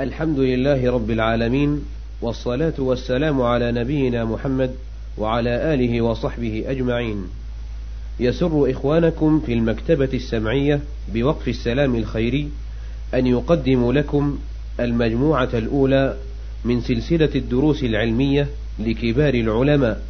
الحمد 0.00 0.38
لله 0.38 0.92
رب 0.92 1.10
العالمين 1.10 1.84
والصلاة 2.22 2.74
والسلام 2.78 3.42
على 3.42 3.72
نبينا 3.72 4.24
محمد 4.24 4.74
وعلى 5.18 5.74
آله 5.74 6.00
وصحبه 6.00 6.64
أجمعين. 6.66 7.24
يسر 8.20 8.70
إخوانكم 8.70 9.40
في 9.40 9.52
المكتبة 9.52 10.08
السمعية 10.14 10.80
بوقف 11.14 11.48
السلام 11.48 11.94
الخيري 11.94 12.48
أن 13.14 13.26
يقدم 13.26 13.92
لكم 13.92 14.38
المجموعة 14.80 15.48
الأولى 15.54 16.16
من 16.64 16.80
سلسلة 16.80 17.30
الدروس 17.34 17.82
العلمية 17.82 18.48
لكبار 18.78 19.34
العلماء. 19.34 20.02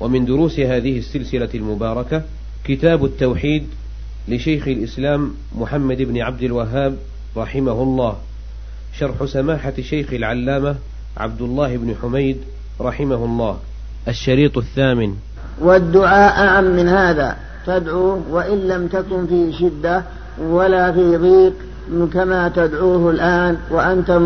ومن 0.00 0.24
دروس 0.24 0.60
هذه 0.60 0.98
السلسلة 0.98 1.50
المباركة 1.54 2.22
كتاب 2.64 3.04
التوحيد 3.04 3.66
لشيخ 4.28 4.68
الإسلام 4.68 5.34
محمد 5.58 6.02
بن 6.02 6.20
عبد 6.20 6.42
الوهاب 6.42 6.96
رحمه 7.36 7.82
الله. 7.82 8.31
شرح 8.98 9.24
سماحة 9.24 9.72
شيخ 9.80 10.12
العلامة 10.12 10.74
عبد 11.16 11.42
الله 11.42 11.76
بن 11.76 11.94
حميد 12.02 12.36
رحمه 12.80 13.14
الله. 13.14 13.56
الشريط 14.08 14.58
الثامن. 14.58 15.14
والدعاء 15.60 16.46
أعم 16.46 16.64
من 16.64 16.88
هذا. 16.88 17.36
تدعوه 17.66 18.22
وإن 18.30 18.58
لم 18.58 18.86
تكن 18.86 19.26
في 19.26 19.52
شدة 19.52 20.02
ولا 20.40 20.92
في 20.92 21.16
ضيق 21.16 21.52
كما 22.12 22.48
تدعوه 22.48 23.10
الآن 23.10 23.56
وأنت 23.70 24.20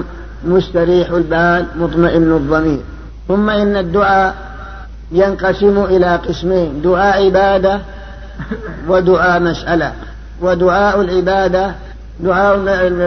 مستريح 0.45 1.11
البال 1.11 1.67
مطمئن 1.77 2.33
الضمير. 2.37 2.81
ثم 3.29 3.51
إن 3.51 3.77
الدعاء 3.77 4.35
ينقسم 5.13 5.85
إلى 5.85 6.17
قسمين 6.17 6.83
دعاء 6.83 7.27
عبادة 7.27 7.81
ودعاء 8.89 9.41
مسألة. 9.41 9.93
ودعاء 10.41 11.01
العبادة 11.01 11.75
دعاء 12.21 12.57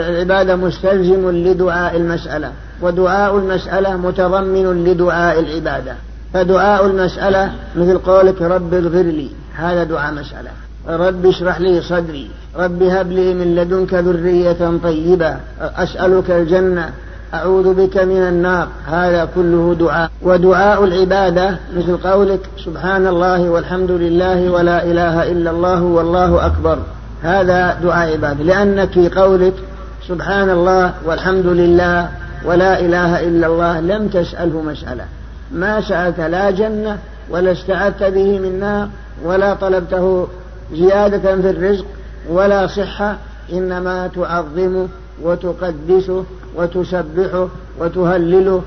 العبادة 0.09 0.55
مستلزم 0.55 1.29
لدعاء 1.31 1.97
المسألة 1.97 2.51
ودعاء 2.81 3.37
المسألة 3.37 3.97
متضمن 3.97 4.83
لدعاء 4.83 5.39
العبادة. 5.39 5.93
فدعاء 6.33 6.85
المسألة 6.85 7.51
مثل 7.75 7.97
قولك 7.97 8.41
رب 8.41 8.73
اغفر 8.73 9.01
لي 9.01 9.29
هذا 9.55 9.83
دعاء 9.83 10.13
مسألة. 10.13 10.49
رب 10.87 11.25
اشرح 11.25 11.59
لي 11.59 11.81
صدري 11.81 12.29
رب 12.57 12.83
هب 12.83 13.11
لي 13.11 13.33
من 13.33 13.55
لدنك 13.55 13.93
ذرية 13.93 14.79
طيبة 14.83 15.35
أسألك 15.61 16.31
الجنة 16.31 16.89
أعوذ 17.33 17.73
بك 17.73 17.97
من 17.97 18.21
النار 18.21 18.67
هذا 18.87 19.29
كله 19.35 19.75
دعاء. 19.79 20.11
ودعاء 20.21 20.83
العبادة 20.83 21.57
مثل 21.77 21.97
قولك 21.97 22.39
سبحان 22.65 23.07
الله 23.07 23.49
والحمد 23.49 23.91
لله 23.91 24.49
ولا 24.49 24.83
إله 24.83 25.31
إلا 25.31 25.51
الله 25.51 25.83
والله 25.83 26.45
أكبر. 26.45 26.77
هذا 27.23 27.73
دعاء 27.83 28.13
عبادة. 28.13 28.43
لأنك 28.43 28.91
في 28.91 29.09
قولك 29.09 29.53
سبحان 30.07 30.49
الله 30.49 30.93
والحمد 31.05 31.45
لله 31.45 32.09
ولا 32.45 32.79
إله 32.79 33.19
إلا 33.27 33.47
الله 33.47 33.79
لم 33.79 34.07
تسأله 34.07 34.61
مسألة. 34.61 35.05
ما 35.51 35.81
سألت 35.81 36.19
لا 36.19 36.51
جنة 36.51 36.97
ولا 37.29 37.51
استعدت 37.51 38.03
به 38.03 38.39
من 38.39 38.59
نار 38.59 38.89
ولا 39.23 39.53
طلبته 39.53 40.27
زيادة 40.73 41.41
في 41.41 41.49
الرزق 41.49 41.85
ولا 42.29 42.67
صحة 42.67 43.17
إنما 43.53 44.07
تعظمه 44.07 44.87
وتقدسه 45.23 46.23
وتسبحه 46.55 47.47
وتهلله 47.79 48.61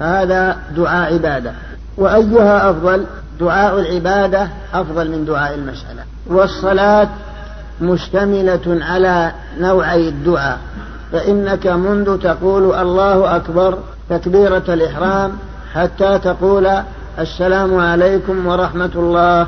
هذا 0.00 0.56
دعاء 0.76 1.14
عبادة. 1.14 1.52
وأيها 1.98 2.70
أفضل 2.70 3.04
دعاء 3.40 3.80
العبادة 3.80 4.48
أفضل 4.74 5.10
من 5.10 5.24
دعاء 5.24 5.54
المسألة. 5.54 6.02
والصلاة 6.26 7.08
مشتملة 7.80 8.78
على 8.84 9.32
نوعي 9.58 10.08
الدعاء. 10.08 10.58
فإنك 11.12 11.66
منذ 11.66 12.18
تقول 12.18 12.74
الله 12.74 13.36
أكبر 13.36 13.78
تكبيرة 14.10 14.62
الإحرام 14.68 15.32
حتى 15.74 16.18
تقول 16.18 16.68
السلام 17.18 17.78
عليكم 17.78 18.46
ورحمة 18.46 18.90
الله. 18.96 19.46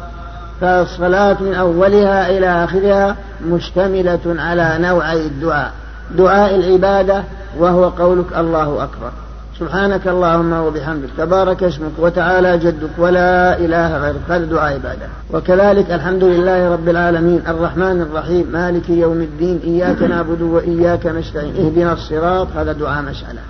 فالصلاة 0.60 1.36
من 1.40 1.54
أولها 1.54 2.30
إلى 2.30 2.64
آخرها 2.64 3.16
مشتملة 3.46 4.20
على 4.26 4.76
نوعي 4.78 5.26
الدعاء. 5.26 5.72
دعاء 6.10 6.54
العبادة 6.54 7.22
وهو 7.58 7.88
قولك 7.88 8.32
الله 8.38 8.84
أكبر. 8.84 9.12
سبحانك 9.60 10.08
اللهم 10.08 10.52
وبحمدك 10.52 11.08
تبارك 11.18 11.62
اسمك 11.62 11.90
وتعالى 11.98 12.58
جدك 12.58 12.90
ولا 12.98 13.58
إله 13.58 13.96
غيرك 13.96 14.20
هذا 14.28 14.44
دعاء 14.44 14.74
عبادة. 14.74 15.06
وكذلك 15.32 15.90
الحمد 15.90 16.24
لله 16.24 16.72
رب 16.72 16.88
العالمين 16.88 17.42
الرحمن 17.48 18.00
الرحيم 18.00 18.46
مالك 18.52 18.90
يوم 18.90 19.20
الدين 19.20 19.60
إياك 19.64 20.02
نعبد 20.02 20.42
وإياك 20.42 21.06
نستعين 21.06 21.56
اهدنا 21.56 21.92
الصراط 21.92 22.48
هذا 22.56 22.72
دعاء 22.72 23.02
مسألة. 23.02 23.40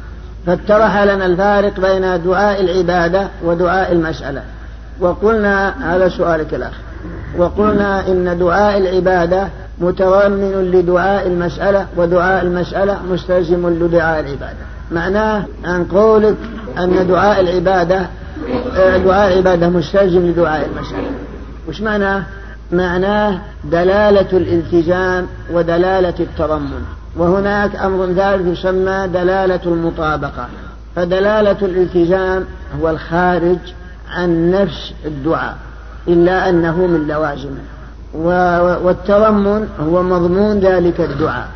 فاتضح 0.46 1.02
لنا 1.02 1.26
الفارق 1.26 1.80
بين 1.80 2.22
دعاء 2.24 2.60
العبادة 2.60 3.28
ودعاء 3.44 3.92
المسألة. 3.92 4.42
وقلنا 5.00 5.74
هذا 5.94 6.08
سؤالك 6.08 6.54
الأخ 6.54 6.74
وقلنا 7.38 8.08
إن 8.08 8.38
دعاء 8.38 8.78
العبادة 8.78 9.48
متضمن 9.80 10.70
لدعاء 10.74 11.26
المسألة 11.26 11.86
ودعاء 11.96 12.44
المسألة 12.44 12.98
مستلزم 13.10 13.68
لدعاء 13.68 14.20
العبادة. 14.20 14.77
معناه 14.92 15.44
عن 15.64 15.84
قولك 15.84 16.36
أن 16.78 17.06
دعاء 17.08 17.40
العبادة 17.40 18.06
دعاء 19.04 19.32
العبادة 19.32 19.68
مستلزم 19.68 20.26
لدعاء 20.26 20.68
المسألة 20.68 21.10
وش 21.68 21.80
معناه؟ 21.80 22.22
معناه 22.72 23.40
دلالة 23.64 24.26
الالتزام 24.32 25.26
ودلالة 25.52 26.14
التضمن. 26.20 26.82
وهناك 27.16 27.76
أمر 27.76 28.12
ثالث 28.12 28.58
يسمى 28.58 29.08
دلالة 29.12 29.60
المطابقة. 29.66 30.48
فدلالة 30.96 31.56
الالتزام 31.62 32.44
هو 32.80 32.90
الخارج 32.90 33.58
عن 34.10 34.50
نفس 34.50 34.92
الدعاء 35.04 35.56
إلا 36.08 36.48
أنه 36.48 36.76
من 36.86 37.06
لوازمه. 37.08 37.60
والتضمن 38.84 39.68
هو 39.80 40.02
مضمون 40.02 40.58
ذلك 40.58 41.00
الدعاء. 41.00 41.48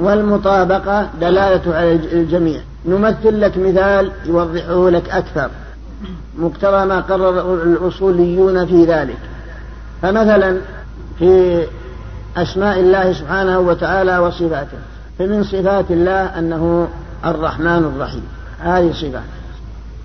والمطابقة 0.00 1.08
دلالة 1.20 1.76
على 1.76 1.92
الجميع. 1.92 2.60
نمثل 2.86 3.40
لك 3.40 3.58
مثال 3.58 4.12
يوضحه 4.26 4.90
لك 4.90 5.10
أكثر. 5.10 5.50
مقتضى 6.38 6.84
ما 6.86 7.00
قرر 7.00 7.54
الأصوليون 7.62 8.66
في 8.66 8.84
ذلك. 8.84 9.18
فمثلا 10.02 10.56
في 11.18 11.62
أسماء 12.36 12.80
الله 12.80 13.12
سبحانه 13.12 13.58
وتعالى 13.58 14.18
وصفاته 14.18 14.78
فمن 15.18 15.44
صفات 15.44 15.90
الله 15.90 16.38
أنه 16.38 16.88
الرحمن 17.24 17.92
الرحيم. 17.94 18.24
هذه 18.60 18.92
صفة. 18.92 19.20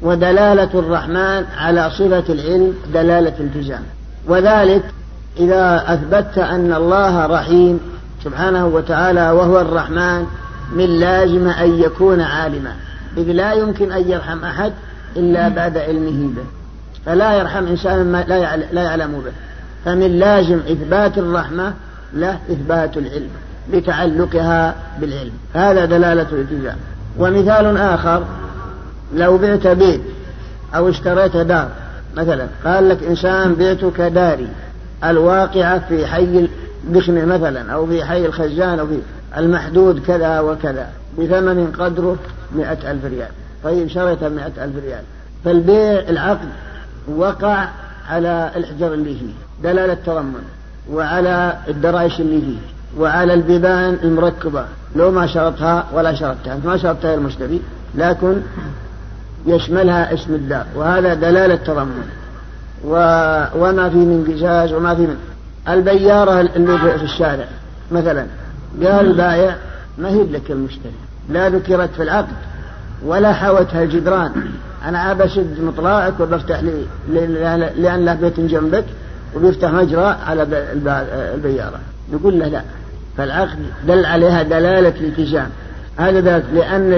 ودلالة 0.02 0.69
الرحمن 0.79 1.46
على 1.58 1.90
صفة 1.90 2.34
العلم 2.34 2.73
دلالة 2.94 3.34
التزام. 3.40 3.84
وذلك 4.28 4.84
إذا 5.38 5.84
أثبتت 5.88 6.38
أن 6.38 6.73
الله 6.73 7.25
رحيم 7.25 7.79
سبحانه 8.24 8.66
وتعالى 8.66 9.32
وهو 9.32 9.62
الرحمن 9.62 10.26
من 10.76 11.00
لازم 11.00 11.48
أن 11.48 11.80
يكون 11.80 12.22
عالما. 12.22 12.76
إذ 13.18 13.24
لا 13.24 13.54
يمكن 13.54 13.92
أن 13.92 14.12
يرحم 14.12 14.44
أحد 14.44 14.74
إلا 15.16 15.48
بعد 15.50 15.78
علمه 15.78 16.30
به. 16.36 16.44
فلا 17.06 17.34
يرحم 17.34 17.68
إنسان 17.68 18.12
ما 18.12 18.24
لا 18.72 18.82
يعلم 18.84 19.22
به. 19.26 19.32
فمن 19.86 20.20
لازم 20.20 20.58
إثبات 20.58 21.18
الرحمة 21.18 21.74
له 22.14 22.40
إثبات 22.52 22.98
العلم 22.98 23.30
لتعلقها 23.74 24.76
بالعلم. 25.02 25.32
هذا 25.53 25.86
دلالة 25.86 26.28
الالتزام 26.32 26.78
ومثال 27.18 27.78
آخر 27.78 28.24
لو 29.16 29.38
بعت 29.38 29.68
بيت 29.68 30.02
أو 30.76 30.90
اشتريت 30.90 31.38
دار 31.38 31.70
مثلا 32.18 32.48
قال 32.66 32.90
لك 32.90 33.03
إنسان 33.03 33.56
بيتك 33.56 34.02
داري 34.02 34.48
الواقعة 35.03 35.82
في 35.90 36.08
حي 36.08 36.48
البخمة 36.88 37.25
مثلا 37.25 37.74
أو 37.74 37.88
في 37.88 38.03
حي 38.03 38.25
الخزان 38.25 38.80
أو 38.80 38.88
في 38.88 39.00
المحدود 39.38 40.00
كذا 40.00 40.40
وكذا 40.40 40.90
بثمن 41.19 41.72
قدره 41.80 42.18
مئة 42.56 42.91
ألف 42.91 43.05
ريال. 43.05 43.29
طيب 43.64 43.88
شريت 43.88 44.23
مئة 44.23 44.64
ألف 44.64 44.76
ريال. 44.84 45.03
فالبيع 45.46 46.09
العقد 46.09 46.50
وقع 47.08 47.67
على 48.09 48.52
الحجر 48.55 48.94
اللي 48.94 49.16
فيه 49.16 49.34
دلالة 49.64 49.94
تضمن 49.94 50.44
وعلى 50.91 51.58
الدرايش 51.67 52.20
اللي 52.20 52.41
فيه 52.41 52.58
وعلى 53.02 53.34
البيبان 53.34 53.97
المركبة. 54.03 54.66
لو 54.96 55.11
ما 55.11 55.28
شرطها 55.28 55.85
ولا 55.94 56.14
شرطتها 56.14 56.58
ما 56.66 56.78
شرطها 56.78 57.14
المشتري 57.14 57.61
لكن 57.96 58.41
يشملها 59.46 60.14
اسم 60.14 60.34
الدار 60.34 60.66
وهذا 60.76 61.14
دلالة 61.14 61.55
تضمن 61.55 62.09
و... 62.85 62.94
وما 63.55 63.90
في 63.90 63.96
من 63.96 64.34
قزاز 64.34 64.73
وما 64.73 64.96
في 64.96 65.02
من 65.02 65.17
البيارة 65.69 66.41
اللي 66.41 66.78
في 66.97 67.03
الشارع 67.03 67.46
مثلا. 67.91 68.25
قال 68.84 69.05
البائع 69.08 69.55
ما 69.97 70.09
هي 70.09 70.23
لك 70.23 70.52
المشتري 70.52 70.93
لا 71.29 71.49
ذكرت 71.49 71.90
في 71.96 72.03
العقد 72.03 72.35
ولا 73.05 73.34
حوتها 73.34 73.84
الجدران. 73.84 74.31
أنا 74.85 75.13
بشد 75.13 75.61
مطلعك 75.61 76.19
وبفتح 76.19 76.59
لي 76.63 76.85
لأن 77.78 78.05
له 78.05 78.13
بيت 78.13 78.40
جنبك 78.40 78.85
وبيفتح 79.35 79.72
مجرى 79.72 80.17
على 80.25 80.43
البيارة. 81.35 81.79
نقول 82.14 82.40
له 82.40 82.47
لا 82.47 82.61
فالعقد 83.17 83.59
دل 83.87 84.05
عليها 84.05 84.43
دلالة 84.43 84.93
الالتزام. 85.02 85.49
هذا 85.97 86.22
ذات 86.22 86.43
لأن 86.53 86.93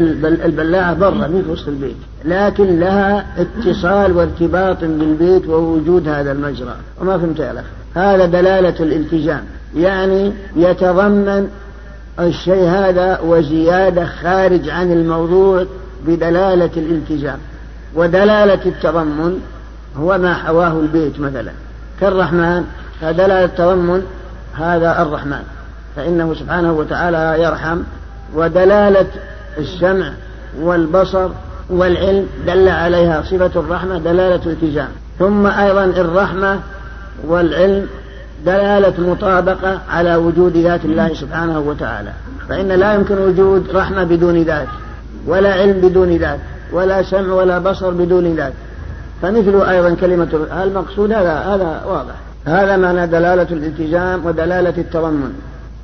البلاعة 0.45 0.93
برا 0.93 1.27
في 1.27 1.51
وسط 1.51 1.67
البيت. 1.67 1.95
لكن 2.25 2.79
لها 2.79 3.25
اتصال 3.37 4.11
وارتباط 4.11 4.79
بالبيت 4.81 5.47
ووجود 5.47 6.07
هذا 6.07 6.31
المجرى. 6.31 6.75
وما 7.01 7.17
فهمت 7.17 7.41
أخي؟ 7.41 7.63
هذا 7.95 8.25
دلالة 8.25 8.75
الالتزام 8.79 9.43
يعني 9.75 10.33
يتضمن 10.55 11.47
الشيء 12.19 12.69
هذا 12.69 13.19
وزيادة 13.19 14.05
خارج 14.05 14.69
عن 14.69 14.91
الموضوع 14.91 15.65
بدلالة 16.07 16.71
الالتزام 16.77 17.37
ودلالة 17.95 18.65
التضمن 18.65 19.39
هو 19.97 20.17
ما 20.17 20.33
حواه 20.33 20.79
البيت 20.79 21.19
مثلا. 21.19 21.51
كالرحمن 22.01 22.63
فدلالة 23.01 23.45
التضمن 23.45 24.01
هذا 24.53 25.01
الرحمن. 25.01 25.43
فإنه 25.95 26.33
سبحانه 26.33 26.73
وتعالى 26.73 27.43
يرحم 27.43 27.79
ودلالة 28.35 29.07
السمع 29.57 30.11
والبصر 30.61 31.29
والعلم 31.69 32.27
دل 32.47 32.69
عليها 32.69 33.21
صفة 33.21 33.59
الرحمة 33.59 33.97
دلالة 33.97 34.45
التزام 34.45 34.89
ثم 35.19 35.47
أيضا 35.47 35.85
الرحمة 35.85 36.59
والعلم 37.27 37.87
دلالة 38.45 39.09
مطابقة 39.11 39.79
على 39.89 40.15
وجود 40.15 40.57
ذات 40.57 40.85
الله 40.85 41.13
سبحانه 41.13 41.59
وتعالى. 41.59 42.11
فإن 42.49 42.67
لا 42.67 42.93
يمكن 42.93 43.17
وجود 43.17 43.69
رحمة 43.75 44.03
بدون 44.03 44.43
ذات 44.43 44.67
ولا 45.27 45.53
علم 45.53 45.81
بدون 45.81 46.17
ذات 46.17 46.39
ولا 46.71 47.03
سمع 47.03 47.33
ولا 47.33 47.59
بصر 47.59 47.89
بدون 47.89 48.35
ذات. 48.35 48.53
فمثل 49.21 49.61
أيضا 49.61 49.95
كلمة 50.01 50.47
المقصود 50.63 51.11
هذا 51.11 51.33
هذا 51.33 51.81
واضح. 51.87 52.15
هذا 52.45 52.77
معنى 52.77 53.07
دلالة 53.07 53.47
الالتزام 53.51 54.25
ودلالة 54.25 54.73
التضمن. 54.77 55.33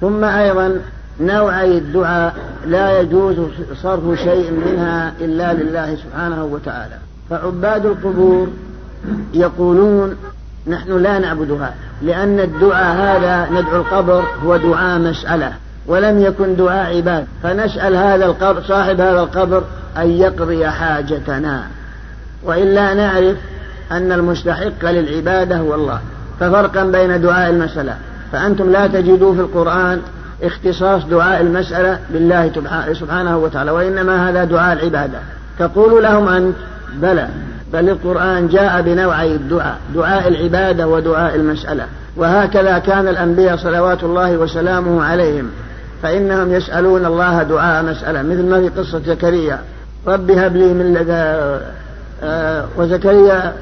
ثم 0.02 0.24
أيضا 0.24 0.76
نوعي 1.20 1.78
الدعاء 1.78 2.36
لا 2.66 3.00
يجوز 3.00 3.36
صرف 3.84 4.20
شيء 4.20 4.52
منها 4.52 5.14
إلا 5.22 5.54
لله 5.54 5.96
سبحانه 5.96 6.44
وتعالى. 6.44 6.96
فعباد 7.30 7.86
القبور 7.86 8.48
يقولون 9.34 10.16
نحن 10.68 10.98
لا 10.98 11.20
نعبدها 11.20 11.74
لأن 12.02 12.40
الدعاء 12.40 12.96
هذا 12.96 13.50
ندعو 13.52 13.76
القبر 13.76 14.24
هو 14.46 14.58
دعاء 14.58 15.00
مسألة 15.00 15.54
ولم 15.88 16.22
يكن 16.22 16.56
دعاء 16.56 16.98
عباد. 16.98 17.26
فنسأل 17.44 17.96
هذا 17.96 18.26
القبر 18.26 18.62
صاحب 18.62 19.02
هذا 19.02 19.20
القبر 19.20 19.64
أن 19.98 20.10
يقضي 20.10 20.68
حاجتنا. 20.68 21.64
وإلا 22.44 22.94
نعرف 22.94 23.38
أن 23.92 24.12
المستحق 24.12 24.86
للعبادة 24.86 25.58
هو 25.58 25.76
الله. 25.76 26.00
ففرقا 26.40 26.84
بين 26.84 27.22
دعاء 27.22 27.50
المسألة. 27.50 27.98
فأنتم 28.32 28.70
لا 28.70 28.88
تجدوا 28.88 29.34
في 29.34 29.40
القرآن 29.40 30.02
اختصاص 30.44 31.06
دعاء 31.06 31.42
المسألة 31.42 32.00
بالله 32.14 32.52
سبحانه 32.94 33.38
وتعالى 33.38 33.72
وإنما 33.72 34.30
هذا 34.30 34.44
دعاء 34.44 34.74
العبادة. 34.74 35.20
تقول 35.60 36.04
لهم 36.04 36.28
أنت 36.30 36.56
بلى 36.96 37.28
بل 37.74 37.90
القرآن 37.90 38.48
جاء 38.48 38.82
بنوعي 38.82 39.36
الدعاء 39.36 39.78
دعاء 39.96 40.28
العبادة 40.28 40.88
ودعاء 40.88 41.36
المسألة. 41.36 41.86
وهكذا 42.16 42.80
كان 42.80 43.08
الأنبياء 43.08 43.58
صلوات 43.58 44.04
الله 44.04 44.38
وسلامه 44.38 45.04
عليهم 45.04 45.50
فإنهم 46.04 46.54
يسألون 46.54 47.06
الله 47.06 47.44
دعاء 47.44 47.84
مسألة 47.84 48.22
مثل 48.22 48.46
ما 48.46 48.60
في 48.62 48.70
قصة 48.82 49.00
زكريا. 49.00 49.60
رب 50.08 50.32
هب 50.32 50.56
لي 50.56 50.74
من 50.74 50.94
لدى 50.94 51.60
آه، 52.24 52.66
وزكريا 52.78 53.54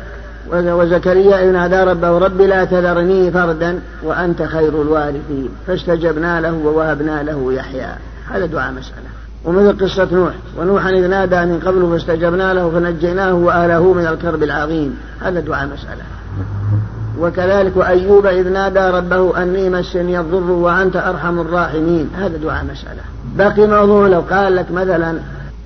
وزكريا 0.51 1.43
إذ 1.43 1.51
نادى 1.51 1.75
ربه 1.75 2.17
رب 2.17 2.41
لا 2.41 2.65
تذرني 2.65 3.31
فردا 3.31 3.79
وأنت 4.03 4.43
خير 4.43 4.81
الوارثين 4.81 5.49
فاستجبنا 5.67 6.41
له 6.41 6.53
ووهبنا 6.53 7.23
له 7.23 7.53
يحيى. 7.53 7.89
هذا 8.31 8.45
دعاء 8.45 8.71
مسألة. 8.71 9.09
ومثل 9.45 9.85
قصة 9.85 10.07
نوح. 10.11 10.33
ونوحا 10.57 10.89
إذ 10.89 11.07
نادى 11.07 11.45
من 11.45 11.59
قبل 11.59 11.89
فاستجبنا 11.91 12.53
له 12.53 12.69
فنجيناه 12.69 13.33
وأهله 13.33 13.93
من 13.93 14.07
الكرب 14.07 14.43
العظيم. 14.43 14.97
هذا 15.21 15.39
دعاء 15.39 15.67
مسألة. 15.67 16.03
وكذلك 17.19 17.77
وأيوب 17.77 18.25
إذ 18.25 18.49
نادى 18.49 18.79
ربه 18.79 19.43
أني 19.43 19.69
مسني 19.69 20.19
الضر 20.19 20.51
وأنت 20.51 20.95
أرحم 20.95 21.39
الراحمين. 21.39 22.09
هذا 22.17 22.37
دعاء 22.37 22.63
مسألة. 22.63 23.01
بقي 23.35 23.67
موضوع 23.67 24.07
لو 24.07 24.19
قال 24.19 24.55
لك 24.55 24.71
مثلا 24.71 25.19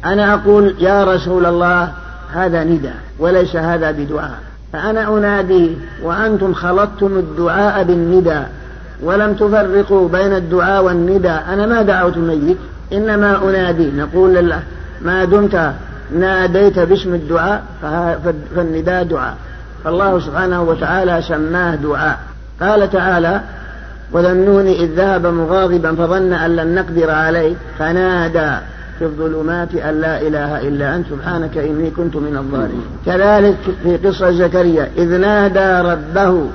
أنا 0.06 0.34
أقول 0.34 0.76
يا 0.80 1.04
رسول 1.04 1.46
الله 1.46 1.92
هذا 2.34 2.64
ندى 2.64 2.92
وليس 3.20 3.56
هذا 3.56 3.92
بدعاء. 3.92 4.51
فأنا 4.74 5.18
أنادي 5.18 5.78
وأنتم 6.04 6.54
خلطتم 6.54 7.18
الدعاء 7.18 7.84
بالندى 7.84 8.42
ولم 9.04 9.34
تفرقوا 9.34 10.10
بين 10.10 10.36
الدعاء 10.36 10.84
والندى 10.84 11.30
أنا 11.30 11.66
ما 11.66 11.82
دعوت 11.82 12.18
الميت 12.18 12.58
إنما 12.94 13.50
أنادي 13.50 13.92
نقول 13.92 14.36
لله 14.36 14.60
ما 15.02 15.26
دمت 15.26 15.74
ناديت 16.20 16.80
باسم 16.80 17.14
الدعاء 17.14 17.64
فالنداء 18.56 19.04
دعاء. 19.04 19.38
فالله 19.84 20.20
سبحانه 20.20 20.62
وتعالى 20.62 21.22
سماه 21.22 21.76
دعاء. 21.76 22.20
قال 22.62 22.92
تعالى 22.92 23.42
وذنون 24.12 24.68
إذ 24.68 24.90
ذهب 24.96 25.26
مغاضبا 25.26 25.96
فظن 25.96 26.34
أن 26.34 26.56
لن 26.56 26.76
نقدر 26.76 27.12
عليه 27.12 27.56
فنادى. 27.80 28.52
في 29.02 29.08
الظلمات 29.08 29.76
أن 29.76 30.02
لا 30.02 30.22
إله 30.22 30.68
إلا 30.68 30.96
أنت. 30.96 31.06
سبحانك 31.10 31.58
إني 31.58 31.90
كنت 31.90 32.16
من 32.16 32.38
الظالمين. 32.38 32.86
كذلك 33.06 33.58
في 33.84 33.98
قصة 33.98 34.32
زكريا 34.32 34.90
إذ 34.98 35.18
نادى 35.18 35.90
ربه 35.90 36.46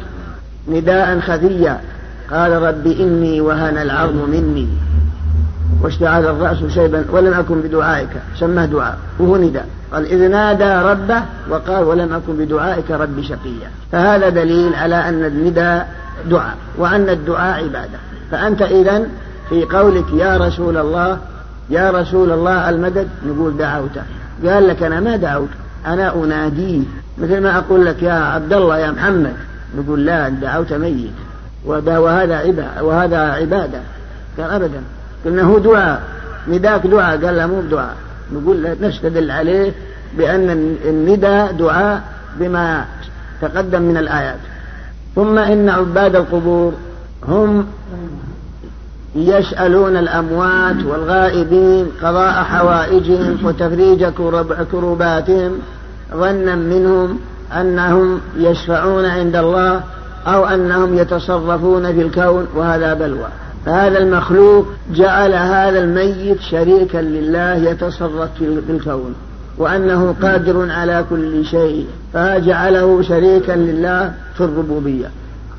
نداء 0.68 1.20
خفيا 1.20 1.80
قال 2.30 2.62
رب 2.62 2.86
إني 2.86 3.40
وهن 3.40 3.78
العظم 3.78 4.30
مني. 4.30 4.68
واشتعل 5.82 6.24
الرأس 6.24 6.64
شيبا 6.74 7.04
ولم 7.10 7.34
أكن 7.34 7.60
بدعائك. 7.60 8.08
سماه 8.40 8.66
دعاء 8.66 8.98
وهو 9.18 9.36
نداء. 9.36 9.66
قال 9.92 10.06
إذ 10.06 10.30
نادى 10.30 10.88
ربه 10.88 11.22
وقال 11.50 11.84
ولم 11.84 12.12
أكن 12.12 12.36
بدعائك 12.44 12.90
رب 12.90 13.20
شقيا. 13.22 13.70
فهذا 13.92 14.28
دليل 14.28 14.74
على 14.74 15.08
أن 15.08 15.24
النداء 15.24 15.88
دعاء 16.30 16.56
وأن 16.78 17.08
الدعاء 17.08 17.64
عبادة. 17.64 17.98
فأنت 18.30 18.62
إذا 18.62 19.02
في 19.48 19.64
قولك 19.64 20.12
يا 20.12 20.36
رسول 20.36 20.76
الله 20.76 21.18
يا 21.70 21.90
رسول 21.90 22.32
الله 22.32 22.70
المدد؟ 22.70 23.08
نقول 23.26 23.56
دعوته. 23.56 24.02
قال 24.46 24.68
لك 24.68 24.82
أنا 24.82 25.00
ما 25.00 25.16
دعوت 25.16 25.48
أنا 25.86 26.14
أناديه. 26.14 26.82
مثل 27.18 27.40
ما 27.40 27.58
أقول 27.58 27.86
لك 27.86 28.02
يا 28.02 28.12
عبد 28.12 28.52
الله 28.52 28.78
يا 28.78 28.90
محمد. 28.90 29.32
نقول 29.78 30.06
لا 30.06 30.28
دعوت 30.28 30.72
ميت. 30.72 31.10
وهذا 31.64 32.36
عبادة 32.36 32.84
وهذا 32.84 33.18
عبادة. 33.18 33.80
قال 34.38 34.50
أبدا. 34.50 34.80
قلنا 35.24 35.42
هو 35.42 35.58
دعاء. 35.58 36.02
نداك 36.48 36.86
دعاء؟ 36.86 37.24
قال 37.24 37.36
لا 37.36 37.46
مو 37.46 37.60
بدعاء. 37.60 37.96
نقول 38.32 38.76
نستدل 38.80 39.30
عليه 39.30 39.72
بأن 40.18 40.76
النداء 40.84 41.52
دعاء 41.52 42.02
بما 42.40 42.84
تقدم 43.42 43.82
من 43.82 43.96
الآيات. 43.96 44.38
ثم 45.14 45.38
إن 45.38 45.68
عباد 45.68 46.16
القبور 46.16 46.72
هم 47.28 47.66
يسألون 49.16 49.96
الأموات 49.96 50.76
والغائبين 50.84 51.86
قضاء 52.02 52.32
حوائجهم 52.32 53.38
وتفريج 53.44 54.04
كروباتهم 54.72 55.52
ظنا 56.14 56.54
منهم 56.54 57.18
أنهم 57.60 58.20
يشفعون 58.36 59.04
عند 59.04 59.36
الله 59.36 59.80
أو 60.26 60.46
أنهم 60.46 60.98
يتصرفون 60.98 61.92
في 61.92 62.02
الكون 62.02 62.46
وهذا 62.56 62.94
بلوى. 62.94 63.28
فهذا 63.66 63.98
المخلوق 63.98 64.66
جعل 64.94 65.34
هذا 65.34 65.78
الميت 65.78 66.40
شريكا 66.40 66.98
لله 66.98 67.54
يتصرف 67.54 68.28
في 68.38 68.60
الكون 68.70 69.14
وأنه 69.58 70.14
قادر 70.22 70.70
على 70.70 71.04
كل 71.10 71.44
شيء. 71.44 71.86
فجعله 72.12 73.02
شريكا 73.02 73.52
لله 73.52 74.12
في 74.36 74.40
الربوبية. 74.40 75.10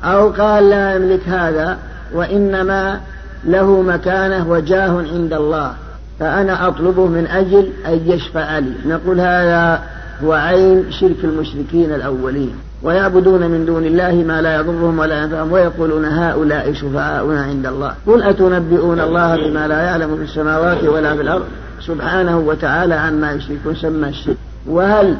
أو 0.04 0.28
قال 0.30 0.70
لا 0.70 0.94
يملك 0.94 1.28
هذا 1.28 1.78
وإنما 2.14 3.00
له 3.44 3.82
مكانة 3.82 4.50
وجاه 4.50 5.04
عند 5.12 5.32
الله 5.32 5.72
فأنا 6.20 6.68
أطلبه 6.68 7.06
من 7.06 7.26
أجل 7.26 7.68
أن 7.86 8.00
يشفع 8.06 8.58
لي. 8.58 8.72
نقول 8.86 9.20
هذا 9.20 9.80
هو 10.24 10.32
عين 10.32 10.84
شرك 10.90 11.24
المشركين 11.24 11.92
الأولين. 11.94 12.54
ويعبدون 12.82 13.50
من 13.50 13.66
دون 13.66 13.84
الله 13.84 14.12
ما 14.12 14.42
لا 14.42 14.56
يضرهم 14.56 14.98
ولا 14.98 15.22
ينفعهم 15.22 15.52
ويقولون 15.52 16.04
هؤلاء 16.04 16.72
شفعاؤنا 16.72 17.42
عند 17.42 17.66
الله. 17.66 17.94
قل 18.06 18.22
أتنبئون 18.22 19.00
الله 19.00 19.36
بما 19.36 19.68
لا 19.68 19.82
يعلم 19.82 20.16
في 20.16 20.22
السماوات 20.22 20.84
ولا 20.84 21.14
في 21.14 21.22
الأرض؟ 21.22 21.44
سبحانه 21.86 22.38
وتعالى 22.38 22.94
عما 22.94 23.32
يشركون 23.32 23.74
سمى 23.74 24.08
الشرك. 24.08 24.36
وهل 24.66 25.16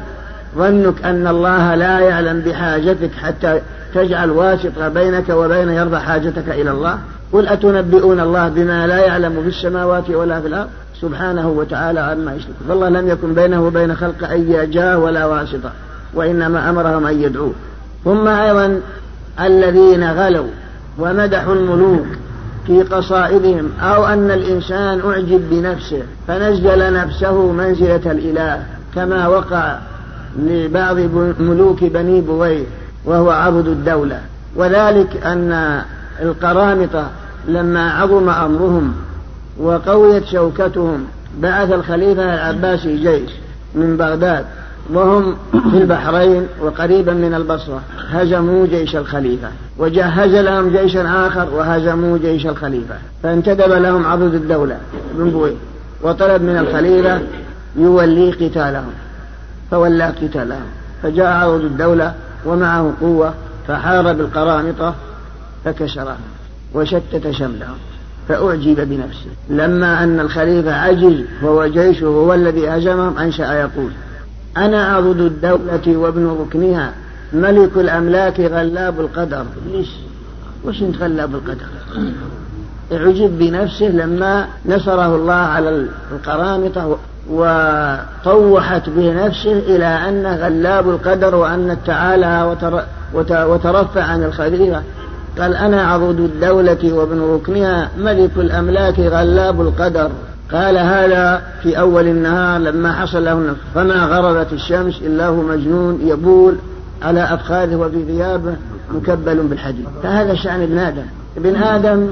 ظنك 0.57 1.05
أن 1.05 1.27
الله 1.27 1.75
لا 1.75 1.99
يعلم 1.99 2.39
بحاجتك 2.39 3.11
حتى 3.21 3.61
تجعل 3.93 4.29
واسطة 4.29 4.87
بينك 4.89 5.29
وبين 5.29 5.69
يرضى 5.69 5.99
حاجتك 5.99 6.49
إلى 6.49 6.71
الله؟ 6.71 6.97
قل 7.33 7.47
أتنبئون 7.47 8.19
الله 8.19 8.49
بما 8.49 8.87
لا 8.87 8.97
يعلم 8.97 9.41
في 9.41 9.47
السماوات 9.47 10.09
ولا 10.09 10.41
في 10.41 10.47
الأرض؟ 10.47 10.69
سبحانه 11.01 11.49
وتعالى 11.49 11.99
عما 11.99 12.33
يشركون. 12.33 12.67
فالله 12.69 12.89
لم 12.89 13.07
يكن 13.07 13.33
بينه 13.33 13.65
وبين 13.65 13.95
خلق 13.95 14.29
أي 14.29 14.67
جاه 14.67 14.97
ولا 14.97 15.25
واسطة 15.25 15.71
وإنما 16.13 16.69
أمرهم 16.69 17.05
أن 17.05 17.21
يدعوه. 17.21 17.53
ثم 18.05 18.27
أيضا 18.27 18.81
الذين 19.39 20.11
غلوا 20.11 20.47
ومدحوا 20.99 21.53
الملوك 21.53 22.07
في 22.67 22.83
قصائدهم 22.83 23.69
أو 23.81 24.05
أن 24.05 24.31
الإنسان 24.31 25.01
أعجب 25.09 25.49
بنفسه 25.49 26.01
فنزل 26.27 26.93
نفسه 26.93 27.51
منزلة 27.51 28.11
الإله 28.11 28.63
كما 28.95 29.27
وقع 29.27 29.77
لبعض 30.39 30.97
ملوك 31.39 31.83
بني 31.83 32.21
بويه 32.21 32.63
وهو 33.05 33.29
عبد 33.29 33.67
الدولة. 33.67 34.19
وذلك 34.55 35.25
أن 35.25 35.81
القرامطة 36.21 37.07
لما 37.47 37.91
عظم 37.91 38.29
أمرهم 38.29 38.93
وقويت 39.59 40.25
شوكتهم 40.25 41.05
بعث 41.39 41.71
الخليفة 41.71 42.33
العباسي 42.33 42.97
جيش 42.97 43.31
من 43.75 43.97
بغداد 43.97 44.45
وهم 44.93 45.35
في 45.51 45.77
البحرين 45.77 46.47
وقريبا 46.61 47.13
من 47.13 47.33
البصرة. 47.33 47.81
هزموا 48.09 48.67
جيش 48.67 48.95
الخليفة. 48.95 49.47
وجهز 49.77 50.35
لهم 50.35 50.69
جيشا 50.69 51.27
آخر 51.27 51.47
وهزموا 51.53 52.17
جيش 52.17 52.47
الخليفة. 52.47 52.95
فانتدب 53.23 53.71
لهم 53.71 54.05
عضد 54.05 54.33
الدولة 54.33 54.77
بن 55.13 55.29
بوي 55.29 55.53
وطلب 56.03 56.41
من 56.41 56.57
الخليفة 56.57 57.21
يولي 57.75 58.31
قتالهم. 58.31 58.93
فولى 59.71 60.05
قتالهم. 60.05 60.67
فجاء 61.03 61.27
عضد 61.27 61.63
الدولة 61.63 62.13
ومعه 62.45 62.93
قوة 63.01 63.33
فحارب 63.67 64.19
القرامطة 64.19 64.95
فكسرهم 65.65 66.17
وشتت 66.73 67.31
شملهم 67.31 67.77
فأعجب 68.27 68.89
بنفسه. 68.89 69.29
لما 69.49 70.03
أن 70.03 70.19
الخليفة 70.19 70.73
عجز 70.73 71.23
وهو 71.43 71.65
جيشه 71.65 72.05
هو 72.05 72.33
الذي 72.33 72.69
هزمهم 72.69 73.17
أنشأ 73.17 73.53
يقول 73.53 73.91
أنا 74.57 74.85
عضد 74.85 75.19
الدولة 75.19 75.97
وابن 75.97 76.37
ركنها 76.41 76.93
ملك 77.33 77.77
الأملاك 77.77 78.39
غلاب 78.39 78.99
القدر. 78.99 79.45
ليش؟ 79.71 79.87
وش 80.65 80.81
أنت 80.81 81.01
غلاب 81.01 81.35
القدر؟ 81.35 81.67
أعجب 82.91 83.39
بنفسه 83.39 83.85
لما 83.85 84.47
نصره 84.65 85.15
الله 85.15 85.33
على 85.33 85.87
القرامطة 86.11 86.97
وطوحت 87.29 88.89
به 88.89 89.25
نفسه 89.25 89.51
إلى 89.51 89.85
أن 89.85 90.25
غلاب 90.25 90.89
القدر 90.89 91.35
وأن 91.35 91.77
تعالى 91.85 92.55
وترفع 93.23 94.03
عن 94.03 94.23
الخليفة. 94.23 94.83
قال 95.39 95.55
أنا 95.55 95.81
عضد 95.81 96.19
الدولة 96.19 96.93
وابن 96.93 97.21
ركنها 97.21 97.89
ملك 97.97 98.31
الأملاك 98.37 98.99
غلاب 98.99 99.61
القدر. 99.61 100.11
قال 100.51 100.77
هذا 100.77 101.41
في 101.63 101.79
أول 101.79 102.07
النهار 102.07 102.59
لما 102.59 102.93
حصل 102.93 103.25
له 103.25 103.55
فما 103.75 104.05
غربت 104.05 104.53
الشمس 104.53 105.01
إلا 105.01 105.27
هو 105.27 105.41
مجنون 105.41 105.99
يبول 106.03 106.55
على 107.01 107.33
أفخاذه 107.33 107.75
وفي 107.75 108.05
ثيابه 108.05 108.55
مكبل 108.93 109.37
بالحديد 109.37 109.85
فهذا 110.03 110.35
شأن 110.35 110.61
ابن 110.61 110.77
آدم. 110.77 111.05
ابن 111.37 111.55
آدم 111.55 112.07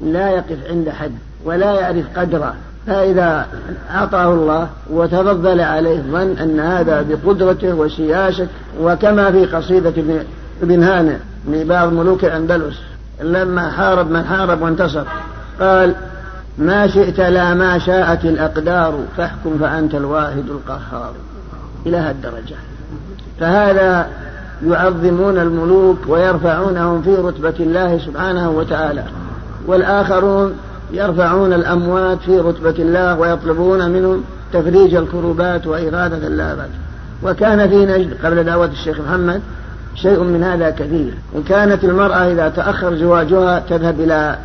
لا 0.00 0.30
يقف 0.30 0.58
عند 0.70 0.88
حد 0.88 1.12
ولا 1.44 1.72
يعرف 1.72 2.04
قدره. 2.18 2.54
فإذا 2.86 3.46
أعطاه 3.94 4.34
الله 4.34 4.68
وتفضل 4.90 5.60
عليه 5.60 6.00
ظن 6.00 6.36
أن 6.42 6.60
هذا 6.60 7.02
بقدرته 7.02 7.74
وسياسته 7.74 8.48
وكما 8.80 9.30
في 9.30 9.44
قصيدة 9.44 9.88
ابن 9.88 10.18
هانئ 10.62 11.16
لبعض 11.48 11.92
ملوك 11.92 12.24
الأندلس 12.24 12.76
لما 13.22 13.70
حارب 13.70 14.10
من 14.10 14.24
حارب 14.24 14.62
وانتصر 14.62 15.04
قال 15.60 15.94
ما 16.58 16.86
شئت 16.86 17.20
لا 17.20 17.54
ما 17.54 17.78
شاءت 17.78 18.24
الأقدار 18.24 18.98
فاحكم 19.16 19.58
فأنت 19.60 19.94
الواحد 19.94 20.44
القهار. 20.50 21.12
إلى 21.86 21.96
هالدرجة. 21.96 22.56
فهذا 23.40 24.08
يعظمون 24.66 25.38
الملوك 25.38 25.98
ويرفعونهم 26.08 27.02
في 27.02 27.14
رتبة 27.14 27.54
الله 27.60 27.98
سبحانه 27.98 28.50
وتعالى 28.50 29.04
والآخرون 29.66 30.54
يرفعون 30.92 31.52
الأموات 31.52 32.18
في 32.18 32.38
رتبة 32.38 32.74
الله 32.78 33.18
ويطلبون 33.18 33.90
منهم 33.90 34.24
تفريج 34.52 34.94
الكروبات 34.94 35.66
وإغاثة 35.66 36.26
اللابات 36.26 36.70
وكان 37.22 37.68
في 37.68 37.86
نجد 37.86 38.16
قبل 38.24 38.44
دعوة 38.44 38.66
الشيخ 38.66 39.00
محمد 39.00 39.40
شيء 39.96 40.22
من 40.22 40.42
هذا 40.42 40.70
كثير. 40.70 41.14
وكانت 41.36 41.84
المرأة 41.84 42.32
إذا 42.32 42.48
تأخر 42.48 42.96
زواجها 42.96 43.58
تذهب 43.58 44.00
إلى 44.00 44.38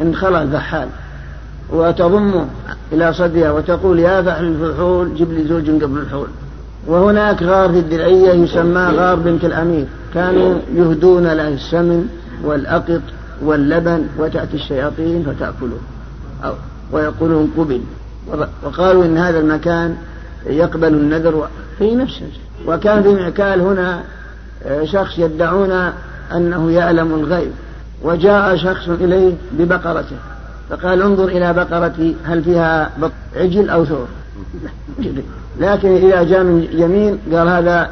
انخلى 0.00 0.42
الفحال 0.42 0.88
وتضم 1.70 2.44
إلى 2.92 3.12
صدرها 3.12 3.50
وتقول 3.50 3.98
يا 3.98 4.22
فحل 4.22 4.44
الفحول 4.44 5.14
جب 5.14 5.32
لي 5.32 5.44
زوج 5.44 5.82
قبل 5.82 5.98
الحول. 5.98 6.28
وهناك 6.86 7.42
غار 7.42 7.72
في 7.72 7.78
الدرعية 7.78 8.32
يسمى 8.32 8.80
غار 8.80 9.16
بنت 9.16 9.44
الأمير. 9.44 9.86
كانوا 10.14 10.54
يهدون 10.74 11.26
له 11.26 11.48
السمن 11.48 12.08
والأقط 12.44 13.00
واللبن 13.42 14.06
وتأتي 14.18 14.56
الشياطين 14.56 15.22
فتأكله 15.22 15.78
أو 16.44 16.52
ويقولون 16.92 17.52
قبل. 17.58 17.80
وقالوا 18.62 19.04
إن 19.04 19.18
هذا 19.18 19.38
المكان 19.38 19.96
يقبل 20.46 20.94
النذر 20.94 21.48
في 21.78 21.94
نفسه. 21.94 22.26
وكان 22.66 23.02
في 23.02 23.14
معكال 23.14 23.60
هنا 23.60 24.02
شخص 24.84 25.18
يدعون 25.18 25.92
أنه 26.32 26.70
يعلم 26.70 27.14
الغيب 27.14 27.52
وجاء 28.02 28.56
شخص 28.56 28.88
إليه 28.88 29.34
ببقرته 29.52 30.16
فقال 30.70 31.02
انظر 31.02 31.24
إلى 31.24 31.52
بقرتي 31.52 32.16
هل 32.24 32.44
فيها 32.44 32.90
عجل 33.36 33.70
أو 33.70 33.84
ثور؟ 33.84 34.06
لكن 35.60 35.96
إذا 35.96 36.22
جاء 36.22 36.42
من 36.42 36.68
يمين 36.72 37.18
قال 37.32 37.48
هذا 37.48 37.90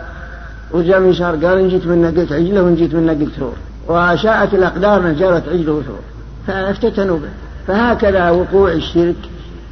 وجاء 0.72 1.00
من 1.00 1.14
شهر 1.14 1.32
قال 1.32 1.58
إن 1.58 1.68
جيت 1.68 1.86
من 1.86 2.14
قلت 2.18 2.32
عجله 2.32 2.62
وإن 2.62 2.74
جيت 2.74 2.94
من 2.94 3.10
قلت 3.10 3.32
ثور. 3.38 3.52
وشاءت 3.88 4.54
الأقدار 4.54 5.12
جرت 5.12 5.48
عجله 5.48 5.72
وثور. 5.72 6.00
فافتتنوا 6.46 7.18
به. 7.18 7.28
فهكذا 7.66 8.30
وقوع 8.30 8.72
الشرك 8.72 9.16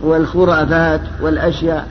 والخرافات 0.01 1.01
والأشياء. 1.23 1.87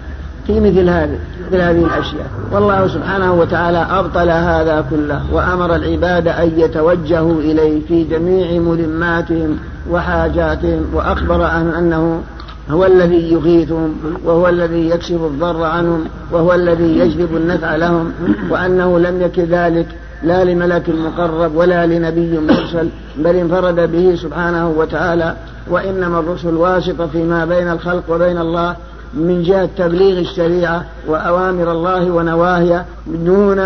في 0.48 0.60
مثل 0.60 0.90
هذه 0.90 1.20
مثل 1.48 1.62
هذه 1.62 1.86
الأشياء. 1.86 2.30
والله 2.52 2.88
سبحانه 2.88 3.34
وتعالى 3.34 3.78
أبطل 3.78 4.30
هذا 4.30 4.86
كله 4.90 5.22
وأمر 5.34 5.76
العباد 5.76 6.28
أن 6.28 6.52
يتوجهوا 6.58 7.40
إليه 7.42 7.82
في 7.88 8.04
جميع 8.04 8.60
ملماتهم 8.62 9.58
وحاجاتهم 9.92 10.86
وأخبر 10.94 11.42
عن 11.42 11.70
أنه 11.70 12.22
هو 12.70 12.86
الذي 12.86 13.32
يغيثهم 13.34 13.96
وهو 14.26 14.48
الذي 14.50 14.90
يكشف 14.90 15.22
الضر 15.22 15.64
عنهم 15.64 16.06
وهو 16.32 16.54
الذي 16.54 17.00
يجلب 17.00 17.38
النفع 17.38 17.76
لهم 17.76 18.12
وأنه 18.50 19.00
لم 19.00 19.22
يكن 19.22 19.44
ذلك 19.44 19.88
لا 20.24 20.44
لملك 20.44 20.90
مقرب 20.90 21.56
ولا 21.56 21.86
لنبي 21.86 22.40
مرسل 22.40 22.90
بل 23.18 23.36
انفرد 23.36 23.92
به 23.92 24.16
سبحانه 24.16 24.70
وتعالى 24.70 25.36
وإنما 25.70 26.20
الرسل 26.20 26.54
واسطة 26.54 27.08
فيما 27.08 27.46
بين 27.46 27.72
الخلق 27.72 28.04
وبين 28.10 28.38
الله 28.38 28.76
من 29.14 29.44
جهة 29.44 29.70
تبليغ 29.78 30.20
الشريعة 30.20 30.86
وأوامر 31.08 31.72
الله 31.72 32.12
ونواهيه 32.12 32.86
دون 33.08 33.60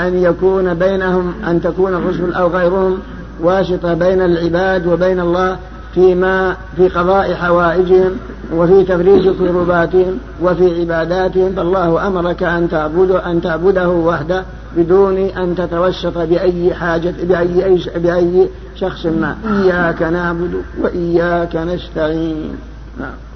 أن 0.00 0.22
يكون 0.22 0.74
بينهم 0.74 1.32
أن 1.48 1.60
تكون 1.62 1.94
الرسل 1.94 2.32
أو 2.32 2.48
غيرهم 2.48 2.98
واسطة 3.40 3.94
بين 3.94 4.20
العباد 4.22 4.86
وبين 4.86 5.20
الله 5.20 5.56
فيما 5.94 6.56
في 6.76 6.88
قضاء 6.88 7.34
حوائجهم 7.34 8.16
وفي 8.54 8.84
تفريج 8.84 9.28
كرباتهم 9.28 10.18
وفي 10.42 10.80
عباداتهم. 10.80 11.52
فالله 11.52 12.06
أمرك 12.06 12.42
أن 12.42 12.68
تعبده 12.68 13.30
أن 13.30 13.40
تعبده 13.40 13.88
وحده 13.88 14.42
بدون 14.76 15.16
أن 15.16 15.54
تتوسط 15.56 16.18
بأي 16.18 16.74
حاجة 16.74 17.14
بأي 17.22 17.80
بأي 17.96 18.48
شخص 18.76 19.06
ما. 19.06 19.36
إياك 19.64 20.02
نعبد 20.02 20.62
وإياك 20.82 21.56
نستعين. 21.56 22.56
نعم. 23.00 23.27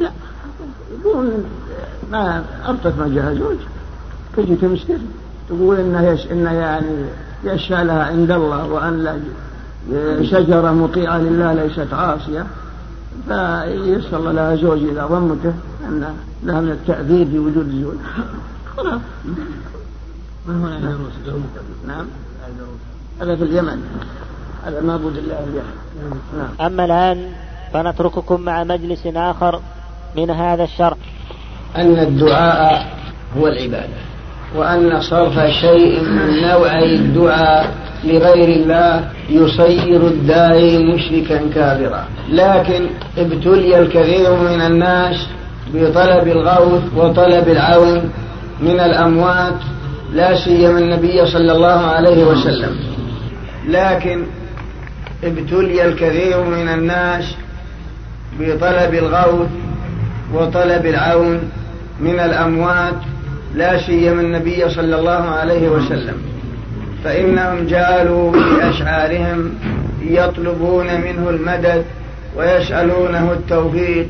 لا. 0.00 0.10
يقول 1.00 1.30
ما 2.10 2.44
أبطت 2.64 2.98
ما 2.98 3.08
جهزوش 3.08 3.56
تجي 4.36 4.56
تمسكر 4.56 4.98
تقول 5.48 5.76
إنه 5.76 6.08
يش 6.08 6.26
إنه 6.26 6.52
يعني 6.52 7.04
يشفى 7.44 7.84
لها 7.84 8.04
عند 8.04 8.30
الله 8.30 8.66
وأن 8.66 8.98
لا 9.04 9.20
شجرة 10.22 10.72
مطيعة 10.72 11.18
لله 11.18 11.52
ليست 11.52 11.94
عاصية. 11.94 12.46
فيسر 13.28 14.18
الله 14.18 14.32
لها 14.32 14.56
زوج 14.56 14.82
إذا 14.82 15.06
ضمته 15.06 15.52
أن 15.84 16.14
لها 16.42 16.60
من 16.60 16.70
التأثير 16.70 17.26
في 17.26 17.38
وجود 17.38 17.68
الزوج. 17.68 17.94
خلاص. 18.76 19.00
من 20.46 20.54
هنا 20.54 20.78
العروس 20.78 21.12
نعم. 21.86 22.06
هذا 23.20 23.36
في 23.36 23.42
اليمن. 23.42 23.82
هذا 24.64 24.80
معبود 24.80 25.16
الله 25.16 25.38
اليمن. 25.38 26.20
نعم. 26.38 26.66
أما 26.66 26.84
الآن 26.84 27.32
فنترككم 27.72 28.40
مع 28.40 28.64
مجلس 28.64 29.06
آخر. 29.06 29.60
من 30.16 30.30
هذا 30.30 30.64
الشرح 30.64 30.96
أن 31.76 31.98
الدعاء 31.98 32.86
هو 33.38 33.48
العبادة 33.48 34.00
وأن 34.56 35.00
صرف 35.00 35.50
شيء 35.50 36.00
من 36.00 36.42
نوعي 36.42 36.94
الدعاء 36.94 37.74
لغير 38.04 38.48
الله 38.48 39.10
يصير 39.30 40.06
الداعي 40.06 40.78
مشركا 40.78 41.40
كافرا. 41.54 42.04
لكن 42.30 42.86
ابتلي 43.18 43.78
الكثير 43.78 44.36
من 44.36 44.60
الناس 44.60 45.26
بطلب 45.74 46.28
الغوث 46.28 46.82
وطلب 46.96 47.48
العون 47.48 48.10
من 48.60 48.80
الأموات 48.80 49.54
لا 50.12 50.36
سيما 50.36 50.78
النبي 50.78 51.26
صلى 51.26 51.52
الله 51.52 51.80
عليه 51.86 52.24
وسلم. 52.24 52.76
لكن 53.68 54.26
ابتلي 55.24 55.84
الكثير 55.84 56.44
من 56.44 56.68
الناس 56.68 57.34
بطلب 58.40 58.94
الغوث 58.94 59.48
وطلب 60.34 60.86
العون 60.86 61.40
من 62.00 62.20
الأموات 62.20 62.94
لا 63.54 63.86
سيما 63.86 64.20
النبي 64.20 64.68
صلى 64.68 64.98
الله 64.98 65.10
عليه 65.12 65.68
وسلم. 65.68 66.14
فإنهم 67.04 67.66
جعلوا 67.66 68.32
في 68.32 68.68
أشعارهم 68.70 69.54
يطلبون 70.02 70.86
منه 70.86 71.30
المدد 71.30 71.84
ويسألونه 72.36 73.32
التوفيق 73.32 74.08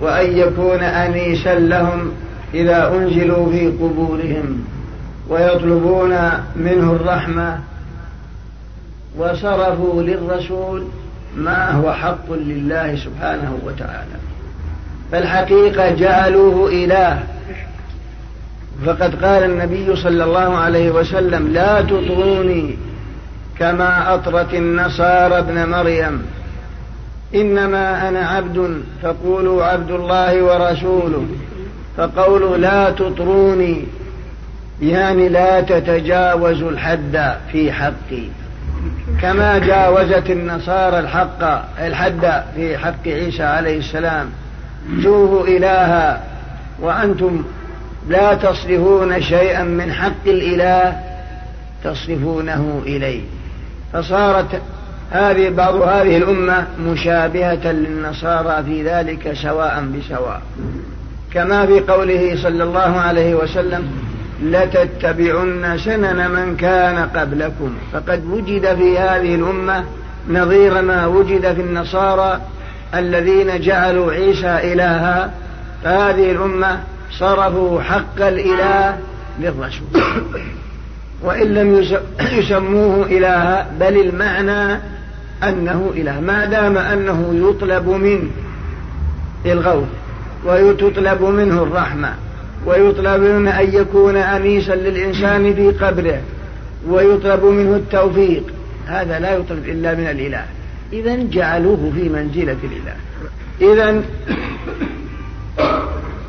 وأن 0.00 0.38
يكون 0.38 0.80
أنيسا 0.80 1.58
لهم 1.58 2.12
إذا 2.54 2.94
أنزلوا 2.94 3.52
في 3.52 3.66
قبورهم. 3.66 4.64
ويطلبون 5.28 6.10
منه 6.56 6.92
الرحمة. 6.92 7.58
وصرفوا 9.18 10.02
للرسول 10.02 10.84
ما 11.36 11.70
هو 11.70 11.92
حق 11.92 12.32
لله 12.32 12.96
سبحانه 12.96 13.58
وتعالى. 13.64 14.31
فالحقيقة 15.12 15.90
جعلوه 15.90 16.70
إله. 16.70 17.22
فقد 18.86 19.24
قال 19.24 19.44
النبي 19.44 19.96
صلى 19.96 20.24
الله 20.24 20.56
عليه 20.56 20.90
وسلم 20.90 21.52
لا 21.52 21.82
تطروني 21.82 22.76
كما 23.58 24.14
أطرت 24.14 24.54
النصارى 24.54 25.38
ابن 25.38 25.68
مريم. 25.68 26.22
إنما 27.34 28.08
أنا 28.08 28.28
عبد 28.28 28.82
فقولوا 29.02 29.64
عبد 29.64 29.90
الله 29.90 30.42
ورسوله. 30.42 31.26
فقولوا 31.96 32.56
لا 32.56 32.90
تطروني 32.90 33.84
يعني 34.82 35.28
لا 35.28 35.60
تتجاوزوا 35.60 36.70
الحد 36.70 37.34
في 37.52 37.72
حقي. 37.72 38.24
كما 39.22 39.58
جاوزت 39.58 40.30
النصارى 40.30 40.98
الحق 40.98 41.42
الحد 41.80 42.42
في 42.54 42.78
حق 42.78 43.06
عيسى 43.08 43.42
عليه 43.42 43.78
السلام. 43.78 44.30
جوه 44.90 45.48
إلها 45.48 46.22
وأنتم 46.80 47.44
لا 48.08 48.34
تصرفون 48.34 49.22
شيئا 49.22 49.62
من 49.62 49.92
حق 49.92 50.26
الإله 50.26 50.96
تصرفونه 51.84 52.82
إليه. 52.86 53.20
فصارت 53.92 54.60
هذه 55.10 55.48
بعض 55.48 55.74
هذه 55.74 56.16
الأمة 56.16 56.66
مشابهة 56.80 57.72
للنصارى 57.72 58.64
في 58.64 58.82
ذلك 58.82 59.32
سواء 59.32 59.84
بسواء. 59.98 60.42
كما 61.34 61.66
في 61.66 61.80
قوله 61.80 62.42
صلى 62.42 62.64
الله 62.64 63.00
عليه 63.00 63.34
وسلم 63.34 63.90
لتتبعن 64.42 65.78
سنن 65.78 66.30
من 66.30 66.56
كان 66.56 67.08
قبلكم. 67.16 67.74
فقد 67.92 68.24
وجد 68.26 68.74
في 68.74 68.98
هذه 68.98 69.34
الأمة 69.34 69.84
نظير 70.28 70.82
ما 70.82 71.06
وجد 71.06 71.54
في 71.54 71.60
النصارى 71.60 72.40
الذين 72.94 73.60
جعلوا 73.60 74.12
عيسى 74.12 74.72
إلها. 74.72 75.30
فهذه 75.84 76.30
الأمة 76.30 76.80
صرفوا 77.18 77.80
حق 77.80 78.20
الإله 78.20 78.98
للرسول. 79.40 80.02
وإن 81.22 81.54
لم 81.54 81.84
يسموه 82.32 83.06
إلها 83.06 83.66
بل 83.80 84.00
المعنى 84.00 84.80
أنه 85.42 85.92
إله. 85.96 86.20
ما 86.20 86.44
دام 86.44 86.78
أنه 86.78 87.48
يطلب 87.48 87.88
منه 87.88 88.30
الغوث 89.46 89.88
ويطلب 90.44 91.22
منه 91.22 91.62
الرحمة 91.62 92.14
ويطلب 92.66 93.22
منه 93.22 93.60
أن 93.60 93.74
يكون 93.74 94.16
أنيسا 94.16 94.74
للإنسان 94.74 95.54
في 95.54 95.70
قبره 95.70 96.20
ويطلب 96.88 97.44
منه 97.44 97.76
التوفيق 97.76 98.42
هذا 98.86 99.18
لا 99.18 99.36
يطلب 99.36 99.68
إلا 99.68 99.94
من 99.94 100.06
الإله. 100.06 100.44
إذا 100.92 101.16
جعلوه 101.16 101.92
في 101.94 102.08
منزلة 102.08 102.56
الإله. 102.64 102.96
إذا 103.60 104.02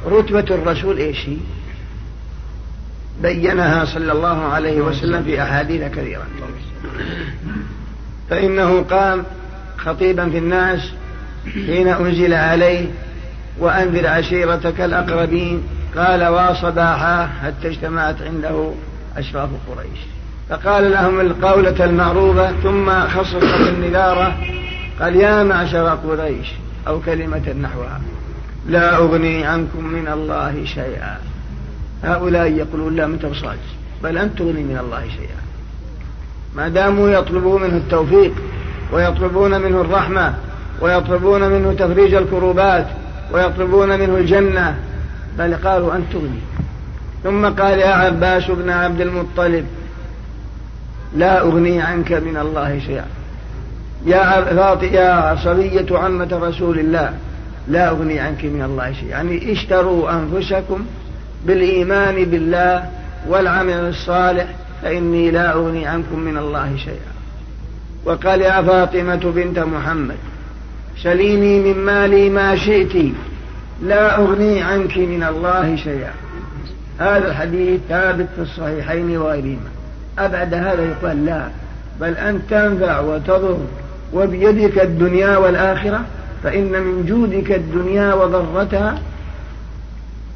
رتبة 0.08 0.56
الرسول 0.56 0.98
إيش؟ 0.98 1.30
هي؟ 1.30 1.38
بينها 3.22 3.86
صلى 3.86 4.12
الله 4.12 4.44
عليه 4.44 4.82
وسلم 4.82 5.24
في 5.24 5.42
أحاديث 5.42 5.92
كثيرة. 5.92 6.28
فإنه 8.30 8.82
قام 8.82 9.24
خطيبا 9.78 10.30
في 10.30 10.38
الناس 10.38 10.92
حين 11.54 11.88
أنزل 11.88 12.34
عليه 12.34 12.88
وأنذر 13.60 14.08
عشيرتك 14.08 14.82
الأقربين. 14.82 15.64
قال 15.96 16.28
وصباحا 16.28 17.30
حتى 17.44 17.68
اجتمعت 17.68 18.22
عنده 18.22 18.74
أشراف 19.18 19.50
قريش. 19.70 20.13
فقال 20.50 20.92
لهم 20.92 21.20
القولة 21.20 21.86
المعروفة 21.86 22.52
ثم 22.52 23.08
خصص 23.08 23.66
بالنذارة 23.66 24.38
قال 25.00 25.16
يا 25.16 25.44
معشر 25.44 25.88
قريش 25.88 26.48
أو 26.88 27.00
كلمة 27.00 27.54
نحوها 27.62 28.02
لا 28.68 28.98
أغني 28.98 29.44
عنكم 29.44 29.86
من 29.86 30.08
الله 30.08 30.66
شيئا. 30.66 31.18
هؤلاء 32.04 32.52
يقولون 32.52 32.96
لا 32.96 33.08
من 33.08 33.34
صادق 33.42 33.58
بل 34.04 34.18
أن 34.18 34.36
تغني 34.36 34.64
من 34.64 34.78
الله 34.78 35.02
شيئا. 35.02 35.44
ما 36.56 36.68
داموا 36.68 37.10
يطلبون 37.10 37.62
منه 37.62 37.78
التوفيق 37.78 38.34
ويطلبون 38.92 39.62
منه 39.62 39.82
الرحمة 39.82 40.34
ويطلبون 40.82 41.50
منه 41.50 41.74
تفريج 41.74 42.14
الكروبات 42.14 42.88
ويطلبون 43.32 44.00
منه 44.00 44.18
الجنة 44.18 44.76
بل 45.38 45.56
قالوا 45.56 45.96
أن 45.96 46.04
تغني. 46.14 46.40
ثم 47.24 47.46
قال 47.46 47.80
يا 47.80 47.94
عباس 47.94 48.52
بن 48.52 48.70
عبد 48.70 49.02
المطلب 49.02 49.66
لا 51.16 51.42
أغني 51.42 51.82
عنك 51.82 52.12
من 52.12 52.38
الله 52.38 52.80
شيئا. 52.80 53.06
يا 54.06 54.78
يا 54.82 55.36
صبية 55.36 55.98
عمة 55.98 56.40
رسول 56.42 56.80
الله 56.80 57.14
لا 57.68 57.90
أغني 57.90 58.20
عنك 58.20 58.46
من 58.46 58.62
الله 58.62 58.94
شيئا. 58.94 59.10
يعني 59.10 59.52
اشتروا 59.52 60.12
أنفسكم 60.12 60.86
بالإيمان 61.46 62.26
بالله 62.26 62.90
والعمل 63.30 63.74
الصالح 63.74 64.46
فإني 64.82 65.32
لا 65.32 65.54
أغني 65.54 65.88
عنكم 65.88 66.20
من 66.20 66.38
الله 66.38 66.78
شيئا. 66.78 67.14
وقال 68.06 68.42
يا 68.42 68.62
فاطمة 68.62 69.32
بنت 69.36 69.60
محمد 69.60 70.18
سليني 71.04 71.60
من 71.60 71.86
مالي 71.86 72.30
ما 72.30 72.56
شئت 72.56 73.14
لا 73.84 74.18
أغني 74.18 74.62
عنك 74.62 74.98
من 74.98 75.24
الله 75.24 75.76
شيئا. 75.76 76.14
هذا 77.00 77.28
الحديث 77.28 77.80
ثابت 77.90 78.28
في 78.36 78.42
الصحيحين 78.42 79.18
وغيرهما. 79.18 79.70
أبعد 80.20 80.54
هذا 80.54 80.84
يقال 80.84 81.26
لا 81.26 81.48
بل 82.02 82.18
أن 82.18 82.42
تنفع 82.50 83.00
وتضر 83.00 83.58
وبيدك 84.14 84.80
الدنيا 84.80 85.38
والآخرة 85.38 86.06
فإن 86.44 86.72
من 86.72 87.06
جودك 87.06 87.52
الدنيا 87.52 88.14
وضرتها 88.14 89.02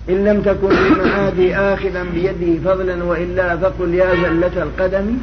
إن 0.10 0.26
لم 0.26 0.42
تكن 0.42 0.70
للمعاد 0.70 1.40
آخذا 1.52 2.04
بيده 2.14 2.72
فضلا 2.72 3.04
وإلا 3.04 3.58
فقل 3.58 3.94
يا 3.94 4.16
زلة 4.16 4.64
القدم. 4.64 5.18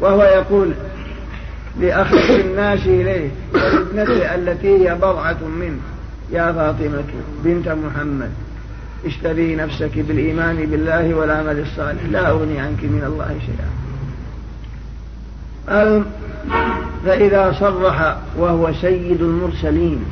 وهو 0.00 0.22
يقول 0.22 0.72
لأخذ 1.80 2.30
الناس 2.30 2.86
إليه 2.86 3.30
وابنته 3.54 4.34
التي 4.34 4.88
هي 4.88 4.94
بضعة 4.94 5.38
منه. 5.60 5.80
يا 6.32 6.52
فاطمة 6.52 7.04
بنت 7.44 7.68
محمد. 7.68 8.30
اشتري 9.04 9.56
نفسك 9.56 9.98
بالإيمان 9.98 10.56
بالله 10.56 11.14
والعمل 11.14 11.58
الصالح. 11.58 12.02
لا 12.10 12.30
أغني 12.30 12.60
عنك 12.60 12.84
من 12.84 13.04
الله 13.06 13.36
شيئا. 13.46 13.68
فإذا 17.04 17.52
صرح 17.60 18.16
وهو 18.36 18.72
سيد 18.72 19.22
المرسلين 19.22 20.04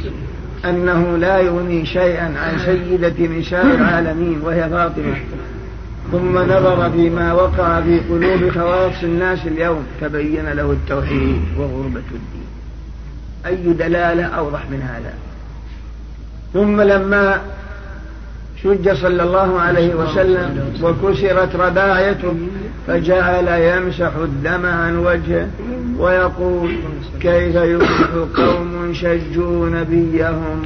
أنه 0.65 1.17
لا 1.17 1.39
يغني 1.39 1.87
شيئا 1.87 2.39
عن 2.39 2.59
سيدة 2.59 3.27
نساء 3.39 3.67
العالمين 3.67 4.41
وهي 4.43 4.69
فاطمة. 4.71 5.17
ثم 6.13 6.39
نظر 6.39 6.91
فيما 6.91 7.33
وقع 7.33 7.81
في 7.81 8.01
قلوب 8.01 8.51
خواص 8.51 9.03
الناس 9.03 9.47
اليوم 9.47 9.87
تبين 10.01 10.45
له 10.49 10.73
التوحيد 10.73 11.43
وغربة 11.59 12.03
الدين. 12.15 12.47
أي 13.47 13.73
دلالة 13.73 14.25
أوضح 14.25 14.71
من 14.71 14.83
هذا؟ 14.83 15.15
ثم 16.55 16.81
لما 16.81 17.41
شج 18.63 18.93
صلى 18.93 19.23
الله 19.23 19.61
عليه 19.61 19.95
وسلم 19.95 20.75
وكسرت 20.83 21.57
رباعيته 21.57 22.35
فجعل 22.87 23.49
يمسح 23.49 24.11
الدم 24.17 24.67
عن 24.67 24.99
وجهه 24.99 25.49
ويقول 25.99 26.77
كيف 27.21 27.55
يفلح 27.55 28.09
قوم 28.37 28.95
شجوا 28.95 29.69
نبيهم؟ 29.69 30.63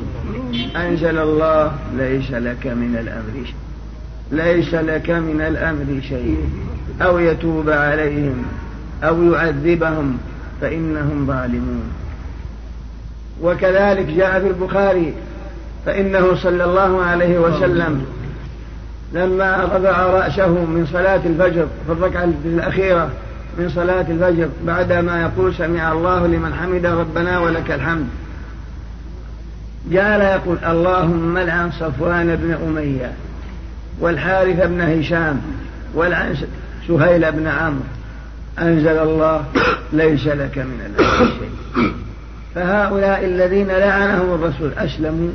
أنزل 0.77 1.19
الله 1.19 1.73
ليس 1.97 2.31
لك 2.31 2.67
من 2.67 2.97
الأمر 3.01 3.45
شيء. 3.45 3.55
ليس 4.33 4.75
لك 4.75 5.11
من 5.11 5.41
الأمر 5.41 6.01
شيء. 6.09 6.49
أو 7.03 7.19
يتوب 7.19 7.71
عليهم 7.71 8.43
أو 9.03 9.33
يعذبهم 9.33 10.19
فإنهم 10.61 11.27
ظالمون. 11.27 11.91
وكذلك 13.43 14.07
جاء 14.07 14.41
في 14.41 14.47
البخاري 14.47 15.15
فإنه 15.87 16.35
صلى 16.35 16.65
الله 16.65 17.03
عليه 17.03 17.39
وسلم 17.39 18.05
لما 19.13 19.65
رفع 19.65 20.07
رأسه 20.07 20.49
من 20.49 20.87
صلاة 20.93 21.21
الفجر 21.27 21.67
في 21.87 21.93
الركعة 21.93 22.29
الأخيرة 22.45 23.11
من 23.59 23.69
صلاة 23.69 24.07
الفجر 24.09 24.49
بعدما 24.67 25.23
يقول 25.23 25.55
سمع 25.55 25.93
الله 25.93 26.27
لمن 26.27 26.55
حمد 26.55 26.87
ربنا 26.87 27.39
ولك 27.39 27.71
الحمد. 27.71 28.07
جعل 29.91 30.21
يقول 30.21 30.59
اللهم 30.67 31.39
لعن 31.39 31.71
صفوان 31.71 32.37
بن 32.37 32.57
أمية 32.67 33.13
والحارث 34.01 34.67
بن 34.67 34.81
هشام 34.81 35.41
والعن 35.95 36.35
سهيل 36.89 37.33
بن 37.33 37.47
عمرو. 37.47 37.81
أنزل 38.59 38.99
الله 38.99 39.45
ليس 39.93 40.27
لك 40.27 40.59
من 40.59 40.81
الأمر 40.87 41.31
شيء. 41.39 41.93
فهؤلاء 42.55 43.25
الذين 43.25 43.67
لعنهم 43.67 44.35
الرسول 44.35 44.71
أسلموا. 44.79 45.31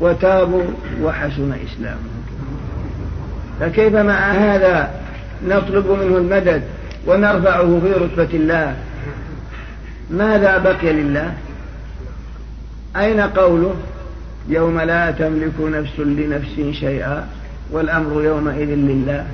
وتابوا 0.00 0.64
وحسن 1.02 1.52
إسلامهم 1.52 2.24
فكيف 3.60 3.94
مع 3.94 4.32
هذا 4.32 4.90
نطلب 5.48 5.86
منه 5.86 6.16
المدد 6.16 6.62
ونرفعه 7.06 7.80
في 7.80 7.92
رتبة 7.92 8.34
الله؟ 8.34 8.76
ماذا 10.10 10.58
بقي 10.58 10.92
لله؟ 10.92 11.34
أين 12.96 13.20
قوله؟ 13.20 13.74
يوم 14.48 14.80
لا 14.80 15.10
تملك 15.10 15.60
نفس 15.60 15.98
لنفس 15.98 16.76
شيئا 16.80 17.28
والأمر 17.70 18.22
يومئذ 18.22 18.68
لله. 18.68 19.26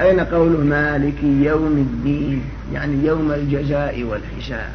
أين 0.00 0.20
قوله 0.20 0.58
مالك 0.58 1.22
يوم 1.22 1.86
الدين؟ 1.90 2.42
يعني 2.72 3.06
يوم 3.06 3.32
الجزاء 3.32 4.02
والحساب. 4.02 4.70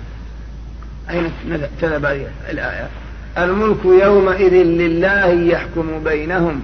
أين 1.10 1.32
تذهب 1.82 2.06
الآية؟ 2.50 2.88
الملك 3.38 3.86
يومئذ 3.86 4.54
لله 4.54 5.26
يحكم 5.26 6.04
بينهم 6.04 6.62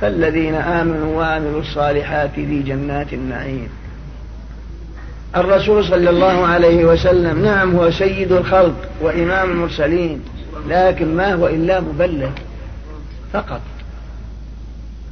فالذين 0.00 0.54
آمنوا 0.54 1.16
وعملوا 1.16 1.60
الصالحات 1.60 2.30
في 2.34 2.62
جنات 2.62 3.12
النعيم. 3.12 3.68
الرسول 5.36 5.84
صلى 5.84 6.10
الله 6.10 6.46
عليه 6.46 6.84
وسلم 6.84 7.44
نعم 7.44 7.76
هو 7.76 7.90
سيد 7.90 8.32
الخلق 8.32 8.74
وإمام 9.00 9.50
المرسلين 9.50 10.20
لكن 10.68 11.16
ما 11.16 11.34
هو 11.34 11.46
إلا 11.46 11.80
مبلغ 11.80 12.30
فقط. 13.32 13.60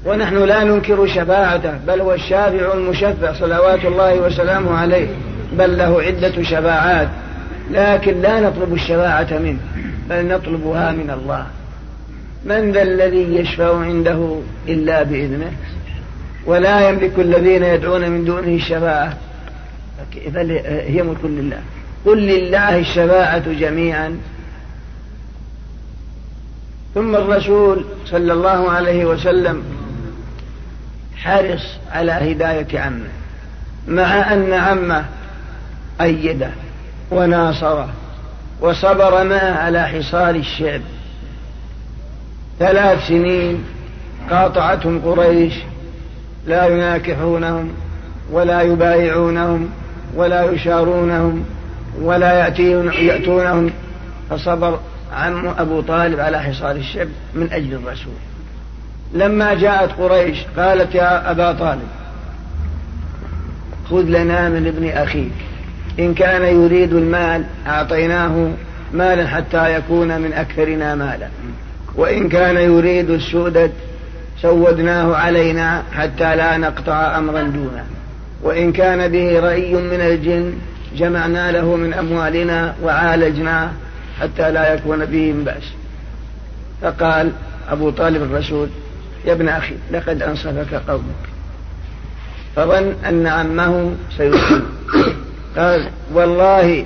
ونحن 0.07 0.37
لا 0.37 0.65
ننكر 0.65 1.07
شفاعته 1.07 1.73
بل 1.87 2.01
هو 2.01 2.15
الشافع 2.15 2.75
المشفع 2.75 3.33
صلوات 3.33 3.85
الله 3.85 4.15
وسلامه 4.15 4.79
عليه 4.79 5.09
بل 5.53 5.79
له 5.79 6.03
عدة 6.03 6.43
شفاعات 6.43 7.09
لكن 7.71 8.21
لا 8.21 8.41
نطلب 8.41 8.75
الشفاعة 8.75 9.39
منه. 9.39 9.59
بل 10.11 10.29
نطلبها 10.29 10.93
من 10.93 11.11
الله. 11.11 11.47
من 12.45 12.73
ذا 12.73 12.83
الذي 12.83 13.37
يشفع 13.37 13.81
عنده 13.81 14.41
إلا 14.69 15.03
بإذنه؟ 15.03 15.53
ولا 16.47 16.89
يملك 16.89 17.13
الذين 17.19 17.63
يدعون 17.65 18.11
من 18.11 18.25
دونه 18.25 18.49
الشفاعة 18.49 19.17
هي 20.67 21.03
ملك 21.03 21.25
لله. 21.25 21.61
قل 22.07 22.19
لله 22.19 22.79
الشفاعة 22.79 23.53
جميعا. 23.53 24.19
ثم 26.95 27.17
الرسول 27.17 27.85
صلى 28.07 28.33
الله 28.33 28.71
عليه 28.71 29.05
وسلم 29.05 29.63
حرص 31.17 31.67
على 31.93 32.13
هداية 32.13 32.81
عمه 32.81 33.09
مع 33.89 34.33
أن 34.33 34.53
عمه 34.53 35.05
أيده 36.01 36.51
وناصره. 37.11 37.89
وصبر 38.61 39.25
معه 39.25 39.53
على 39.53 39.89
حصار 39.89 40.35
الشعب. 40.35 40.81
ثلاث 42.59 43.07
سنين 43.09 43.65
قاطعتهم 44.31 45.01
قريش 45.05 45.55
لا 46.47 46.67
يناكحونهم 46.67 47.73
ولا 48.33 48.63
يبايعونهم 48.63 49.71
ولا 50.15 50.51
يشارونهم 50.51 51.45
ولا 52.01 52.33
يأتون 52.33 52.93
يأتونهم. 52.93 53.71
فصبر 54.31 54.79
عم 55.13 55.49
أبو 55.49 55.81
طالب 55.81 56.21
على 56.21 56.43
حصار 56.43 56.77
الشعب 56.77 57.09
من 57.35 57.53
أجل 57.53 57.75
الرسول. 57.75 58.13
لما 59.15 59.55
جاءت 59.55 59.91
قريش 59.93 60.39
قالت 60.57 60.95
يا 60.95 61.31
أبا 61.31 61.53
طالب 61.53 61.89
خذ 63.91 64.03
لنا 64.03 64.49
من 64.49 64.67
ابن 64.67 64.89
أخيك. 64.89 65.48
إن 65.99 66.15
كان 66.15 66.43
يريد 66.43 66.93
المال 66.93 67.45
أعطيناه 67.67 68.51
مالا 68.93 69.27
حتى 69.27 69.75
يكون 69.75 70.21
من 70.21 70.33
أكثرنا 70.33 70.95
مالا. 70.95 71.29
وإن 71.95 72.29
كان 72.29 72.57
يريد 72.57 73.11
السؤدد 73.11 73.73
سودناه 74.43 75.17
علينا 75.17 75.83
حتى 75.93 76.37
لا 76.37 76.57
نقطع 76.57 77.19
أمرا 77.19 77.43
دونه. 77.43 77.85
وإن 78.43 78.73
كان 78.73 79.13
به 79.13 79.41
رأي 79.41 79.75
من 79.75 80.01
الجن 80.01 80.53
جمعنا 80.97 81.53
له 81.53 81.77
من 81.77 81.95
أموالنا 81.95 82.75
وعالجناه 82.83 83.71
حتى 84.21 84.51
لا 84.51 84.75
يكون 84.75 85.05
به 85.05 85.33
من 85.33 85.45
بأس. 85.45 85.73
فقال 86.83 87.33
أبو 87.71 87.91
طالب 87.91 88.23
الرسول 88.23 88.69
يا 89.25 89.33
ابن 89.33 89.49
أخي 89.49 89.75
لقد 89.93 90.23
أنصفك 90.23 90.75
قومك. 90.89 91.25
فظن 92.57 92.95
أن 93.09 93.27
عمه 93.27 93.95
سيسلم 94.17 94.67
قال 95.59 95.89
والله 96.15 96.85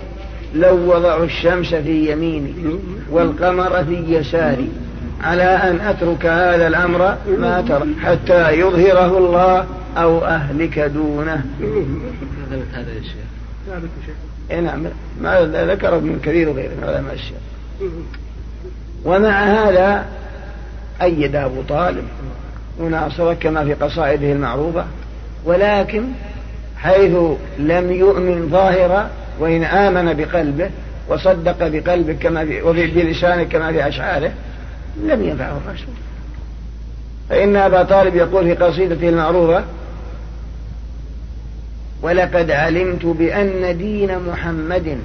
لو 0.54 0.94
وضعوا 0.94 1.24
الشمس 1.24 1.74
في 1.74 2.12
يميني 2.12 2.54
والقمر 3.11 3.85
في 3.85 4.04
يساري 4.08 4.68
على 5.20 5.42
أن 5.42 5.80
أترك 5.80 6.26
هذا 6.26 6.66
الأمر 6.66 7.16
ما 7.38 7.64
ترى 7.68 7.88
حتى 8.02 8.52
يظهره 8.52 9.18
الله 9.18 9.66
أو 9.96 10.24
أهلك 10.24 10.78
دونه. 10.78 11.44
هذا 12.74 12.92
يا 12.92 13.02
شيخ 13.02 14.61
نعم 14.62 14.85
ما 15.20 15.40
ذكر 15.44 15.96
ابن 15.96 16.18
كثير 16.22 16.48
وغيره 16.48 16.70
من 16.74 16.85
علماء 16.85 17.14
الشيخ. 17.14 17.37
ومع 19.04 19.44
هذا 19.44 20.04
أيد 21.02 21.37
أبو 21.37 21.62
طالب 21.62 22.04
وناصره 22.80 23.35
كما 23.35 23.64
في 23.64 23.74
قصائده 23.74 24.32
المعروفة 24.32 24.85
ولكن 25.44 26.04
حيث 26.83 27.16
لم 27.59 27.92
يؤمن 27.92 28.49
ظاهرا 28.51 29.11
وإن 29.40 29.64
آمن 29.64 30.12
بقلبه 30.12 30.71
وصدق 31.09 31.68
بقلبه 31.68 32.12
كما 32.12 32.45
في 32.45 32.62
وفي 32.62 32.87
بلسانه 32.87 33.42
كما 33.42 33.73
في 33.73 33.88
أشعاره 33.88 34.33
لم 35.05 35.25
ينفعه 35.25 35.61
الرسول. 35.66 35.95
فإن 37.29 37.57
أبا 37.57 37.83
طالب 37.83 38.16
يقول 38.16 38.45
في 38.45 38.55
قصيدته 38.64 39.09
المعروفة 39.09 39.64
ولقد 42.03 42.51
علمت 42.51 43.07
بأن 43.07 43.79
دين 43.79 44.18
محمد 44.18 44.99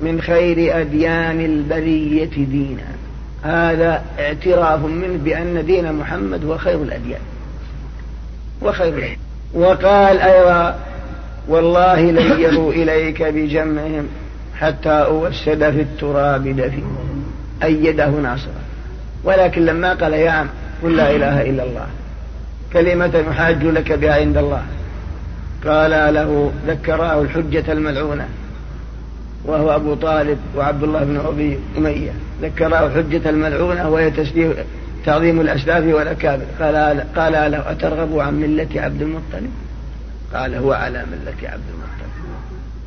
من 0.00 0.20
خير 0.20 0.80
أديان 0.80 1.40
البرية 1.40 2.30
دينا. 2.36 2.82
هذا 3.42 4.04
اعتراف 4.18 4.84
منه 4.84 5.18
بأن 5.24 5.66
دين 5.66 5.92
محمد 5.92 6.44
هو 6.44 6.58
خير 6.58 6.82
الأديان 6.82 7.20
وخير 8.62 8.88
الأديان. 8.88 9.31
وقال 9.54 10.18
أيضا 10.18 10.78
والله 11.48 12.10
ليروا 12.10 12.72
إليك 12.72 13.22
بجمعهم 13.22 14.08
حتى 14.58 14.88
أوسد 14.88 15.70
في 15.70 15.80
التراب 15.80 16.48
دفي. 16.48 16.82
أيده 17.62 18.08
ناصرا 18.08 18.62
ولكن 19.24 19.64
لما 19.64 19.94
قال 19.94 20.12
يا 20.12 20.30
عم 20.30 20.46
قل 20.82 20.96
لا 20.96 21.10
إله 21.10 21.42
إلا 21.42 21.62
الله 21.64 21.86
كلمة 22.72 23.24
يحاج 23.30 23.64
لك 23.64 23.92
بها 23.92 24.14
عند 24.14 24.36
الله. 24.36 24.62
قال 25.66 26.14
له 26.14 26.52
ذكراه 26.66 27.22
الحجة 27.22 27.72
الملعونة 27.72 28.28
وهو 29.44 29.74
أبو 29.74 29.94
طالب 29.94 30.38
وعبد 30.56 30.82
الله 30.82 31.04
بن 31.04 31.20
أبي 31.26 31.58
أمية. 31.78 32.12
ذكراه 32.42 32.86
الحجة 32.86 33.30
الملعونة 33.30 33.88
وهي 33.88 34.10
تعظيم 35.06 35.40
الأسلاف 35.40 35.94
والأكابر. 35.94 36.44
قال 36.60 37.04
قال 37.16 37.32
له 37.52 37.70
أترغب 37.72 38.18
عن 38.18 38.34
ملة 38.34 38.68
عبد 38.76 39.02
المطلب؟ 39.02 39.50
قال 40.34 40.54
هو 40.54 40.72
على 40.72 41.04
ملة 41.12 41.50
عبد 41.50 41.64
المطلب. 41.74 42.10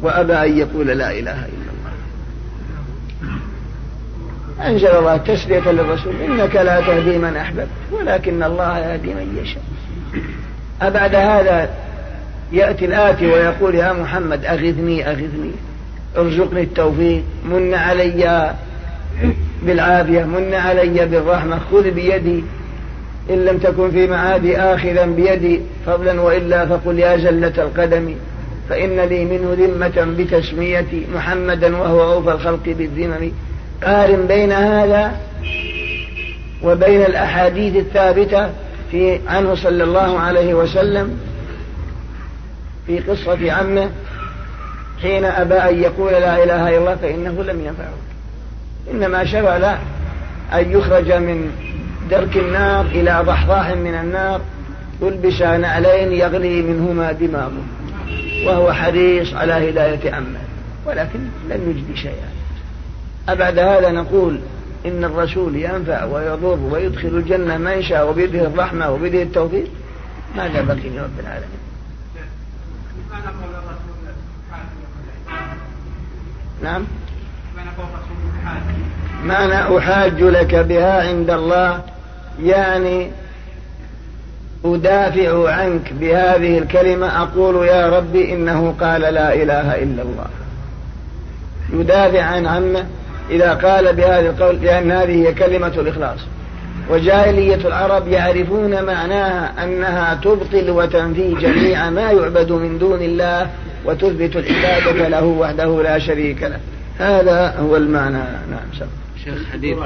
وأبى 0.01 0.33
أن 0.33 0.57
يقول 0.57 0.87
لا 0.87 1.11
إله 1.11 1.45
إلا 1.45 1.71
الله. 1.75 1.91
أنزل 4.67 4.87
الله 4.87 5.17
تسلية 5.17 5.71
للرسول 5.71 6.13
إنك 6.21 6.55
لا 6.55 6.81
تهدي 6.81 7.17
من 7.17 7.35
أحببت 7.35 7.67
ولكن 7.91 8.43
الله 8.43 8.79
يهدي 8.79 9.13
من 9.13 9.39
يشاء. 9.43 9.63
أبعد 10.81 11.15
هذا 11.15 11.69
يأتي 12.51 12.85
الآتي 12.85 13.27
ويقول 13.27 13.75
يا 13.75 13.93
محمد 13.93 14.45
أغثني 14.45 15.09
أغثني. 15.09 15.51
ارزقني 16.17 16.61
التوفيق 16.61 17.23
من 17.45 17.73
علي 17.73 18.53
بالعافية 19.63 20.23
من 20.23 20.53
علي 20.53 21.05
بالرحمة 21.05 21.59
خذ 21.71 21.91
بيدي. 21.91 22.43
إن 23.29 23.45
لم 23.45 23.57
تكن 23.57 23.91
في 23.91 24.07
معادي 24.07 24.57
آخذا 24.57 25.05
بيدي 25.05 25.61
فضلا 25.85 26.21
وإلا 26.21 26.65
فقل 26.65 26.99
يا 26.99 27.17
زلة 27.17 27.53
القدم. 27.57 28.15
فإن 28.69 28.99
لي 28.99 29.25
منه 29.25 29.53
ذمة 29.59 30.15
بتسميتي 30.17 31.05
محمدا 31.15 31.77
وهو 31.77 32.13
أوفى 32.13 32.31
الخلق 32.31 32.63
بالذمم. 32.65 33.31
قارن 33.83 34.27
بين 34.27 34.51
هذا 34.51 35.15
وبين 36.63 37.01
الأحاديث 37.01 37.75
الثابتة 37.75 38.49
في 38.91 39.19
عنه 39.27 39.55
صلى 39.55 39.83
الله 39.83 40.19
عليه 40.19 40.53
وسلم 40.53 41.19
في 42.87 42.99
قصة 42.99 43.51
عمه 43.51 43.89
حين 45.01 45.25
أبى 45.25 45.55
أن 45.55 45.83
يقول 45.83 46.11
لا 46.11 46.43
إله 46.43 46.69
إلا 46.69 46.77
الله 46.77 46.95
فإنه 46.95 47.43
لم 47.43 47.65
ينفعه. 47.65 48.04
إنما 48.91 49.25
شرع 49.25 49.57
له 49.57 49.79
أن 50.53 50.71
يخرج 50.71 51.11
من 51.11 51.51
درك 52.09 52.37
النار 52.37 52.85
إلى 52.85 53.23
ضحضاح 53.25 53.69
من 53.69 53.95
النار 53.95 54.41
يلبس 55.01 55.41
نعلين 55.41 56.11
يغلي 56.11 56.61
منهما 56.61 57.11
دماغه 57.11 57.63
وهو 58.45 58.73
حريص 58.73 59.33
على 59.33 59.53
هداية 59.69 60.13
عمه 60.13 60.39
ولكن 60.85 61.19
لم 61.49 61.69
يجد 61.69 61.95
شيئا. 61.95 62.29
أبعد 63.29 63.59
هذا 63.59 63.91
نقول 63.91 64.39
إن 64.85 65.03
الرسول 65.03 65.55
ينفع 65.55 66.03
ويضر 66.03 66.59
ويدخل 66.71 67.07
الجنة 67.07 67.57
من 67.57 67.83
شاء 67.83 68.09
وبيده 68.09 68.47
الرحمة 68.47 68.91
وبيده 68.91 69.21
التوفيق 69.21 69.67
ماذا 70.37 70.61
بقي 70.61 70.89
لرب 70.89 71.19
العالمين. 71.19 71.59
نعم؟ 76.63 76.85
معنى 79.25 79.77
أحاج 79.77 80.21
لك 80.21 80.55
بها 80.55 81.07
عند 81.07 81.29
الله 81.29 81.81
يعني 82.43 83.11
أدافع 84.65 85.49
عنك 85.51 85.93
بهذه 85.93 86.57
الكلمة 86.57 87.21
أقول 87.21 87.67
يا 87.67 87.97
ربي 87.97 88.33
إنه 88.33 88.75
قال 88.81 89.01
لا 89.01 89.33
إله 89.33 89.83
إلا 89.83 90.01
الله. 90.01 90.27
يدافع 91.73 92.21
عن 92.21 92.47
عمه 92.47 92.85
إذا 93.29 93.53
قال 93.53 93.95
بهذا 93.95 94.29
القول 94.29 94.55
لأن 94.61 94.91
هذه 94.91 95.27
هي 95.27 95.33
كلمة 95.33 95.67
الإخلاص. 95.67 96.19
وجاهلية 96.89 97.67
العرب 97.67 98.07
يعرفون 98.07 98.83
معناها 98.83 99.63
أنها 99.63 100.19
تبطل 100.23 100.69
وتنفي 100.69 101.35
جميع 101.41 101.89
ما 101.89 102.11
يعبد 102.11 102.51
من 102.51 102.77
دون 102.79 103.01
الله 103.01 103.49
وتثبت 103.85 104.35
العبادة 104.35 105.07
له 105.07 105.23
وحده 105.23 105.83
لا 105.83 105.99
شريك 105.99 106.43
له. 106.43 106.59
هذا 106.99 107.57
هو 107.59 107.77
المعنى 107.77 108.23
نعم. 108.51 108.87
شيخ 109.23 109.45
حديث 109.51 109.77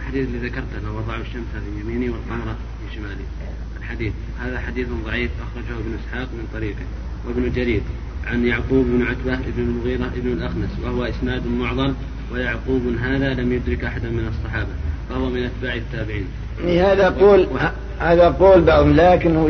الحديث 0.00 0.28
اللي 0.28 0.48
ذكرت 0.48 0.64
أنه 0.82 0.96
وضعوا 0.96 1.20
الشمس 1.20 1.44
في 1.52 1.80
يميني 1.80 2.10
والقمر 2.10 2.54
في 2.54 2.94
شمالي 2.94 3.24
الحديث 3.78 4.12
هذا 4.40 4.58
حديث 4.58 4.88
ضعيف 5.06 5.30
أخرجه 5.30 5.78
ابن 5.80 5.94
إسحاق 5.94 6.28
من 6.32 6.48
طريقه 6.52 6.84
وابن 7.28 7.52
جرير 7.52 7.80
عن 8.26 8.46
يعقوب 8.46 8.86
بن 8.86 9.02
عتبة 9.02 9.36
بن 9.56 9.62
المغيرة 9.62 10.10
بن 10.16 10.32
الأخنس 10.32 10.70
وهو 10.84 11.04
إسناد 11.04 11.46
معضل 11.46 11.94
ويعقوب 12.32 12.82
هذا 13.02 13.34
لم 13.34 13.52
يدرك 13.52 13.84
أحدا 13.84 14.08
من 14.08 14.28
الصحابة 14.28 14.70
فهو 15.10 15.30
من 15.30 15.44
أتباع 15.44 15.74
التابعين. 15.74 16.26
يعني 16.64 16.82
هذا 16.82 17.08
قول 17.08 17.48
هذا 17.98 18.28
قول 18.28 18.60
بعضهم 18.60 18.96
لكنه 18.96 19.48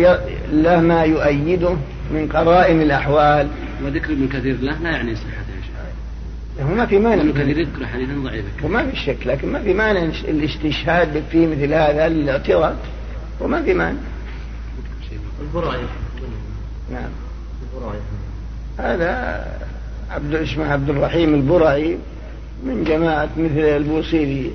له 0.53 0.81
ما 0.81 1.03
يؤيده 1.03 1.77
من 2.15 2.29
قرائن 2.29 2.83
الأحوال. 2.83 3.49
وذكر 3.85 4.13
ابن 4.13 4.29
كثير 4.29 4.57
له 4.61 4.79
لا 4.83 4.91
يعني 4.91 5.15
صحته 5.15 5.39
هو 6.61 6.75
ما 6.75 6.87
في 6.87 6.99
مانع 6.99 7.23
ابن 7.23 7.33
كثير 7.33 7.59
يذكر 7.59 7.87
حديثا 7.87 8.12
ضعيفا. 8.25 8.49
وما 8.64 8.90
في 8.90 8.96
شك 8.96 9.27
لكن 9.27 9.53
ما 9.53 9.62
في 9.62 9.75
مانع 9.75 10.03
الاستشهاد 10.03 11.23
في 11.33 11.46
مثل 11.46 11.75
هذا 11.75 12.07
الاعتراض. 12.07 12.77
وما 13.40 13.62
في 13.62 13.75
مانع. 13.75 13.99
البراية 15.40 15.87
نعم. 16.92 17.11
البراية 17.75 18.01
هذا 18.79 19.44
عبد 20.11 20.35
اسمه 20.35 20.73
عبد 20.73 20.90
الرحيم 20.90 21.35
البرعي 21.35 21.99
من 22.64 22.85
جماعة 22.85 23.29
مثل 23.37 23.59
البوصيري. 23.61 24.53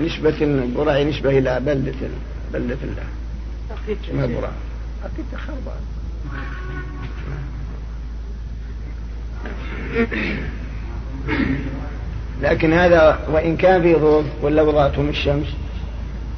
نسبة 0.00 0.36
البرعي 0.40 1.04
نسبة 1.04 1.38
إلى 1.38 1.60
بلدة 1.60 1.94
بلدة 2.52 2.78
الله. 2.82 3.04
اسمها 4.08 4.24
البرعي. 4.24 4.52
أكيد 5.04 5.24
خربان 5.36 5.80
لكن 12.42 12.72
هذا 12.72 13.18
وإن 13.30 13.56
كان 13.56 13.82
في 13.82 13.94
ظروف 13.94 14.24
ولا 14.42 14.62
وضعتهم 14.62 15.08
الشمس 15.08 15.46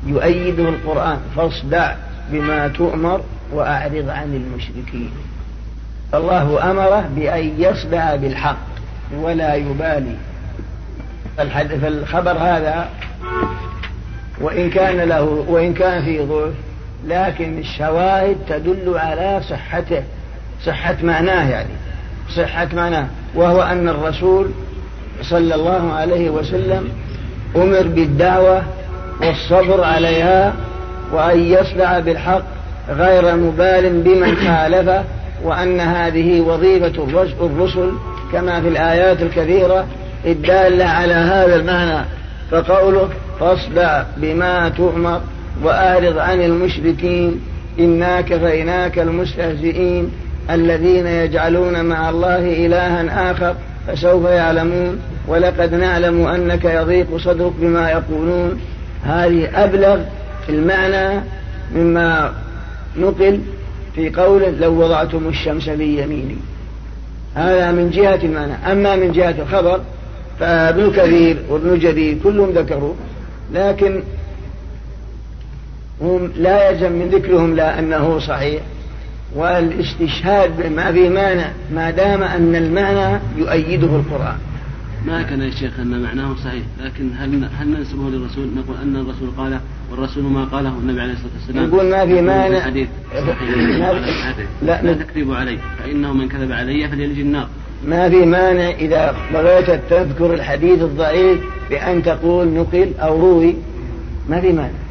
يؤيده 0.07 0.69
القرآن 0.69 1.19
فاصدع 1.37 1.95
بما 2.31 2.69
تؤمر 2.69 3.21
وأعرض 3.53 4.09
عن 4.09 4.35
المشركين. 4.35 5.11
الله 6.15 6.71
أمره 6.71 7.09
بأن 7.17 7.55
يصدع 7.59 8.15
بالحق 8.15 8.67
ولا 9.21 9.55
يبالي. 9.55 10.17
فالخبر 11.37 12.33
هذا 12.33 12.89
وإن 14.41 14.71
كان 14.71 14.97
له 14.97 15.23
وإن 15.49 15.75
كان 15.75 16.05
فيه 16.05 16.25
ضعف 16.25 16.53
لكن 17.07 17.59
الشواهد 17.59 18.37
تدل 18.49 18.99
على 18.99 19.41
صحته 19.51 20.03
صحة 20.65 20.97
معناه 21.03 21.51
يعني 21.51 21.71
صحة 22.37 22.69
معناه 22.75 23.07
وهو 23.35 23.63
أن 23.63 23.89
الرسول 23.89 24.51
صلى 25.23 25.55
الله 25.55 25.93
عليه 25.93 26.31
وسلم 26.31 26.89
أمر 27.57 27.83
بالدعوة 27.83 28.63
والصبر 29.21 29.85
عليها 29.85 30.53
وأن 31.13 31.41
يصدع 31.41 31.99
بالحق 31.99 32.43
غير 32.89 33.37
مبال 33.37 34.03
بمن 34.03 34.37
خالفه 34.37 35.05
وأن 35.45 35.81
هذه 35.81 36.41
وظيفة 36.41 37.25
الرسل 37.41 37.91
كما 38.33 38.61
في 38.61 38.69
الآيات 38.69 39.23
الكثيرة 39.23 39.87
الدالة 40.27 40.85
على 40.85 41.15
هذا 41.15 41.57
المعنى. 41.57 42.05
فقوله 42.51 43.09
فاصدع 43.41 44.03
بما 44.17 44.69
تؤمر 44.69 45.21
وأعرض 45.65 46.19
عن 46.19 46.43
المشركين 46.43 47.41
إنا 47.81 48.21
كفيناك 48.21 48.99
المستهزئين 48.99 50.11
الذين 50.51 51.07
يجعلون 51.07 51.85
مع 51.85 52.11
الله 52.11 52.67
إلها 52.67 53.31
آخر 53.31 53.55
فسوف 53.87 54.25
يعلمون 54.25 54.99
ولقد 55.29 55.75
نعلم 55.75 56.27
أنك 56.27 56.65
يضيق 56.65 57.17
صدرك 57.17 57.53
بما 57.59 57.91
يقولون. 57.91 58.61
هذه 59.05 59.65
أبلغ 59.65 60.01
في 60.47 60.53
المعنى 60.53 61.21
مما 61.75 62.33
نقل 62.97 63.41
في 63.95 64.11
قوله 64.11 64.51
لو 64.51 64.85
وضعتم 64.85 65.29
الشمس 65.29 65.69
بيميني 65.69 66.37
هذا 67.35 67.73
من 67.73 67.91
جهة 67.91 68.19
المعنى. 68.23 68.53
أما 68.73 68.97
من 68.97 69.13
جهة 69.13 69.35
الخبر 69.39 69.81
فابن 70.41 70.91
كثير 70.91 71.37
وابن 71.49 71.79
جرير 71.79 72.19
كلهم 72.25 72.51
ذكروا 72.51 72.95
لكن 73.53 74.03
هم 76.01 76.33
لا 76.37 76.71
يلزم 76.71 76.93
من 76.93 77.09
ذكرهم 77.09 77.57
لا 77.57 77.79
أنه 77.79 78.19
صحيح. 78.19 78.63
والاستشهاد 79.35 80.73
ما 80.73 80.93
في 80.93 81.09
مانع 81.09 81.51
ما 81.75 81.91
دام 81.91 82.23
أن 82.23 82.57
المعنى 82.57 83.21
يؤيده 83.37 83.97
القرآن. 83.97 84.37
ما 85.07 85.23
كان 85.23 85.41
يا 85.41 85.51
شيخ 85.51 85.81
أن 85.81 86.03
معناه 86.03 86.35
صحيح 86.45 86.63
لكن 86.85 87.11
هل 87.19 87.49
هل 87.59 87.69
ننسبه 87.69 88.11
للرسول؟ 88.11 88.49
نقول 88.57 88.77
أن 88.83 88.97
الرسول 88.97 89.31
قال 89.39 89.61
والرسول 89.91 90.25
ما 90.25 90.45
قاله 90.45 90.69
النبي 90.69 91.01
عليه 91.01 91.13
الصلاة 91.13 91.33
والسلام. 91.39 91.67
نقول 91.67 91.91
ما 91.91 92.07
في 92.07 92.21
مانع 92.21 92.61
حديث 92.61 92.89
لا, 93.15 93.93
لا, 94.63 94.83
لا 94.83 94.93
تكذبوا 94.93 95.37
علي 95.37 95.59
فإنه 95.79 96.13
من 96.13 96.29
كذب 96.29 96.53
علي 96.53 96.89
فليلج 96.89 97.21
النار. 97.21 97.49
ما 97.87 98.09
في 98.09 98.27
مانع 98.27 98.71
إذا 98.71 99.17
بغيت 99.33 99.71
تذكر 99.91 100.35
الحديث 100.35 100.83
الضعيف 100.83 101.39
بأن 101.71 102.03
تقول 102.03 102.49
نقل 102.49 102.93
أو 103.01 103.21
روي. 103.21 103.55
ما 104.29 104.41
في 104.41 104.53
مانع 104.53 104.86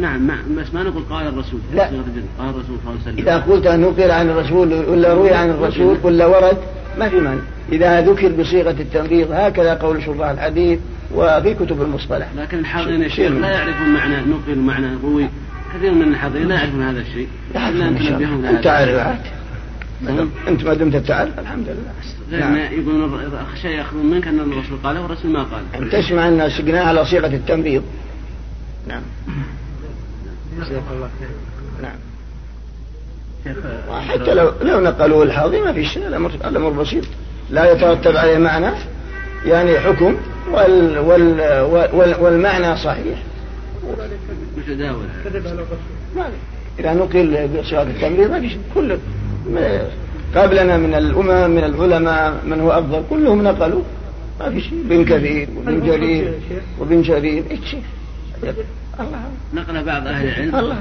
نعم 0.00 0.30
بس 0.58 0.74
ما 0.74 0.82
نقول 0.82 1.02
قال 1.10 1.26
الرسول 1.26 1.60
لا. 1.74 1.84
قال 1.84 2.50
الرسول 2.50 2.76
صلى 2.84 2.90
الله 2.90 3.00
عليه 3.06 3.12
وسلم. 3.12 3.18
إذا 3.18 3.36
قلت 3.36 3.66
نقل 3.66 4.10
عن 4.10 4.30
الرسول 4.30 4.72
ولا 4.72 5.14
روي 5.14 5.34
عن 5.34 5.50
الرسول 5.50 5.96
ولا 6.02 6.26
ورد 6.26 6.56
ما 6.98 7.08
في 7.08 7.16
مانع. 7.16 7.40
إذا 7.72 8.00
ذكر 8.00 8.28
بصيغة 8.28 8.76
التمريض 8.80 9.32
هكذا 9.32 9.74
قول 9.74 10.02
شراح 10.02 10.30
الحديث 10.30 10.78
وفي 11.14 11.54
كتب 11.54 11.82
المصطلح. 11.82 12.28
لكن 12.36 12.58
الحاضرين 12.58 13.02
يا 13.02 13.08
شيخ 13.08 13.32
لا 13.32 13.50
يعرفون 13.50 13.88
معنى 13.88 14.16
نقل 14.16 14.58
ومعنى 14.58 14.86
روي. 15.02 15.28
كثير 15.74 15.92
من 15.94 16.08
الحاضرين 16.08 16.48
لا 16.48 16.54
يعرفون 16.54 16.82
هذا 16.82 17.00
الشيء. 17.00 17.28
لا 17.54 17.68
أنت 17.68 18.02
نبههم 18.02 18.44
أنت 18.44 18.66
عارف 18.66 19.16
أنت 20.48 20.64
ما 20.64 20.74
دمت 20.74 20.96
تعرف 20.96 21.38
الحمد 21.38 21.66
لله 21.68 22.40
نعم. 22.40 22.56
يقولون 22.56 23.20
أخشى 23.52 23.68
يأخذون 23.68 24.06
منك 24.06 24.28
أن 24.28 24.40
الرسول 24.40 24.78
قاله 24.84 25.02
والرسول 25.02 25.30
ما 25.30 25.42
قال. 25.42 25.82
أن 25.82 25.90
تسمع 25.90 26.28
أن 26.28 26.50
سقناه 26.50 26.82
على 26.82 27.04
صيغة 27.04 27.26
التمريض 27.26 27.82
نعم. 28.88 29.02
نعم. 31.82 31.98
حتى 34.08 34.34
لو 34.34 34.52
لو 34.62 34.80
نقلوا 34.80 35.24
الحاضر 35.24 35.64
ما 35.64 35.72
في 35.72 35.84
شيء 35.84 36.06
الامر 36.06 36.30
الامر 36.34 36.70
بسيط. 36.70 37.04
لا 37.50 37.72
يترتب 37.72 38.16
عليه 38.16 38.38
معنى 38.38 38.70
يعني 39.46 39.80
حكم 39.80 40.16
وال 40.52 40.98
وال 40.98 41.40
وال 41.92 42.14
والمعنى 42.20 42.76
صحيح. 42.76 43.18
متداول. 44.56 45.06
إذا 46.78 46.94
نقل 46.94 47.48
بصيغه 47.48 47.82
التمريض 47.82 48.30
ما 48.30 48.40
في 48.40 48.48
شيء. 48.48 48.60
كل 48.74 48.98
قبلنا 50.36 50.76
من 50.76 50.94
الأمم 50.94 51.50
من 51.50 51.64
العلماء 51.64 52.40
من 52.44 52.60
هو 52.60 52.70
أفضل 52.70 53.02
كلهم 53.10 53.42
نقلوا. 53.42 53.82
ما 54.40 54.50
في 54.50 54.60
شيء. 54.60 54.82
بن 54.84 55.04
كثير 55.04 55.48
وبن 55.56 55.86
جرير 55.86 56.34
وبن 56.80 57.04
شريف 57.04 57.50
إيش 57.50 57.60
شيء. 57.70 57.82
الله 59.00 59.18
نقل 59.54 59.84
بعض 59.84 60.06
أهل 60.06 60.28
العلم. 60.28 60.56
الله. 60.56 60.76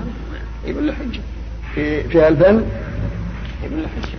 يقول 0.65 0.87
له 0.87 0.93
حجة. 0.93 1.19
في 1.75 2.03
في 2.03 2.27
الفن 2.27 2.65
يقول 3.63 3.81
له 3.81 3.87
حجة. 3.87 4.17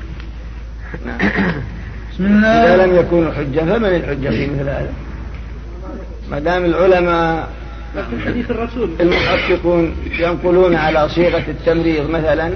نعم. 1.07 1.18
بسم 2.12 2.27
الله. 2.27 2.48
إذا 2.48 2.87
لم 2.87 2.96
يكونوا 2.96 3.33
حجة 3.33 3.61
فمن 3.61 3.94
الحجة 3.96 4.29
في 4.29 4.46
مثل 4.46 4.68
هذا؟ 4.68 4.92
ما 6.31 6.38
دام 6.38 6.64
العلماء 6.64 7.48
حديث 8.27 8.51
الرسول. 8.51 8.90
المحققون 9.01 9.96
ينقلون 10.18 10.74
على 10.74 11.09
صيغة 11.09 11.44
التمريض 11.48 12.11
مثلا 12.11 12.53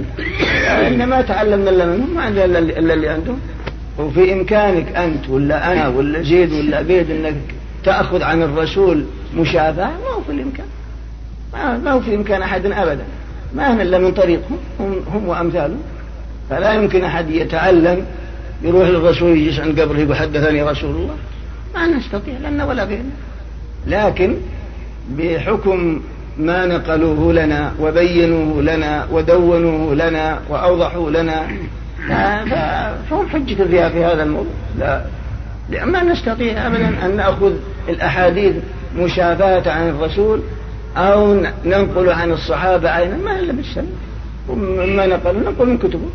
إنما 0.88 1.22
تعلمنا 1.22 1.70
إلا 1.70 1.86
منهم 1.86 2.14
ما 2.14 2.22
عندنا 2.22 2.44
إلا 2.58 2.94
اللي 2.94 3.08
عندهم. 3.08 3.40
وفي 3.98 4.32
إمكانك 4.32 4.96
أنت 4.96 5.28
ولا 5.28 5.72
أنا 5.72 5.88
ولا 5.88 6.22
زيد 6.22 6.52
ولا 6.52 6.82
بيد 6.82 7.10
أنك 7.10 7.34
تأخذ 7.84 8.22
عن 8.22 8.42
الرسول 8.42 9.04
مشافهة؟ 9.36 9.90
ما 9.90 10.10
هو 10.16 10.20
في 10.20 10.32
الإمكان. 10.32 10.66
ما 11.84 11.90
هو 11.92 12.00
في 12.00 12.14
إمكان 12.14 12.42
أحد 12.42 12.66
أبدا. 12.66 13.04
ما 13.54 13.74
هن 13.74 13.80
إلا 13.80 13.98
من 13.98 14.12
طريقهم 14.12 14.58
هم, 14.80 14.94
هم 15.14 15.28
وأمثالهم 15.28 15.82
فلا 16.50 16.72
يمكن 16.72 17.04
أحد 17.04 17.30
يتعلم 17.30 18.06
يروح 18.62 18.88
للرسول 18.88 19.36
يجلس 19.36 19.60
عند 19.60 19.80
قبره 19.80 19.98
يقول 19.98 20.16
حدثني 20.16 20.62
رسول 20.62 20.90
الله. 20.90 21.14
ما 21.74 21.86
نستطيع 21.86 22.34
لنا 22.38 22.64
ولا 22.64 22.84
غيرنا. 22.84 23.10
لكن 23.86 24.36
بحكم 25.10 26.00
ما 26.38 26.66
نقلوه 26.66 27.32
لنا 27.32 27.72
وبينوه 27.80 28.62
لنا 28.62 29.06
ودونوه 29.10 29.94
لنا 29.94 30.40
وأوضحوا 30.48 31.10
لنا 31.10 31.46
فهم 33.10 33.28
حجة 33.28 33.88
في 33.88 34.04
هذا 34.04 34.22
الموضوع. 34.22 34.52
لا. 34.78 35.04
ما 35.70 36.02
نستطيع 36.02 36.66
أبدا 36.66 37.06
أن 37.06 37.16
نأخذ 37.16 37.52
الأحاديث 37.88 38.56
مشافهة 38.96 39.70
عن 39.70 39.88
الرسول 39.88 40.40
أو 40.96 41.34
ننقل 41.64 42.08
عن 42.08 42.32
الصحابة 42.32 42.90
عينا 42.90 43.16
ما 43.16 43.38
إلا 43.38 43.52
بالسنة 43.52 43.92
وما 44.48 45.06
نقلوا 45.06 45.40
ننقل 45.40 45.66
من 45.66 45.78
كتبه. 45.78 46.10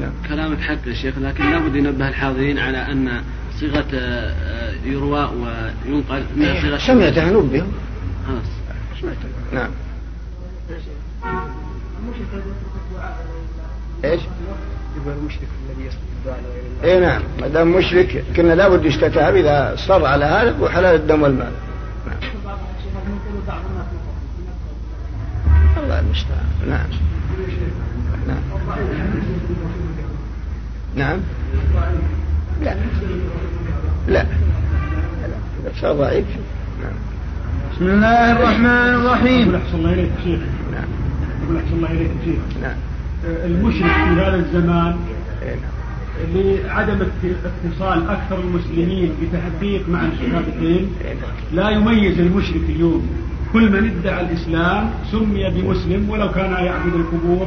نعم. 0.00 0.10
كلامك 0.28 0.60
حق 0.60 0.86
يا 0.86 0.94
شيخ 0.94 1.14
لكن 1.18 1.50
لابد 1.50 1.76
ينبه 1.76 2.08
الحاضرين 2.08 2.58
على 2.58 2.78
أن 2.78 3.22
صيغة 3.60 3.84
آه، 3.94 4.72
يروى 4.84 5.30
وينقل 5.86 6.22
من 6.36 6.60
صيغة 6.62 6.78
سمعتها 6.78 7.30
نبه 7.30 7.64
خلاص. 8.26 8.44
سمعتها 9.00 9.28
نعم. 9.52 9.70
إيش؟ 14.04 14.20
يبقى 14.96 15.16
المشرك 15.18 15.48
الذي 15.70 15.86
يصرف 15.86 16.00
الدعاء 16.18 16.40
اي 16.84 17.00
نعم 17.00 17.22
ما 17.40 17.48
دام 17.48 17.76
مشرك 17.76 18.24
كنا 18.36 18.52
لابد 18.52 18.84
يستتاب 18.84 19.36
إذا 19.36 19.74
صر 19.76 20.06
على 20.06 20.24
هذا 20.24 20.56
وحلال 20.60 20.94
الدم 20.94 21.22
والمال. 21.22 21.52
نعم. 22.06 22.18
الله 25.84 26.00
المستعان. 26.00 26.46
نعم. 26.68 26.88
نعم. 28.28 28.38
نعم. 30.96 31.18
لا. 32.62 32.76
لا. 34.08 34.26
لا 35.64 35.70
صار 35.80 35.92
ضعيف. 35.92 36.26
نعم. 36.82 36.92
بسم 37.72 37.86
الله 37.86 38.32
الرحمن 38.32 38.94
الرحيم. 38.94 39.54
أحسن 39.54 39.76
الله 39.76 39.92
إليك 39.92 40.10
شيخ. 40.24 40.40
نعم. 40.72 40.88
أحسن 41.56 41.76
الله 41.76 41.90
إليك 41.90 42.10
شيخ. 42.24 42.62
نعم. 42.62 42.76
المشرك 43.26 43.90
في 43.90 44.20
هذا 44.20 44.36
الزمان 44.36 44.96
إيه، 45.42 45.54
نعم. 45.54 46.64
لعدم 46.66 47.06
اتصال 47.64 48.08
أكثر 48.08 48.40
المسلمين 48.40 49.12
بتحقيق 49.22 49.88
معنى 49.88 50.12
الشهادتين 50.12 50.90
إيه، 51.04 51.14
نعم. 51.14 51.30
لا 51.52 51.70
يميز 51.70 52.20
المشرك 52.20 52.62
اليوم 52.68 53.06
كل 53.52 53.70
من 53.72 53.98
ادعى 54.00 54.20
الإسلام 54.20 54.90
سمي 55.12 55.50
بمسلم 55.50 56.10
ولو 56.10 56.30
كان 56.30 56.52
يعبد 56.52 56.94
القبور 56.94 57.46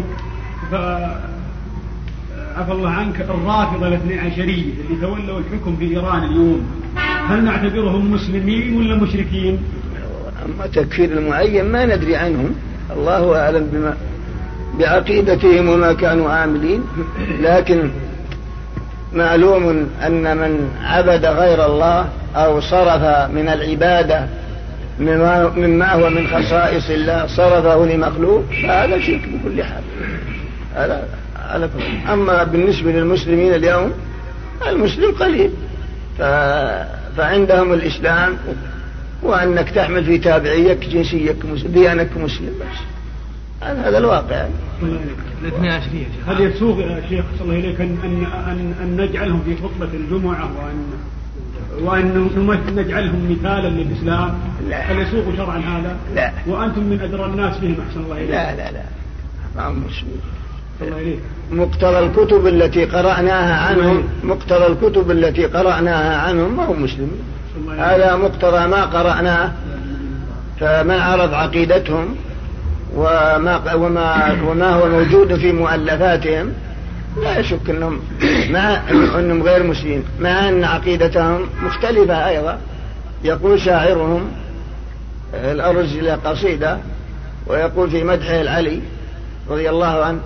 ف 0.71 0.75
عفى 2.57 2.71
الله 2.71 2.89
عنك 2.89 3.21
الرافضة 3.21 3.87
الاثني 3.87 4.19
عشرية 4.19 4.73
اللي 4.73 5.01
تولوا 5.01 5.39
الحكم 5.39 5.75
في 5.75 5.85
إيران 5.85 6.23
اليوم 6.23 6.65
هل 7.27 7.45
نعتبرهم 7.45 8.11
مسلمين 8.11 8.77
ولا 8.77 8.95
مشركين؟ 8.95 9.59
أما 10.45 10.67
تكفير 10.67 11.17
المعين 11.17 11.65
ما 11.71 11.85
ندري 11.85 12.15
عنهم 12.15 12.55
الله 12.95 13.39
أعلم 13.39 13.69
بما 13.73 13.97
بعقيدتهم 14.79 15.69
وما 15.69 15.93
كانوا 15.93 16.29
عاملين 16.29 16.83
لكن 17.41 17.89
معلوم 19.13 19.89
أن 20.05 20.37
من 20.37 20.71
عبد 20.83 21.25
غير 21.25 21.65
الله 21.65 22.09
أو 22.35 22.59
صرف 22.59 23.31
من 23.31 23.47
العبادة 23.47 24.27
مما 24.99 25.93
هو 25.93 26.09
من 26.09 26.27
خصائص 26.27 26.89
الله 26.89 27.27
صرفه 27.27 27.85
لمخلوق 27.85 28.43
فهذا 28.63 28.99
شرك 28.99 29.21
بكل 29.29 29.63
حال. 29.63 29.83
هذا 30.75 31.07
على 31.49 31.67
كل 31.67 32.11
أما 32.11 32.43
بالنسبة 32.43 32.91
للمسلمين 32.91 33.53
اليوم 33.53 33.91
المسلم 34.67 35.11
قليل. 35.11 35.51
ف... 36.17 36.21
فعندهم 37.17 37.73
الإسلام 37.73 38.37
وأنك 39.23 39.69
تحمل 39.69 40.05
في 40.05 40.17
تابعيك 40.17 40.89
جنسيك 40.89 41.35
ديانك 41.65 42.09
مسلم 42.17 42.53
بس. 42.59 42.98
هذا 43.61 43.97
الواقع. 43.97 44.35
يعني. 44.35 44.53
الاثنين 45.41 45.71
عشرية 45.71 46.05
هل 46.27 46.41
يسوغ 46.41 46.79
يا 46.79 47.01
شيخ 47.09 47.25
صلى 47.39 47.47
الله 47.47 47.59
إليك 47.59 47.81
أن, 47.81 47.97
أن, 48.03 48.73
أن 48.81 49.01
نجعلهم 49.01 49.41
في 49.45 49.55
خطبة 49.55 49.89
الجمعة 49.93 50.49
وأن 50.57 50.83
وأن 51.81 52.29
نجعلهم 52.75 53.31
مثالا 53.31 53.67
للإسلام؟ 53.67 54.33
لا. 54.69 54.77
هل 54.77 54.99
يسوغ 54.99 55.35
شرعا 55.37 55.57
هذا؟ 55.57 55.95
لا. 56.15 56.31
وأنتم 56.47 56.83
من 56.83 57.01
أدرى 57.01 57.25
الناس 57.25 57.57
بهم 57.57 57.75
أحسن 57.87 57.99
الله 57.99 58.17
إليك. 58.17 58.29
لا 58.29 58.55
لا 58.55 58.71
لا. 58.71 58.83
ما 59.55 59.75
مقتضى 61.51 61.99
الكتب 61.99 62.47
التي 62.47 62.85
قرأناها 62.85 63.55
عنهم 63.55 64.03
مقتضى 64.23 64.67
الكتب 64.67 65.11
التي 65.11 65.45
قرأناها 65.45 66.17
عنهم 66.17 66.57
ما 66.57 66.65
هم 66.65 66.83
مسلمين. 66.83 67.21
هذا 67.77 68.15
مقتضى 68.15 68.67
ما 68.67 68.85
قرأناه 68.85 69.51
فمن 70.59 70.95
عرض 70.95 71.33
عقيدتهم 71.33 72.15
وما 72.95 73.73
وما 73.73 74.37
وما 74.47 74.69
هو 74.69 74.89
موجود 74.89 75.35
في 75.35 75.51
مؤلفاتهم 75.51 76.53
لا 77.23 77.39
يشك 77.39 77.69
انهم 77.69 77.99
مع 78.49 78.77
إنهم 78.91 79.43
غير 79.43 79.63
مسلمين 79.63 80.03
مع 80.19 80.49
أن 80.49 80.63
عقيدتهم 80.63 81.41
مختلفة 81.63 82.27
أيضا. 82.27 82.59
يقول 83.23 83.61
شاعرهم 83.61 84.31
الأرز 85.33 85.97
إلى 85.97 86.11
قصيدة 86.11 86.77
ويقول 87.47 87.89
في 87.89 88.03
مدحه 88.03 88.41
العلي 88.41 88.79
رضي 89.49 89.69
الله 89.69 90.03
عنه 90.05 90.19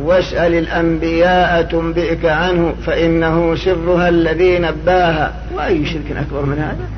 واسأل 0.00 0.54
الأنبياء 0.54 1.62
تنبئك 1.62 2.24
عنه 2.24 2.74
فإنه 2.86 3.56
سرها 3.56 4.08
الذي 4.08 4.58
نباها. 4.58 5.34
وأي 5.54 5.86
شرك 5.86 6.16
أكبر 6.16 6.46
من 6.46 6.58
هذا؟ 6.58 6.88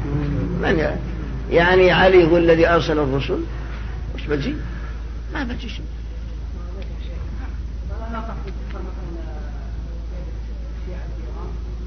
من 0.63 0.97
يعني 1.51 1.93
علي 1.93 2.25
هو 2.25 2.37
الذي 2.37 2.69
أرسل 2.69 2.99
الرسل؟ 2.99 3.39
وش 4.15 4.27
بتجي 4.27 4.55
ما 5.35 5.45
بتجي 5.45 5.69
شيء 5.69 5.85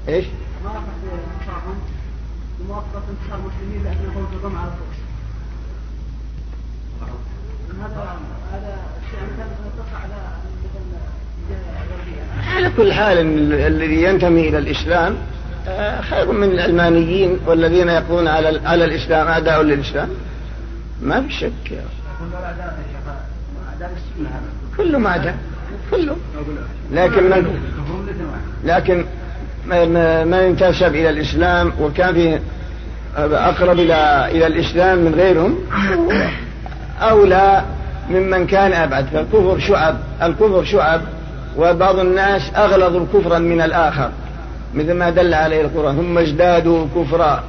إيش؟ 0.08 0.26
ما 0.64 0.70
راح 0.70 0.82
بموافقة 2.60 3.02
انتصار 3.10 3.38
المسلمين 3.38 3.86
على 4.56 4.70
الفرس 4.72 4.96
هذا 7.82 8.18
هذا 8.52 8.78
الشيء 9.06 9.20
مثلا 9.32 10.00
على 10.02 10.36
على 12.56 12.70
كل 12.76 12.92
حال 12.92 13.18
الذي 13.52 14.02
ينتمي 14.02 14.48
إلى 14.48 14.58
الإسلام 14.58 15.16
آه، 15.68 16.00
خير 16.00 16.32
من 16.32 16.50
العلمانيين 16.50 17.38
والذين 17.46 17.88
يقولون 17.88 18.28
على 18.28 18.60
على 18.64 18.84
الإسلام 18.84 19.28
أعداء 19.28 19.62
للإسلام. 19.62 20.08
ما 21.02 21.22
في 21.22 21.32
شك 21.32 21.82
كلهم 24.76 25.06
أعداء. 25.06 25.34
كلهم 25.90 26.16
لكن 26.92 27.22
من 27.22 27.60
لكن 28.64 29.04
من 30.30 30.34
انتسب 30.34 30.94
إلى 30.94 31.10
الإسلام 31.10 31.72
وكان 31.80 32.14
في 32.14 32.38
أقرب 33.16 33.78
إلى 33.78 34.28
إلى 34.30 34.46
الإسلام 34.46 34.98
من 34.98 35.14
غيرهم 35.14 35.58
أولى 37.00 37.64
ممن 38.10 38.46
كان 38.46 38.72
أبعد. 38.72 39.06
فالكفر 39.06 39.58
شعب. 39.58 39.96
الكفر 40.22 40.64
شعب 40.64 41.00
وبعض 41.58 41.98
الناس 41.98 42.42
أغلظوا 42.56 43.06
كفرا 43.14 43.38
من 43.38 43.60
الآخر 43.60 44.10
مثل 44.74 44.92
ما 44.92 45.10
دل 45.10 45.34
عليه 45.34 45.60
القرآن. 45.60 45.96
ثم 45.96 46.18
ازدادوا 46.18 46.86
كفرا 46.96 47.44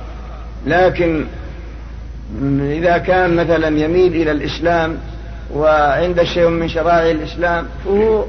لكن 0.66 1.26
إذا 2.62 2.98
كان 2.98 3.36
مثلا 3.36 3.68
يميل 3.68 4.16
إلى 4.16 4.32
الإسلام 4.32 4.98
وعند 5.54 6.24
شيء 6.24 6.48
من 6.48 6.68
شرائع 6.68 7.12
الإسلام 7.12 7.66
فهو 7.86 8.26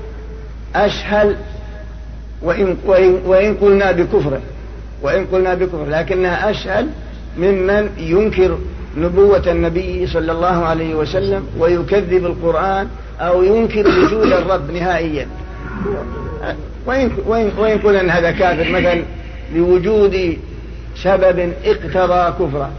أسهل 0.75 1.37
وإن, 2.43 2.77
وإن, 2.87 3.21
وإن 3.27 3.55
قلنا 3.55 3.93
بكفره 3.93 4.41
وإن 5.03 5.27
قلنا 5.27 5.55
بكفر 5.55 5.85
لكنها 5.89 6.51
أسهل 6.51 6.89
ممن 7.39 7.91
ينكر 7.99 8.59
نبوة 8.97 9.51
النبي 9.53 10.07
صلى 10.07 10.33
الله 10.33 10.65
عليه 10.65 10.95
وسلم 10.95 11.47
ويكذب 11.59 12.27
القرآن 12.27 12.89
أو 13.21 13.43
ينكر 13.43 13.89
وجود 13.89 14.33
الرب 14.33 14.71
نهائيا. 14.71 15.27
وإن, 16.87 17.11
وإن, 17.27 17.51
وإن 17.59 17.79
قلنا 17.79 18.01
أن 18.01 18.11
هذا 18.11 18.31
كافر 18.31 18.71
مثلا 18.71 19.03
لوجود 19.55 20.39
سبب 21.03 21.53
اقتضى 21.65 22.45
كفره 22.45 22.71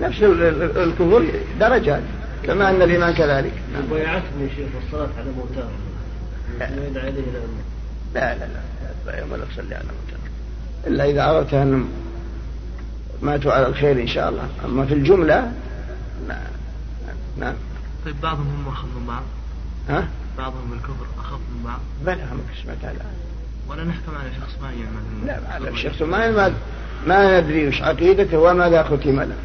نفس 0.00 0.22
الكفر 0.76 1.24
درجات. 1.60 2.02
كما 2.42 2.70
أن 2.70 2.82
الإيمان 2.82 3.14
كذلك. 3.14 3.52
نعم. 3.72 3.92
ويعتني 3.92 4.48
شيخ 4.56 4.68
الصلاة 4.86 5.08
على 5.18 5.30
موتاهم 5.36 5.70
لا. 6.58 6.70
لا 6.70 7.10
لا 8.14 8.34
لا 8.36 8.46
لا. 9.06 9.18
يوم 9.18 9.34
لا 9.34 9.44
تصلي 9.44 9.74
على 9.74 9.84
موتاهم 9.84 10.30
إلا 10.86 11.04
إذا 11.04 11.22
عرفت 11.22 11.54
أنهم 11.54 11.88
ماتوا 13.22 13.52
على 13.52 13.66
الخير 13.66 14.00
إن 14.02 14.06
شاء 14.06 14.28
الله. 14.28 14.48
أما 14.64 14.86
في 14.86 14.94
الجملة 14.94 15.52
نعم 16.28 16.38
نعم. 17.38 17.54
طيب 18.04 18.20
بعضهم 18.22 18.46
هم 18.46 18.68
أخف 18.72 18.84
من 18.84 19.06
بعض. 19.06 19.22
ها؟ 19.88 20.08
بعضهم 20.38 20.72
الكفر 20.72 21.06
أخف 21.18 21.32
من 21.38 21.62
بعض. 21.64 21.80
بلى 22.06 22.22
هم 22.22 22.40
سمعت 22.62 22.76
هذا 22.82 23.04
ولا 23.68 23.84
نحكم 23.84 24.14
على 24.20 24.30
شخص 24.40 24.62
معين 24.62 24.86
لا 25.26 25.40
على 25.48 25.76
شخص 25.76 26.02
ما 26.02 26.52
ما 27.06 27.40
ندري 27.40 27.68
وش 27.68 27.82
عقيدته 27.82 28.38
وماذا 28.38 28.82
ختم 28.82 29.20
له. 29.20 29.36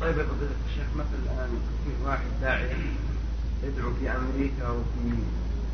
طيب 0.00 0.18
يا 0.18 0.24
فضيلة 0.24 0.50
الشيخ 0.68 0.84
مثل 0.96 1.29
واحد 2.04 2.26
داعية 2.42 2.74
يدعو 3.64 3.90
في 4.00 4.10
أمريكا 4.10 4.66
أو 4.66 4.74
في 4.74 5.14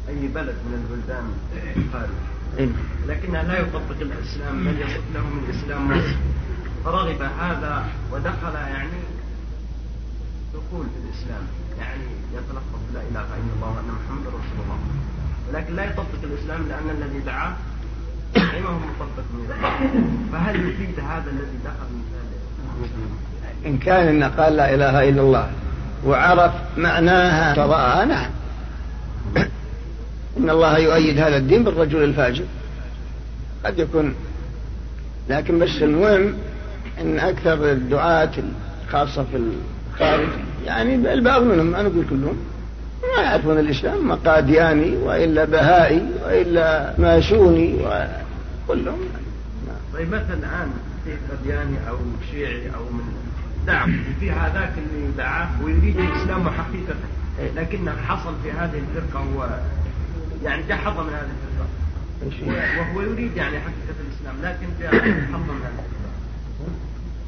أي 0.08 0.28
بلد 0.28 0.54
من 0.66 0.74
البلدان 0.74 1.32
الخارج. 1.76 2.10
إيه. 2.58 2.68
لكنه 3.06 3.42
لا 3.42 3.58
يطبق 3.58 4.00
الإسلام 4.00 4.64
بل 4.64 4.80
يصف 4.80 5.04
له 5.14 5.20
من 5.20 5.54
إسلام 5.54 5.90
مصر 5.90 6.16
فرغب 6.84 7.22
هذا 7.22 7.86
ودخل 8.12 8.54
يعني 8.54 9.00
دخول 10.54 10.86
في 10.86 10.98
الإسلام 11.04 11.42
يعني 11.78 12.04
يتلفظ 12.34 12.82
لا 12.94 13.00
إله 13.00 13.26
إلا 13.38 13.52
الله 13.56 13.68
وأن 13.68 13.90
محمد 13.98 14.26
رسول 14.26 14.58
الله. 14.64 14.78
ولكن 15.48 15.74
لا 15.76 15.84
يطبق 15.84 16.22
الإسلام 16.24 16.68
لأن 16.68 16.90
الذي 16.90 17.18
دعاه 17.18 17.56
ما 18.36 18.68
هو 18.68 18.78
مطبق 18.78 19.26
من 19.34 20.28
فهل 20.32 20.68
يفيد 20.68 21.00
هذا 21.00 21.30
الذي 21.30 21.58
دخل 21.64 21.88
من 21.90 22.04
ذلك 22.12 23.66
إن 23.66 23.78
كان 23.78 24.22
إن 24.22 24.30
قال 24.30 24.56
لا 24.56 24.74
إله 24.74 25.08
إلا 25.08 25.22
الله 25.22 25.50
وعرف 26.06 26.52
معناها. 26.76 27.54
تضاءها 27.54 28.04
نعم. 28.04 28.30
إن 30.38 30.50
الله 30.50 30.78
يؤيد 30.78 31.18
هذا 31.18 31.36
الدين 31.36 31.64
بالرجل 31.64 32.04
الفاجر. 32.04 32.44
قد 33.64 33.78
يكون. 33.78 34.14
لكن 35.28 35.58
بس 35.58 35.82
المهم 35.82 36.34
إن 37.00 37.18
أكثر 37.18 37.72
الدعاة 37.72 38.32
خاصة 38.88 39.24
في 39.24 39.36
الخارج 39.94 40.28
يعني 40.66 40.94
البعض 40.94 41.42
منهم 41.42 41.66
ما 41.66 41.82
نقول 41.82 42.04
كلهم 42.10 42.36
ما 43.16 43.22
يعرفون 43.22 43.58
الإسلام 43.58 44.08
ما 44.08 44.14
قادياني 44.14 44.96
وإلا 44.96 45.44
بهائي 45.44 46.02
وإلا 46.24 46.94
ماشوني 46.98 47.74
وكلهم. 47.74 48.98
طيب 49.94 50.08
مثلا 50.08 50.34
الآن 50.34 50.70
في 51.04 51.10
قادياني 51.30 51.76
أو 51.88 51.96
شيعي 52.30 52.66
أو 52.74 52.84
من 52.84 53.04
نعم. 53.66 54.00
في 54.20 54.30
هذاك 54.30 54.72
اللي 54.78 55.08
دعاه 55.18 55.48
ويريد 55.62 55.98
الإسلام 55.98 56.50
حقيقة. 56.50 56.94
لكنه 57.56 57.92
حصل 58.08 58.34
في 58.42 58.52
هذه 58.52 58.78
الفرقة 58.78 59.24
هو 59.24 59.48
يعني 60.44 60.62
جحظ 60.68 61.00
من 61.00 61.12
هذه 61.12 61.30
الفرقة. 62.26 62.80
وهو 62.80 63.00
يريد 63.00 63.36
يعني 63.36 63.58
حقيقة 63.60 63.96
الإسلام 64.06 64.34
لكن 64.42 64.66
حظ 65.32 65.40
من 65.40 65.60
هذه 65.64 65.84
الفرقة. 65.86 66.06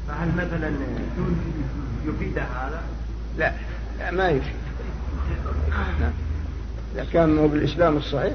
فهل 0.07 0.27
مثلا 0.35 0.71
يفيد 2.07 2.37
هذا؟ 2.37 2.81
لا. 3.37 3.53
لا 3.99 4.11
ما 4.11 4.29
يفيد. 4.29 4.53
نعم. 5.99 6.11
إذا 6.95 7.05
كان 7.13 7.37
هو 7.37 7.47
بالإسلام 7.47 7.97
الصحيح 7.97 8.33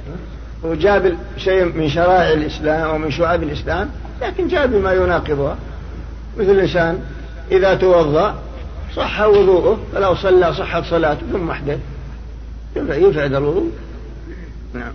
هو 0.65 0.75
جاب 0.75 1.17
شيء 1.37 1.65
من 1.65 1.89
شرائع 1.89 2.33
الإسلام 2.33 2.89
أو 2.89 2.99
من 2.99 3.11
شعاب 3.11 3.43
الإسلام 3.43 3.91
لكن 4.23 4.49
جاب 4.49 4.75
ما 4.75 4.93
يناقضها. 4.93 5.59
مثل 6.39 6.51
الإنسان 6.51 7.05
إذا 7.51 7.75
توضأ 7.75 8.35
صح 8.97 9.21
وضوءه 9.21 9.79
فلو 9.93 10.15
صلى 10.15 10.55
صحت 10.55 10.85
صلاته 10.85 11.27
ثم 11.33 11.51
أحدث. 11.51 11.79
يفعل 12.77 13.35
الوضوء. 13.35 13.71
نعم. 14.75 14.93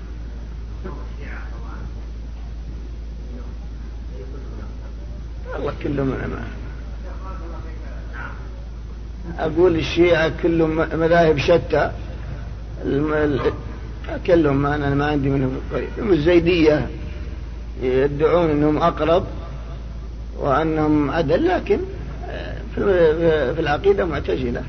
الله 5.56 5.74
كلهم 5.84 6.14
أنا 6.14 6.44
أقول 9.40 9.76
الشيعة 9.76 10.32
كلهم 10.44 10.76
مذاهب 10.76 11.38
شتى. 11.38 11.92
كلهم 14.28 14.62
ما 14.62 14.76
أنا 14.76 14.96
ما 14.96 15.06
عندي 15.08 15.30
منهم 15.30 15.62
قريب. 15.74 16.12
الزيدية 16.12 16.90
يدعون 17.82 18.50
أنهم 18.50 18.78
أقرب 18.78 19.24
وأنهم 20.38 21.12
عدل 21.12 21.48
لكن 21.48 21.80
في 22.76 23.60
العقيدة 23.60 24.06
معتزلة. 24.06 24.64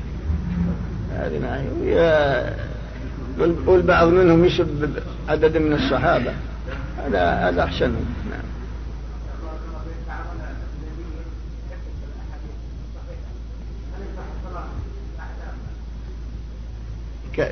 هذه 1.17 1.37
ناحية 1.37 2.55
والبعض 3.65 4.07
منهم 4.07 4.45
يسب 4.45 4.89
عدد 5.29 5.57
من 5.57 5.73
الصحابة. 5.73 6.33
هذا 7.05 7.31
هذا 7.31 7.63
أحسنهم 7.63 8.05
نعم. 8.29 8.41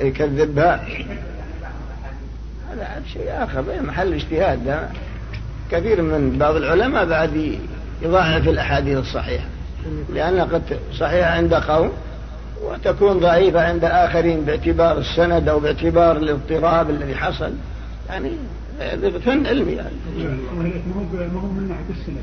يكذبها 0.06 0.86
هذا 2.72 3.02
شيء 3.12 3.44
آخر. 3.44 3.64
محل 3.82 4.14
اجتهاد. 4.14 4.88
كثير 5.70 6.02
من 6.02 6.38
بعض 6.38 6.56
العلماء 6.56 7.04
بعد 7.06 7.58
يضاعف 8.02 8.48
الأحاديث 8.48 8.98
الصحيحة. 8.98 9.46
لأنها 10.14 10.44
قد 10.44 10.78
صحيحة 10.98 11.30
عند 11.30 11.54
قوم 11.54 11.90
وتكون 12.62 13.18
ضعيفة 13.18 13.60
عند 13.60 13.84
آخرين 13.84 14.40
باعتبار 14.40 14.98
السند 14.98 15.48
أو 15.48 15.60
باعتبار 15.60 16.16
الاضطراب 16.16 16.90
الذي 16.90 17.14
حصل. 17.14 17.52
يعني 18.08 18.30
فن 19.24 19.46
علمي 19.46 19.72
يعني. 19.72 19.94
ما 21.34 21.40
هو 21.40 21.46
من 21.46 21.68
ناحية 21.68 22.00
السند 22.00 22.22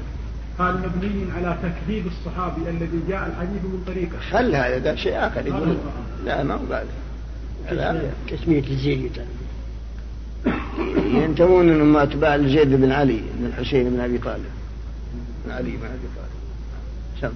قال 0.60 0.76
مبني 0.76 1.32
على 1.32 1.58
تكذيب 1.64 2.08
الصحابي 2.08 2.70
الذي 2.70 3.00
جاء 3.10 3.28
الحديث 3.28 3.64
من 3.64 3.84
طريقه. 3.88 4.20
خل 4.32 4.56
هذا 4.56 4.78
ده 4.78 4.96
شيء 4.96 5.28
آخر 5.28 5.48
يقول. 5.48 5.78
لا 6.26 6.44
ما 6.44 6.54
هو 6.54 6.60
بعد. 6.70 6.86
تسمية 8.30 8.64
الزيد 8.70 9.12
ينتمون 11.06 11.70
إنهم 11.70 11.98
أتباع 11.98 12.36
لزيد 12.36 12.70
بن 12.70 12.92
علي 12.92 13.22
بن 13.40 13.46
الحسين 13.46 13.90
بن 13.90 14.00
أبي 14.00 14.18
طالب. 14.18 14.46
بن 15.46 15.52
علي 15.52 15.70
بن 15.70 15.86
أبي 15.86 16.08
طالب. 16.16 16.27
سم 17.22 17.34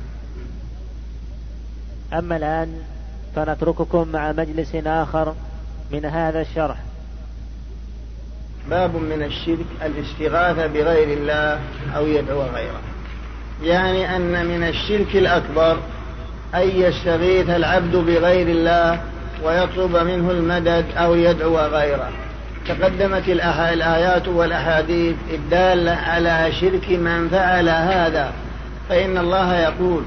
أما 2.13 2.37
الآن 2.37 2.81
فنترككم 3.35 4.07
مع 4.07 4.31
مجلس 4.31 4.75
آخر 4.75 5.35
من 5.91 6.05
هذا 6.05 6.41
الشرح. 6.41 6.77
باب 8.69 8.95
من 8.95 9.23
الشرك 9.23 9.65
الاستغاثة 9.85 10.67
بغير 10.67 11.17
الله 11.17 11.59
أو 11.95 12.07
يدعو 12.07 12.41
غيره. 12.41 12.81
يعني 13.63 14.15
أن 14.15 14.45
من 14.45 14.63
الشرك 14.63 15.15
الأكبر 15.15 15.77
أن 16.55 16.69
يستغيث 16.69 17.49
العبد 17.49 17.95
بغير 17.95 18.47
الله 18.47 19.01
ويطلب 19.43 19.97
منه 19.97 20.31
المدد 20.31 20.85
أو 20.97 21.15
يدعو 21.15 21.57
غيره. 21.57 22.09
تقدمت 22.67 23.29
الآيات 23.29 24.27
والأحاديث 24.27 25.15
الدالة 25.33 25.91
على 25.91 26.51
شرك 26.51 26.89
من 26.89 27.29
فعل 27.29 27.69
هذا 27.69 28.33
فإن 28.91 29.17
الله 29.17 29.59
يقول 29.59 30.03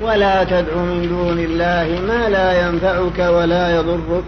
ولا 0.00 0.44
تدع 0.44 0.76
من 0.76 1.08
دون 1.08 1.38
الله 1.38 2.00
ما 2.08 2.28
لا 2.28 2.68
ينفعك 2.68 3.18
ولا 3.18 3.76
يضرك 3.76 4.24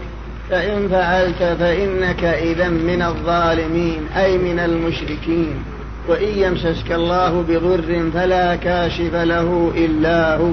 فإن 0.49 0.87
فعلت 0.89 1.43
فإنك 1.59 2.23
إذا 2.23 2.69
من 2.69 3.01
الظالمين 3.01 4.07
أي 4.17 4.37
من 4.37 4.59
المشركين. 4.59 5.63
وإن 6.07 6.27
يمسسك 6.37 6.91
الله 6.91 7.45
بضر 7.49 8.11
فلا 8.13 8.55
كاشف 8.55 9.15
له 9.15 9.71
إلا 9.75 10.37
هو. 10.37 10.51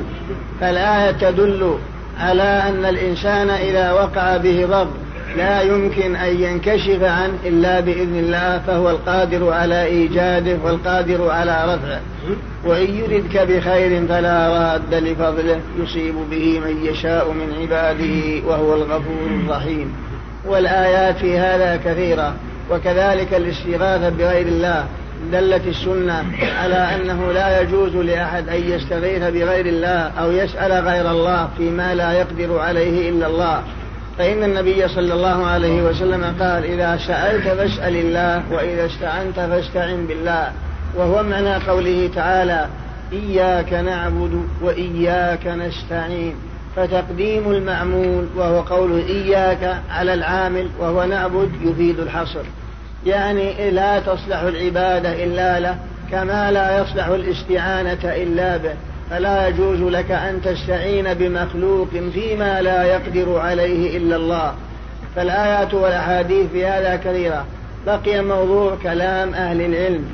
فالآية 0.61 1.11
تدل 1.11 1.78
على 2.20 2.62
أن 2.68 2.85
الإنسان 2.85 3.51
إذا 3.51 3.93
وقع 3.93 4.37
به 4.37 4.66
ضر 4.66 4.89
لا 5.37 5.62
يمكن 5.62 6.16
أن 6.16 6.43
ينكشف 6.43 7.03
عنه 7.03 7.35
إلا 7.45 7.80
بإذن 7.80 8.16
الله 8.16 8.59
فهو 8.66 8.91
القادر 8.91 9.53
على 9.53 9.85
إيجاده 9.85 10.59
والقادر 10.64 11.30
على 11.30 11.74
رفعه. 11.74 12.01
وإن 12.64 12.95
يردك 12.95 13.39
بخير 13.49 14.07
فلا 14.07 14.49
راد 14.49 14.95
لفضله 14.95 15.61
يصيب 15.78 16.14
به 16.30 16.61
من 16.61 16.87
يشاء 16.87 17.33
من 17.33 17.55
عباده 17.61 18.47
وهو 18.49 18.74
الغفور 18.74 19.26
الرحيم. 19.45 19.93
والآيات 20.47 21.16
في 21.16 21.39
هذا 21.39 21.80
كثيرة 21.85 22.35
وكذلك 22.70 23.35
الاستغاثة 23.35 24.09
بغير 24.09 24.47
الله. 24.47 24.87
دلت 25.33 25.66
السنة 25.66 26.24
على 26.62 26.74
أنه 26.74 27.33
لا 27.33 27.61
يجوز 27.61 27.97
لأحد 27.97 28.49
أن 28.49 28.61
يستغيث 28.70 29.22
بغير 29.22 29.66
الله 29.66 30.11
أو 30.20 30.30
يسأل 30.30 30.72
غير 30.72 31.11
الله 31.11 31.49
فيما 31.59 31.95
لا 31.95 32.12
يقدر 32.12 32.59
عليه 32.59 33.11
إلا 33.11 33.26
الله. 33.26 33.62
فإن 34.19 34.45
النبي 34.45 34.89
صلى 34.89 35.15
الله 35.15 35.47
عليه 35.47 35.83
وسلم 35.83 36.25
قال 36.25 36.65
إذا 36.65 36.97
سألت 37.07 37.49
فاسأل 37.49 37.97
الله 37.97 38.43
وإذا 38.53 38.87
استعنت 38.87 39.37
فاستعن 39.37 40.07
بالله. 40.07 40.53
وهو 40.97 41.23
معنى 41.23 41.55
قوله 41.55 42.11
تعالى 42.15 42.67
إياك 43.13 43.73
نعبد 43.73 44.47
وإياك 44.63 45.47
نستعين. 45.47 46.35
فتقديم 46.77 47.51
المعمول 47.51 48.27
وهو 48.37 48.61
قول 48.61 48.99
إياك 49.09 49.83
على 49.91 50.15
العامل 50.15 50.69
وهو 50.79 51.05
نعبد 51.05 51.51
يفيد 51.63 52.01
الحصر. 52.01 52.45
يعني 53.07 53.71
لا 53.71 54.01
تصلح 54.01 54.41
العبادة 54.41 55.25
إلا 55.25 55.61
له 55.61 55.77
كما 56.11 56.53
لا 56.53 56.79
يصلح 56.79 57.07
الاستعانة 57.07 58.05
إلا 58.05 58.57
به. 58.57 58.75
فلا 59.13 59.49
يجوز 59.49 59.81
لك 59.81 60.11
أن 60.11 60.43
تستعين 60.43 61.15
بمخلوق 61.15 61.89
فيما 62.15 62.63
لا 62.63 62.83
يقدر 62.83 63.39
عليه 63.39 63.97
إلا 63.97 64.17
الله. 64.17 64.55
فالآيات 65.17 65.75
والأحاديث 65.75 66.51
في 66.51 66.67
هذا 66.67 66.97
كثيرة. 66.97 67.45
بقي 67.87 68.23
موضوع 68.23 68.77
كلام 68.83 69.35
أهل 69.35 69.61
العلم. 69.61 70.05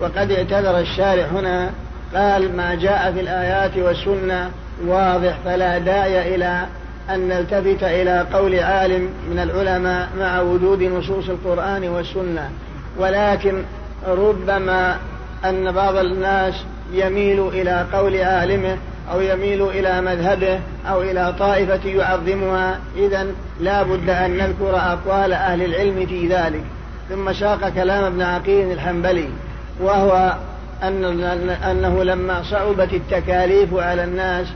وقد 0.00 0.30
اعتذر 0.32 0.78
الشارع 0.78 1.24
هنا 1.24 1.70
قال 2.14 2.56
ما 2.56 2.74
جاء 2.74 3.12
في 3.12 3.20
الآيات 3.20 3.76
والسنة 3.76 4.50
واضح 4.86 5.38
فلا 5.44 5.78
داعي 5.78 6.34
إلى 6.34 6.66
أن 7.10 7.28
نلتفت 7.28 7.82
إلى 7.82 8.26
قول 8.32 8.58
عالم 8.58 9.08
من 9.30 9.38
العلماء 9.38 10.08
مع 10.18 10.40
وجود 10.40 10.82
نصوص 10.82 11.28
القرآن 11.28 11.88
والسنة. 11.88 12.50
ولكن 12.98 13.62
ربما 14.08 14.96
أن 15.44 15.72
بعض 15.72 15.96
الناس 15.96 16.54
يميل 16.92 17.48
إلى 17.48 17.86
قول 17.92 18.16
عالمه 18.16 18.76
أو 19.12 19.20
يميل 19.20 19.62
إلى 19.62 20.00
مذهبه 20.00 20.60
أو 20.88 21.02
إلى 21.02 21.34
طائفة 21.38 21.88
يعظمها. 21.88 22.80
إذا 22.96 23.26
لا 23.60 23.82
بد 23.82 24.10
أن 24.10 24.36
نذكر 24.36 24.76
أقوال 24.76 25.32
أهل 25.32 25.62
العلم 25.62 26.06
في 26.06 26.28
ذلك. 26.28 26.64
ثم 27.08 27.32
شاق 27.32 27.68
كلام 27.68 28.04
ابن 28.04 28.22
عقيل 28.22 28.72
الحنبلي 28.72 29.28
وهو 29.80 30.36
أن 30.82 31.04
أنه 31.70 32.04
لما 32.04 32.42
صعبت 32.42 32.92
التكاليف 32.92 33.74
على 33.74 34.04
الناس 34.04 34.46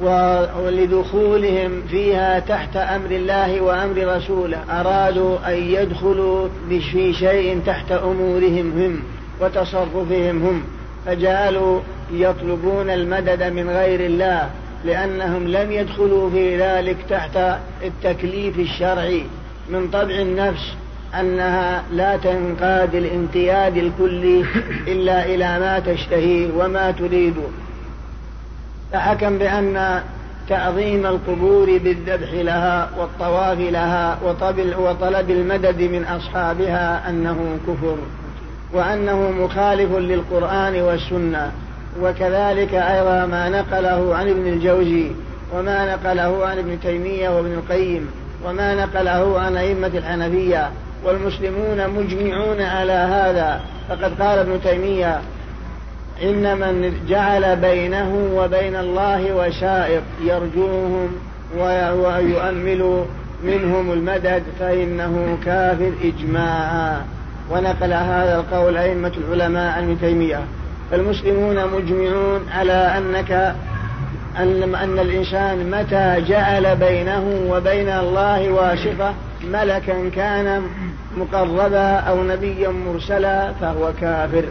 ولدخولهم 0.00 1.82
فيها 1.90 2.38
تحت 2.38 2.76
أمر 2.76 3.10
الله 3.10 3.60
وأمر 3.60 4.16
رسوله 4.16 4.58
أرادوا 4.70 5.38
أن 5.48 5.54
يدخلوا 5.54 6.48
في 6.68 7.12
شيء 7.12 7.60
تحت 7.66 7.92
أمورهم 7.92 8.72
هم 8.78 9.02
وتصرفهم 9.40 10.46
هم. 10.46 10.62
فجعلوا 11.06 11.80
يطلبون 12.12 12.90
المدد 12.90 13.42
من 13.42 13.70
غير 13.70 14.00
الله 14.00 14.50
لأنهم 14.84 15.48
لم 15.48 15.72
يدخلوا 15.72 16.30
في 16.30 16.58
ذلك 16.62 16.96
تحت 17.10 17.38
التكليف 17.82 18.58
الشرعي. 18.58 19.24
من 19.70 19.88
طبع 19.92 20.14
النفس 20.14 20.74
أنها 21.20 21.82
لا 21.92 22.16
تنقاد 22.16 22.94
الانقياد 22.94 23.76
الكلي 23.76 24.44
إلا 24.86 25.26
إلى 25.26 25.58
ما 25.58 25.78
تشتهيه 25.78 26.50
وما 26.56 26.90
تريد. 26.90 27.34
فحكم 28.92 29.38
بأن 29.38 30.02
تعظيم 30.48 31.06
القبور 31.06 31.78
بالذبح 31.78 32.32
لها 32.32 32.90
والطواف 32.98 33.58
لها 33.58 34.18
وطلب 34.78 35.30
المدد 35.30 35.82
من 35.82 36.04
أصحابها 36.04 37.08
أنه 37.08 37.58
كفر. 37.66 37.96
وأنه 38.74 39.30
مخالف 39.30 39.96
للقرآن 39.96 40.80
والسنة. 40.82 41.52
وكذلك 42.02 42.74
أيضا 42.74 43.26
ما 43.26 43.48
نقله 43.48 44.16
عن 44.16 44.28
ابن 44.28 44.46
الجوزي 44.46 45.10
وما 45.54 45.96
نقله 45.96 46.46
عن 46.46 46.58
ابن 46.58 46.80
تيمية 46.80 47.28
وابن 47.28 47.52
القيم 47.52 48.10
وما 48.46 48.74
نقله 48.74 49.40
عن 49.40 49.56
أئمة 49.56 49.90
الحنفية. 49.94 50.70
والمسلمون 51.04 51.90
مجمعون 51.90 52.60
على 52.60 52.92
هذا. 52.92 53.60
فقد 53.88 54.22
قال 54.22 54.38
ابن 54.38 54.60
تيمية 54.62 55.20
إن 56.22 56.58
من 56.58 56.94
جعل 57.08 57.56
بينه 57.56 58.30
وبين 58.34 58.76
الله 58.76 59.34
وشائط 59.36 60.02
يرجوهم 60.24 61.08
ويؤمل 61.58 63.04
منهم 63.44 63.92
المدد 63.92 64.42
فإنه 64.60 65.38
كافر 65.44 65.92
إجماعا. 66.04 67.13
ونقل 67.50 67.92
هذا 67.92 68.36
القول 68.36 68.76
أئمة 68.76 69.12
العلماء 69.16 69.72
عن 69.76 69.82
ابن 69.82 70.00
تيمية. 70.00 70.40
فالمسلمون 70.90 71.66
مجمعون 71.66 72.46
على 72.54 72.72
أنك 72.72 73.54
أن, 74.38 74.74
أن 74.74 74.98
الإنسان 74.98 75.70
متى 75.70 76.24
جعل 76.28 76.76
بينه 76.76 77.46
وبين 77.50 77.88
الله 77.88 78.50
واسطة 78.50 79.14
ملكا 79.44 80.10
كان 80.16 80.62
مقربا 81.16 81.94
أو 81.96 82.22
نبيا 82.22 82.68
مرسلا 82.68 83.52
فهو 83.60 83.92
كافر. 84.00 84.44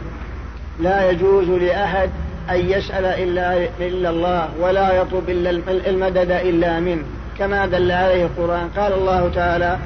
لا 0.79 1.09
يجوز 1.09 1.49
لأحد 1.49 2.09
أن 2.49 2.69
يسأل 2.69 3.05
إلا, 3.05 3.67
إلا 3.79 4.09
الله 4.09 4.49
ولا 4.61 4.93
يطلب 4.93 5.29
إلا 5.29 5.49
المدد 5.87 6.31
إلا 6.31 6.79
منه. 6.79 7.03
كما 7.39 7.65
دل 7.65 7.91
عليه 7.91 8.25
القرآن. 8.25 8.69
قال 8.77 8.93
الله 8.93 9.31
تعالى 9.35 9.77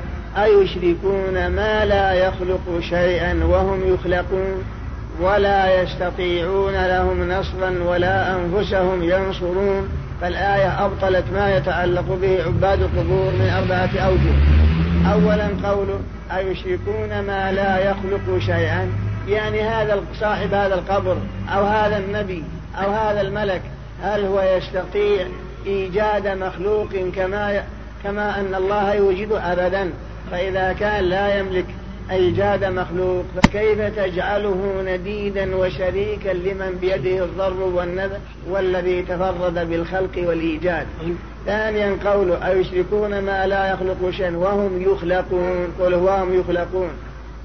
أيشركون 0.44 1.48
ما 1.48 1.86
لا 1.86 2.14
يخلق 2.14 2.80
شيئا 2.80 3.46
وهم 3.46 3.94
يخلقون 3.94 4.64
ولا 5.22 5.82
يستطيعون 5.82 6.74
لهم 6.74 7.32
نصرا 7.32 7.76
ولا 7.86 8.36
أنفسهم 8.36 9.04
ينصرون. 9.04 9.90
فالآية 10.22 10.86
أبطلت 10.86 11.26
ما 11.34 11.58
يتعلق 11.58 12.18
به 12.22 12.44
عباد 12.44 12.82
القبور 12.82 13.32
من 13.32 13.54
أربعة 13.58 14.06
أوجه. 14.06 14.36
أولا 15.14 15.70
قوله 15.70 16.00
أيشركون 16.38 17.20
ما 17.20 17.52
لا 17.52 17.90
يخلق 17.90 18.40
شيئا. 18.40 18.90
يعني 19.28 19.62
هذا 19.62 20.04
صاحب 20.20 20.54
هذا 20.54 20.76
القبر 20.76 21.18
أو 21.50 21.64
هذا 21.64 21.98
النبي 21.98 22.44
أو 22.84 22.92
هذا 22.92 23.22
الملك 23.22 23.62
هل 24.04 24.26
هو 24.26 24.42
يستطيع 24.42 25.28
إيجاد 25.66 26.28
مخلوق 26.28 26.90
كما 27.16 27.64
كما 28.04 28.40
أن 28.40 28.56
الله 28.56 28.94
يوجد 28.94 29.32
أبدا؟ 29.32 29.92
فإذا 30.32 30.74
كان 30.74 31.04
لا 31.04 31.40
يملك 31.40 31.66
أيجاد 32.12 32.64
مخلوق 32.64 33.26
فكيف 33.36 33.82
تجعله 33.82 34.84
نديدا 34.86 35.56
وشريكا 35.56 36.30
لمن 36.30 36.78
بيده 36.82 37.26
الضر 37.26 37.62
والنذر 37.64 38.20
والذي 38.50 39.02
تفرد 39.02 39.70
بالخلق 39.70 40.12
والإيجاد؟ 40.18 40.88
ثانيا 41.46 41.98
قوله 42.06 42.48
أيشركون 42.48 43.20
ما 43.20 43.48
لا 43.48 43.72
يخلق 43.74 44.10
شيئا 44.10 44.38
وهم 44.38 44.82
يخلقون 44.82 45.74
قل 45.80 45.94
وهم 45.96 46.40
يخلقون. 46.40 46.90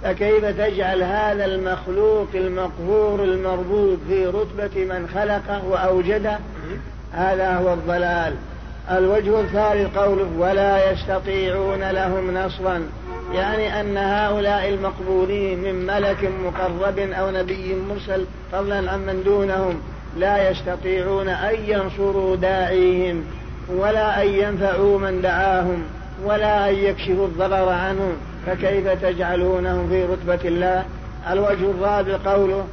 فكيف 0.05 0.45
تجعل 0.45 1.03
هذا 1.03 1.45
المخلوق 1.45 2.29
المقهور 2.35 3.25
المربوط 3.25 3.99
في 4.09 4.27
رتبة 4.27 4.85
من 4.85 5.09
خلقه 5.15 5.65
وأوجده؟ 5.71 6.39
هذا 7.13 7.57
هو 7.57 7.75
الضلال. 7.75 8.35
الوجه 8.91 9.41
الثالث 9.41 9.99
قوله 9.99 10.29
ولا 10.39 10.93
يستطيعون 10.93 11.91
لهم 11.91 12.35
نصرا. 12.35 12.83
يعني 13.35 13.81
أن 13.81 13.97
هؤلاء 13.97 14.69
المقبولين 14.69 15.59
من 15.59 15.87
ملك 15.87 16.31
مقرب 16.45 16.99
أو 16.99 17.31
نبي 17.31 17.75
مرسل 17.89 18.25
فضلا 18.53 18.93
عمن 18.93 19.23
دونهم 19.25 19.81
لا 20.17 20.51
يستطيعون 20.51 21.29
أن 21.29 21.55
ينصروا 21.67 22.37
داعيهم 22.37 23.25
ولا 23.69 24.23
أن 24.23 24.29
ينفعوا 24.29 24.99
من 24.99 25.23
دعاهم 25.23 25.83
ولا 26.25 26.71
أن 26.71 26.75
يكشفوا 26.75 27.27
الضرر 27.27 27.69
عنهم. 27.69 28.17
فكيف 28.47 28.89
تجعلونهم 28.89 29.89
في 29.89 30.05
رتبة 30.05 30.49
الله؟ 30.49 30.85
الوجه 31.31 31.71
الرابع 31.71 32.33
قوله 32.33 32.65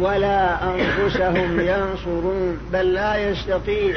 ولا 0.00 0.58
أنفسهم 0.64 1.60
ينصرون 1.60 2.58
بل 2.72 2.92
لا 2.92 3.16
يستطيع 3.16 3.96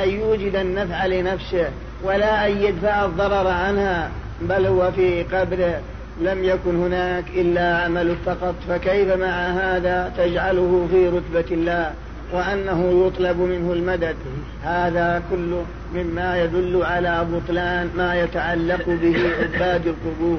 أن 0.00 0.08
يوجد 0.08 0.56
النفع 0.56 1.06
لنفسه 1.06 1.68
ولا 2.04 2.46
أن 2.46 2.62
يدفع 2.62 3.04
الضرر 3.04 3.48
عنها 3.48 4.10
بل 4.40 4.66
هو 4.66 4.92
في 4.92 5.22
قبره 5.22 5.80
لم 6.20 6.44
يكن 6.44 6.76
هناك 6.76 7.24
إلا 7.34 7.76
عمل 7.76 8.16
فقط 8.26 8.54
فكيف 8.68 9.16
مع 9.16 9.48
هذا 9.48 10.12
تجعله 10.18 10.88
في 10.90 11.08
رتبة 11.08 11.54
الله؟ 11.54 11.92
وأنه 12.32 13.06
يطلب 13.06 13.40
منه 13.40 13.72
المدد. 13.72 14.16
هذا 14.64 15.22
كله 15.30 15.64
مما 15.94 16.42
يدل 16.42 16.82
على 16.82 17.26
بطلان 17.32 17.90
ما 17.96 18.20
يتعلق 18.20 18.86
به 18.86 19.16
عباد 19.40 19.86
القبور. 19.86 20.38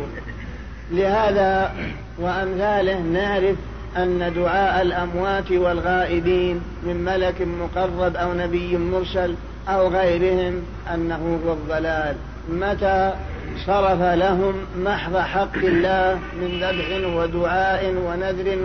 لهذا 0.91 1.73
وأمثاله 2.19 2.99
نعرف 2.99 3.55
أن 3.97 4.33
دعاء 4.35 4.81
الأموات 4.81 5.51
والغائبين 5.51 6.61
من 6.83 7.03
ملك 7.05 7.41
مقرب 7.41 8.15
أو 8.15 8.33
نبي 8.33 8.77
مرسل 8.77 9.35
أو 9.67 9.87
غيرهم 9.87 10.61
أنه 10.93 11.39
هو 11.45 11.53
الضلال. 11.53 12.15
متى 12.49 13.13
صرف 13.65 14.01
لهم 14.01 14.53
محض 14.77 15.17
حق 15.17 15.57
الله 15.57 16.19
من 16.41 16.59
ذبح 16.63 17.15
ودعاء 17.17 17.95
ونذر 18.05 18.57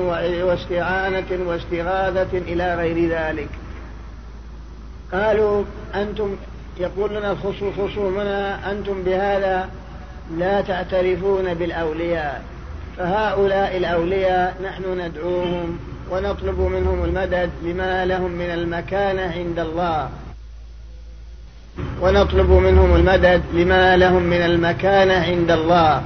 واستعانة 0.45 1.49
واستغاثة 1.49 2.39
إلى 2.39 2.75
غير 2.75 3.09
ذلك؟ 3.09 3.49
قالوا 5.13 5.65
أنتم 5.95 6.37
يقول 6.81 7.11
لنا 7.11 7.37
خصومنا 7.79 8.71
أنتم 8.71 9.03
بهذا 9.03 9.69
لا 10.39 10.61
تعترفون 10.61 11.55
بالأولياء. 11.55 12.43
فهؤلاء 12.99 13.77
الأولياء 13.77 14.55
نحن 14.65 15.01
ندعوهم 15.01 15.79
ونطلب 16.11 16.61
منهم 16.61 17.05
المدد 17.05 17.51
لما 17.65 18.05
لهم 18.05 18.31
من 18.31 18.51
المكانة 18.51 19.23
عند 19.23 19.59
الله. 19.59 20.09
ونطلب 22.03 22.51
منهم 22.51 22.97
المدد 22.97 23.43
لما 23.55 23.97
لهم 23.97 24.23
من 24.23 24.43
المكانة 24.43 25.15
عند 25.15 25.51
الله. 25.51 26.03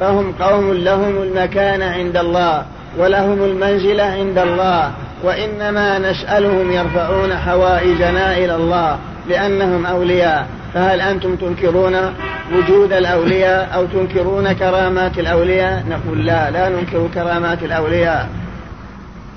فهم 0.00 0.32
قوم 0.32 0.72
لهم 0.72 1.22
المكانة 1.22 1.84
عند 1.84 2.16
الله 2.16 2.66
ولهم 2.98 3.44
المنزلة 3.44 4.04
عند 4.04 4.38
الله. 4.38 4.92
وإنما 5.24 5.98
نسألهم 5.98 6.72
يرفعون 6.72 7.36
حوائجنا 7.36 8.36
إلى 8.36 8.56
الله 8.56 8.98
لأنهم 9.28 9.86
أولياء. 9.86 10.46
فهل 10.78 11.00
أنتم 11.00 11.36
تنكرون 11.36 11.96
وجود 12.52 12.92
الأولياء 12.92 13.70
أو 13.74 13.86
تنكرون 13.86 14.52
كرامات 14.52 15.18
الأولياء؟ 15.18 15.84
نقول 15.90 16.26
لا 16.26 16.50
لا 16.50 16.68
ننكر 16.68 17.08
كرامات 17.14 17.62
الأولياء. 17.62 18.28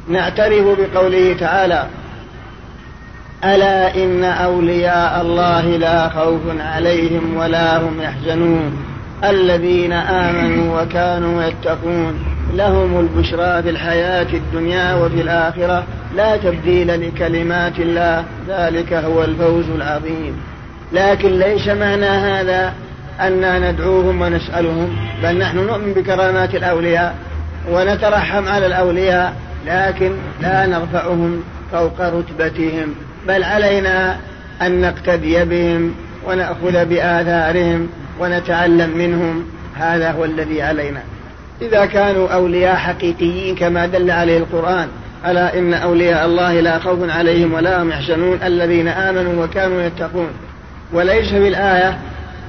نعترف 0.09 0.65
بقوله 0.79 1.35
تعالى 1.39 1.85
ألا 3.43 3.95
إن 3.95 4.23
أولياء 4.23 5.21
الله 5.21 5.61
لا 5.61 6.09
خوف 6.09 6.41
عليهم 6.59 7.37
ولا 7.37 7.77
هم 7.77 8.01
يحزنون. 8.01 8.85
الذين 9.23 9.93
آمنوا 9.93 10.81
وكانوا 10.81 11.43
يتقون. 11.43 12.13
لهم 12.53 12.99
البشرى 12.99 13.63
في 13.63 13.69
الحياة 13.69 14.27
الدنيا 14.33 14.95
وفي 14.95 15.21
الآخرة. 15.21 15.83
لا 16.15 16.37
تبديل 16.37 17.07
لكلمات 17.07 17.79
الله. 17.79 18.23
ذلك 18.47 18.93
هو 18.93 19.23
الفوز 19.23 19.69
العظيم. 19.75 20.41
لكن 20.93 21.39
ليس 21.39 21.67
معنى 21.67 22.05
هذا 22.05 22.73
أننا 23.21 23.71
ندعوهم 23.71 24.21
ونسألهم 24.21 24.95
بل 25.23 25.37
نحن 25.37 25.57
نؤمن 25.57 25.93
بكرامات 25.93 26.55
الأولياء 26.55 27.15
ونترحم 27.69 28.47
على 28.47 28.65
الأولياء 28.65 29.33
لكن 29.67 30.11
لا 30.41 30.65
نرفعهم 30.65 31.43
فوق 31.71 32.01
رتبتهم 32.01 32.95
بل 33.27 33.43
علينا 33.43 34.19
أن 34.61 34.81
نقتدي 34.81 35.45
بهم 35.45 35.95
ونأخذ 36.27 36.85
بآثارهم 36.85 37.89
ونتعلم 38.19 38.97
منهم. 38.97 39.43
هذا 39.75 40.11
هو 40.11 40.25
الذي 40.25 40.61
علينا. 40.61 41.01
إذا 41.61 41.85
كانوا 41.85 42.29
أولياء 42.29 42.75
حقيقيين 42.75 43.55
كما 43.55 43.85
دل 43.85 44.11
عليه 44.11 44.37
القرآن 44.37 44.87
ألا 45.27 45.57
إن 45.57 45.73
أولياء 45.73 46.25
الله 46.25 46.59
لا 46.59 46.79
خوف 46.79 47.09
عليهم 47.09 47.53
ولا 47.53 47.81
هم 47.81 47.89
يحزنون 47.89 48.39
الذين 48.43 48.87
آمنوا 48.87 49.45
وكانوا 49.45 49.81
يتقون. 49.81 50.29
وليس 50.93 51.29
في 51.29 51.47
الآية 51.47 51.97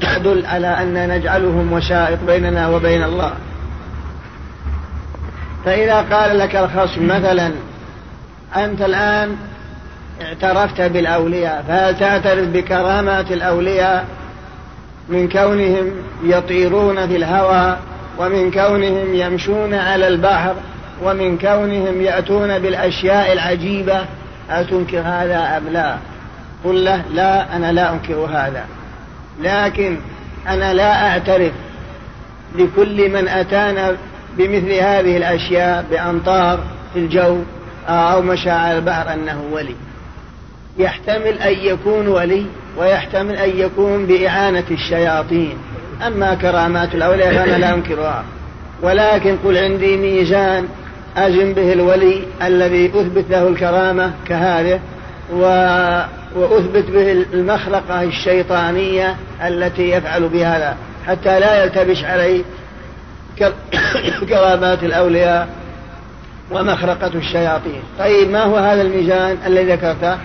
تدل 0.01 0.47
على 0.47 0.67
أن 0.67 1.09
نجعلهم 1.09 1.73
وسائط 1.73 2.19
بيننا 2.27 2.69
وبين 2.69 3.03
الله. 3.03 3.33
فإذا 5.65 6.01
قال 6.01 6.39
لك 6.39 6.57
الخصم 6.57 7.07
مثلا 7.07 7.53
أنت 8.57 8.83
الآن 8.83 9.37
اعترفت 10.23 10.81
بالأولياء 10.81 11.65
فهل 11.69 11.99
تعترف 11.99 12.49
بكرامات 12.49 13.31
الأولياء؟ 13.31 14.07
من 15.09 15.29
كونهم 15.29 15.91
يطيرون 16.25 17.09
في 17.09 17.17
الهواء 17.17 17.81
ومن 18.19 18.51
كونهم 18.51 19.15
يمشون 19.15 19.75
على 19.75 20.09
البحر 20.09 20.55
ومن 21.03 21.39
كونهم 21.39 22.01
يأتون 22.03 22.59
بالأشياء 22.59 23.33
العجيبة. 23.33 24.05
أتنكر 24.51 25.01
هذا 25.01 25.57
أم 25.57 25.69
لا؟ 25.73 25.97
قل 26.65 26.85
له 26.85 27.03
لا 27.13 27.57
أنا 27.57 27.73
لا 27.73 27.93
أنكر 27.93 28.15
هذا. 28.15 28.65
لكن 29.43 29.97
أنا 30.49 30.75
لا 30.75 31.09
أعترف 31.09 31.53
لكل 32.59 33.11
من 33.11 33.29
أتانا 33.29 33.97
بمثل 34.39 34.73
هذه 34.73 35.17
الأشياء 35.17 35.85
بأمطار 35.91 36.61
في 36.93 36.99
الجو 36.99 37.39
أو 37.89 38.23
مشى 38.23 38.51
على 38.51 38.79
البحر 38.79 39.13
أنه 39.13 39.43
ولي. 39.53 39.75
يحتمل 40.79 41.39
أن 41.39 41.53
يكون 41.53 42.09
ولي 42.09 42.47
ويحتمل 42.79 43.37
أن 43.37 43.51
يكون 43.59 44.07
بإعانة 44.07 44.65
الشياطين. 44.71 45.57
أما 46.07 46.35
كرامات 46.35 46.95
الأولياء 46.95 47.35
فأنا 47.35 47.57
لا 47.57 47.75
أنكرها. 47.75 48.25
ولكن 48.83 49.37
قل 49.45 49.57
عندي 49.57 49.97
ميزان 49.97 50.69
أزن 51.17 51.53
به 51.53 51.73
الولي 51.73 52.23
الذي 52.43 52.87
أثبت 52.87 53.25
له 53.31 53.49
الكرامة 53.49 54.13
كهذه. 54.29 54.81
وأثبت 55.33 56.91
به 56.91 57.13
المخلقة 57.13 58.03
الشيطانية 58.03 59.17
التي 59.47 59.91
يفعل 59.91 60.29
بهذا 60.29 60.77
حتى 61.07 61.41
لا 61.41 61.65
يلتبس 61.65 62.05
علي 62.05 62.45
كرامات 64.29 64.83
الأولياء 64.83 65.49
ومخرقة 66.51 67.11
الشياطين. 67.15 67.83
طيب 67.99 68.31
ما 68.31 68.43
هو 68.43 68.57
هذا 68.57 68.83
الميزان 68.83 69.37
الذي 69.47 69.73
ذكرته؟ 69.73 70.19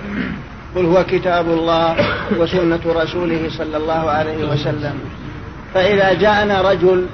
قل 0.76 0.86
هو 0.86 1.04
كتاب 1.04 1.50
الله 1.50 1.96
وسنة 2.38 2.80
رسوله 2.86 3.50
صلى 3.58 3.78
الله 3.78 4.10
عليه 4.10 4.50
وسلم. 4.50 5.00
فإذا 5.74 6.14
جاءنا 6.14 6.62
رجل 6.62 7.06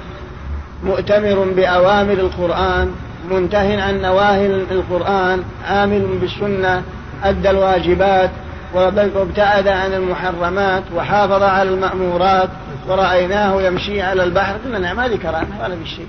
مؤتمر 0.84 1.52
بأوامر 1.56 2.12
القرآن 2.12 2.90
منتهٍ 3.30 3.82
عن 3.82 4.00
نواهي 4.02 4.46
القرآن 4.46 5.42
عامل 5.68 6.06
بالسنة 6.20 6.82
أدى 7.24 7.50
الواجبات 7.50 8.30
وابتعد 8.74 9.68
عن 9.68 9.94
المحرمات 9.94 10.82
وحافظ 10.94 11.42
على 11.42 11.70
المأمورات 11.70 12.48
ورأيناه 12.88 13.62
يمشي 13.62 14.02
على 14.02 14.24
البحر. 14.24 14.56
قلنا 14.64 14.78
نعم 14.78 15.00
هذه 15.00 15.16
كرامة 15.16 15.62
ولا 15.62 15.84
شيء. 15.84 16.06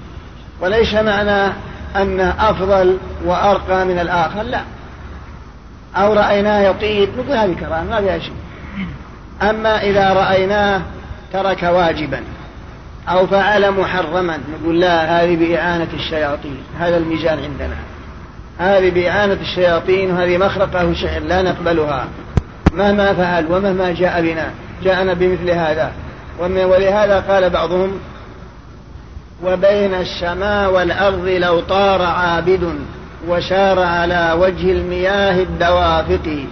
وليس 0.61 0.93
معنى 0.93 1.53
أنه 1.95 2.33
أفضل 2.39 2.97
وأرقى 3.25 3.85
من 3.85 3.99
الآخر 3.99 4.41
لا. 4.41 4.61
أو 5.95 6.13
رأيناه 6.13 6.59
يطيب 6.59 7.09
نقول 7.17 7.37
هذه 7.37 7.53
كرامة 7.59 7.89
ما 7.89 8.01
فيها 8.01 8.19
شيء. 8.19 8.35
أما 9.41 9.83
إذا 9.83 10.13
رأيناه 10.13 10.81
ترك 11.33 11.63
واجبا 11.63 12.23
أو 13.09 13.27
فعل 13.27 13.71
محرما 13.71 14.39
نقول 14.53 14.79
لا 14.79 15.23
هذه 15.23 15.35
بإعانة 15.35 15.87
الشياطين 15.93 16.57
هذا 16.79 16.97
الميزان 16.97 17.39
عندنا. 17.39 17.75
هذه 18.59 18.89
بإعانة 18.89 19.37
الشياطين 19.41 20.11
وهذه 20.11 20.37
مخرقة 20.37 20.93
شعر 20.93 21.21
لا 21.21 21.41
نقبلها. 21.41 22.07
مهما 22.73 23.13
فعل 23.13 23.45
ومهما 23.51 23.91
جاء 23.91 24.21
بنا 24.21 24.51
جاءنا 24.83 25.13
بمثل 25.13 25.49
هذا. 25.49 25.91
ولهذا 26.39 27.19
قال 27.19 27.49
بعضهم 27.49 27.99
وبين 29.43 29.93
السماء 29.93 30.71
والأرض 30.71 31.27
لو 31.27 31.59
طار 31.59 32.01
عابد 32.01 32.75
وسار 33.27 33.79
على 33.79 34.35
وجه 34.39 34.71
المياه 34.71 35.41
الدوافق 35.41 36.45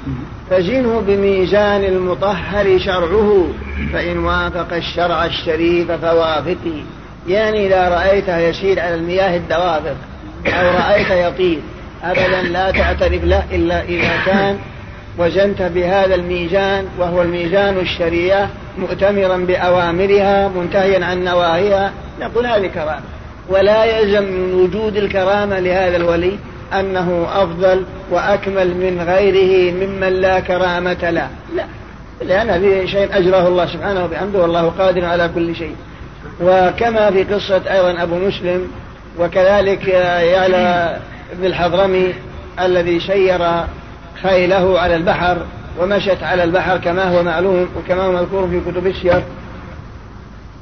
فزنه 0.49 1.03
بميزان 1.07 1.83
المطهر 1.83 2.79
شرعه 2.79 3.47
فإن 3.93 4.17
وافق 4.17 4.73
الشرع 4.73 5.25
الشريف 5.25 5.91
فوافقي 5.91 6.83
يعني 7.27 7.67
إذا 7.67 7.89
رأيته 7.89 8.37
يسير 8.37 8.79
على 8.79 8.95
المياه 8.95 9.37
الدوافق 9.37 9.95
أو 10.47 10.77
رأيت 10.77 11.11
يطير 11.11 11.59
أبدا 12.03 12.41
لا 12.41 12.71
تعترف 12.71 13.23
له 13.23 13.43
إلا 13.51 13.83
إذا 13.83 14.11
كان 14.25 14.57
وزنت 15.17 15.61
بهذا 15.61 16.15
الميزان 16.15 16.85
وهو 16.99 17.21
الميزان 17.21 17.77
الشريعة 17.77 18.49
مؤتمرا 18.77 19.37
بأوامرها 19.37 20.47
منتهيا 20.47 21.05
عن 21.05 21.23
نواهيها. 21.23 21.91
نقول 22.21 22.45
هذه 22.45 22.67
كرامة. 22.67 23.01
ولا 23.49 23.85
يلزم 23.85 24.23
من 24.23 24.53
وجود 24.53 24.97
الكرامة 24.97 25.59
لهذا 25.59 25.97
الولي 25.97 26.37
أنه 26.73 27.27
أفضل 27.33 27.83
وأكمل 28.11 28.67
من 28.67 29.01
غيره 29.07 29.73
ممن 29.73 30.21
لا 30.21 30.39
كرامة 30.39 31.09
له. 31.09 31.27
لا. 31.55 31.65
لأن 32.21 32.49
هذه 32.49 32.85
شيء 32.85 33.17
أجره 33.17 33.47
الله 33.47 33.65
سبحانه 33.65 34.05
وبحمده 34.05 34.39
والله 34.39 34.69
قادر 34.69 35.05
على 35.05 35.29
كل 35.35 35.55
شيء. 35.55 35.75
وكما 36.41 37.11
في 37.11 37.23
قصة 37.23 37.61
أيضا 37.71 38.03
أبو 38.03 38.15
مسلم 38.15 38.67
وكذلك 39.19 39.87
يعلى 39.87 40.97
ابن 41.33 41.45
الحضرمي 41.45 42.13
الذي 42.59 42.99
شير 42.99 43.39
خيله 44.23 44.79
على 44.79 44.95
البحر 44.95 45.37
ومشت 45.79 46.23
على 46.23 46.43
البحر 46.43 46.77
كما 46.77 47.17
هو 47.17 47.23
معلوم 47.23 47.67
وكما 47.77 48.03
هو 48.03 48.11
مذكور 48.11 48.47
في 48.47 48.71
كتب 48.71 48.87
السير 48.87 49.23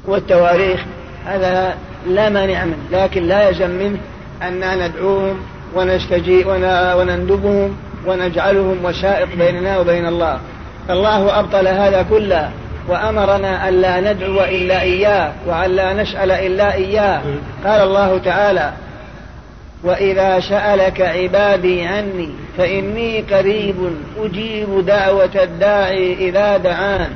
والتواريخ. 0.04 0.80
هذا 1.26 1.74
لا 2.06 2.28
مانع 2.28 2.64
منه 2.64 2.76
لكن 2.92 3.22
لا 3.22 3.48
يلزم 3.48 3.70
منه 3.70 3.98
أننا 4.42 4.88
ندعوهم 4.88 5.36
ونستجيب 5.74 6.46
ونندبهم 6.96 7.76
ونجعلهم 8.06 8.84
وسائط 8.84 9.28
بيننا 9.38 9.78
وبين 9.78 10.06
الله. 10.06 10.38
الله 10.90 11.38
أبطل 11.40 11.68
هذا 11.68 12.06
كله 12.10 12.50
وأمرنا 12.88 13.68
ألا 13.68 14.12
ندعو 14.12 14.40
إلا 14.40 14.82
إياه 14.82 15.32
وألا 15.46 16.02
نسأل 16.02 16.30
إلا 16.30 16.74
إياه. 16.74 17.22
قال 17.64 17.80
الله 17.80 18.18
تعالى 18.18 18.72
وإذا 19.84 20.40
سألك 20.40 21.00
عبادي 21.00 21.82
عني 21.82 22.28
فإني 22.58 23.20
قريب 23.20 23.76
أجيب 24.18 24.86
دعوة 24.86 25.30
الداعي 25.42 26.28
إذا 26.28 26.56
دعان. 26.56 27.10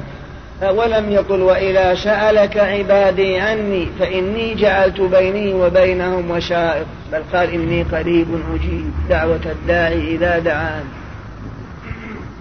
ولم 0.63 1.13
يقل 1.13 1.43
وإذا 1.43 1.95
سألك 1.95 2.57
عبادي 2.57 3.41
عني 3.41 3.89
فإني 4.01 4.55
جعلت 4.55 5.01
بيني 5.01 5.55
وبينهم 5.55 6.31
وشائط 6.31 6.87
بل 7.13 7.23
قال 7.33 7.51
إني 7.51 7.83
قريب 7.83 8.27
أجيب 8.55 8.91
دعوة 9.09 9.41
الداعي 9.47 10.15
إذا 10.15 10.39
دعان. 10.39 10.85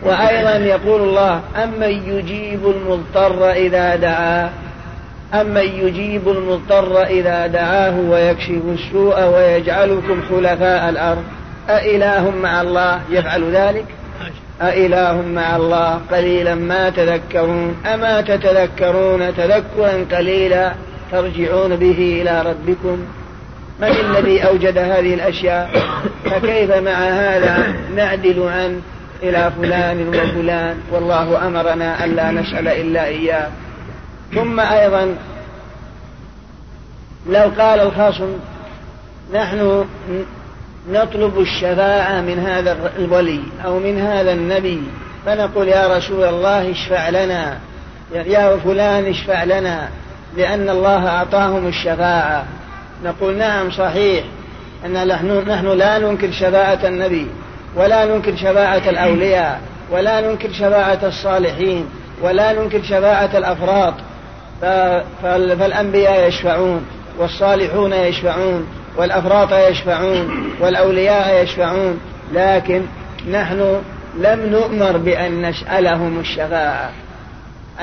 وأيضا 0.04 0.56
يقول 0.66 1.02
الله 1.02 1.42
أمن 1.64 2.02
يجيب 2.08 2.60
المضطر 2.66 3.52
إذا 3.52 3.96
دعاه 3.96 4.50
أمن 5.34 5.62
يجيب 5.62 6.30
المضطر 6.30 7.04
إذا 7.04 7.48
دعاه 7.48 8.00
ويكشف 8.00 8.62
السوء 8.74 9.24
ويجعلكم 9.24 10.22
خلفاء 10.30 10.90
الأرض 10.90 11.24
أإله 11.70 12.30
مع 12.30 12.62
الله 12.62 13.02
يفعل 13.10 13.52
ذلك؟ 13.52 13.86
أإله 14.62 15.22
مع 15.22 15.56
الله 15.56 16.02
قليلا 16.12 16.56
ما 16.56 16.90
تذكرون 16.90 17.76
أما 17.94 18.22
تتذكرون 18.22 19.36
تذكرا 19.36 20.06
قليلا 20.12 20.74
ترجعون 21.12 21.76
به 21.76 22.22
إلى 22.22 22.42
ربكم 22.42 22.98
من 23.80 23.88
الذي 23.88 24.48
أوجد 24.48 24.78
هذه 24.78 25.14
الأشياء؟ 25.14 25.70
فكيف 26.26 26.76
مع 26.76 26.92
هذا 26.92 27.74
نعدل 27.96 28.42
عنه 28.42 28.82
إلى 29.24 29.52
فلان 29.62 30.08
وفلان؟ 30.08 30.78
والله 30.92 31.48
أمرنا 31.48 32.06
ألا 32.06 32.32
نسأل 32.32 32.68
إلا 32.68 33.06
إياه 33.06 33.48
ثم 34.34 34.60
أيضا 34.60 35.16
لو 37.30 37.52
قال 37.58 37.80
الخصم 37.80 38.34
نحن 39.34 39.86
نطلب 40.92 41.40
الشفاعة 41.40 42.22
من 42.22 42.40
هذا 42.40 42.92
الولي 42.98 43.42
أو 43.66 43.80
من 43.80 44.02
هذا 44.02 44.34
النبي 44.34 44.84
فنقول 45.26 45.68
يا 45.68 45.98
رسول 45.98 46.24
الله 46.24 46.72
اشفع 46.72 47.10
لنا 47.10 47.58
يا 48.14 48.58
فلان 48.58 49.06
اشفع 49.06 49.44
لنا 49.44 49.90
لأن 50.38 50.70
الله 50.70 51.08
أعطاهم 51.08 51.68
الشفاعة. 51.68 52.46
نقول 53.04 53.38
نعم 53.38 53.72
صحيح 53.72 54.24
أن 54.86 55.08
نحن, 55.48 55.68
لا 55.68 55.98
ننكر 55.98 56.32
شفاعة 56.32 56.80
النبي 56.84 57.28
ولا 57.76 58.06
ننكر 58.06 58.36
شفاعة 58.36 58.90
الأولياء 58.90 59.62
ولا 59.92 60.22
ننكر 60.22 60.54
شفاعة 60.54 61.00
الصالحين 61.04 61.86
ولا 62.22 62.54
ننكر 62.54 62.84
شفاعة 62.84 63.38
الأفراط. 63.38 63.94
فالأنبياء 65.22 66.28
يشفعون 66.28 66.86
والصالحون 67.20 67.94
يشفعون 67.94 68.68
والأفراط 68.98 69.54
يشفعون 69.54 70.50
والأولياء 70.60 71.44
يشفعون 71.44 72.00
لكن 72.34 72.82
نحن 73.32 73.82
لم 74.18 74.40
نؤمر 74.40 74.98
بأن 74.98 75.50
نسألهم 75.50 76.20
الشفاعة. 76.20 76.92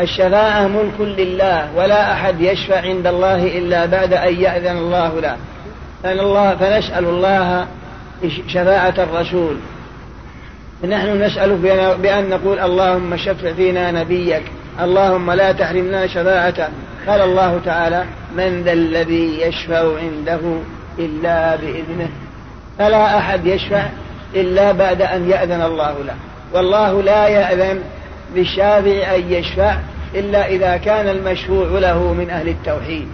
الشفاعة 0.01 0.69
ملك 0.69 1.01
لله 1.01 1.69
ولا 1.77 2.13
أحد 2.13 2.41
يشفع 2.41 2.81
عند 2.81 3.07
الله 3.07 3.59
إلا 3.59 3.87
بعد 3.87 4.13
أن 4.13 4.41
يأذن 4.41 4.77
الله 4.77 5.21
له. 5.21 5.37
فنالله 6.03 6.57
فنسأل 6.57 7.05
الله 7.05 7.67
شفاعة 8.49 8.95
الرسول. 8.99 9.57
نحن 10.89 11.23
نسأل 11.23 11.57
بأن 12.03 12.29
نقول 12.29 12.59
اللهم 12.59 13.17
شفع 13.17 13.53
فينا 13.53 13.91
نبيك. 13.91 14.43
اللهم 14.81 15.31
لا 15.31 15.53
تحرمنا 15.53 16.07
شفاعته 16.07 16.69
قال 17.07 17.21
الله 17.21 17.61
تعالى 17.65 18.05
من 18.37 18.63
ذا 18.63 18.73
الذي 18.73 19.41
يشفع 19.41 19.99
عنده 19.99 20.41
إلا 20.99 21.57
بإذنه. 21.57 22.09
فلا 22.79 23.19
أحد 23.19 23.47
يشفع 23.47 23.83
إلا 24.35 24.73
بعد 24.73 25.03
أن 25.03 25.31
يأذن 25.31 25.63
الله 25.63 25.95
له. 26.07 26.15
والله 26.53 27.03
لا 27.03 27.29
يأذن 27.29 27.81
للشافع 28.35 29.17
أن 29.17 29.33
يشفع 29.33 29.77
إلا 30.15 30.47
إذا 30.47 30.77
كان 30.77 31.09
المشفوع 31.09 31.67
له 31.67 32.13
من 32.13 32.31
أهل 32.31 32.49
التوحيد. 32.49 33.09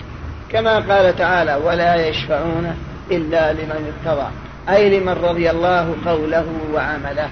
كما 0.53 0.75
قال 0.75 1.17
تعالى 1.17 1.59
ولا 1.65 2.09
يشفعون 2.09 2.75
إلا 3.11 3.53
لمن 3.53 3.93
ارتضى. 4.07 4.27
أي 4.69 5.01
لمن 5.01 5.13
رضي 5.13 5.51
الله 5.51 5.95
قوله 6.07 6.47
وعمله. 6.75 7.29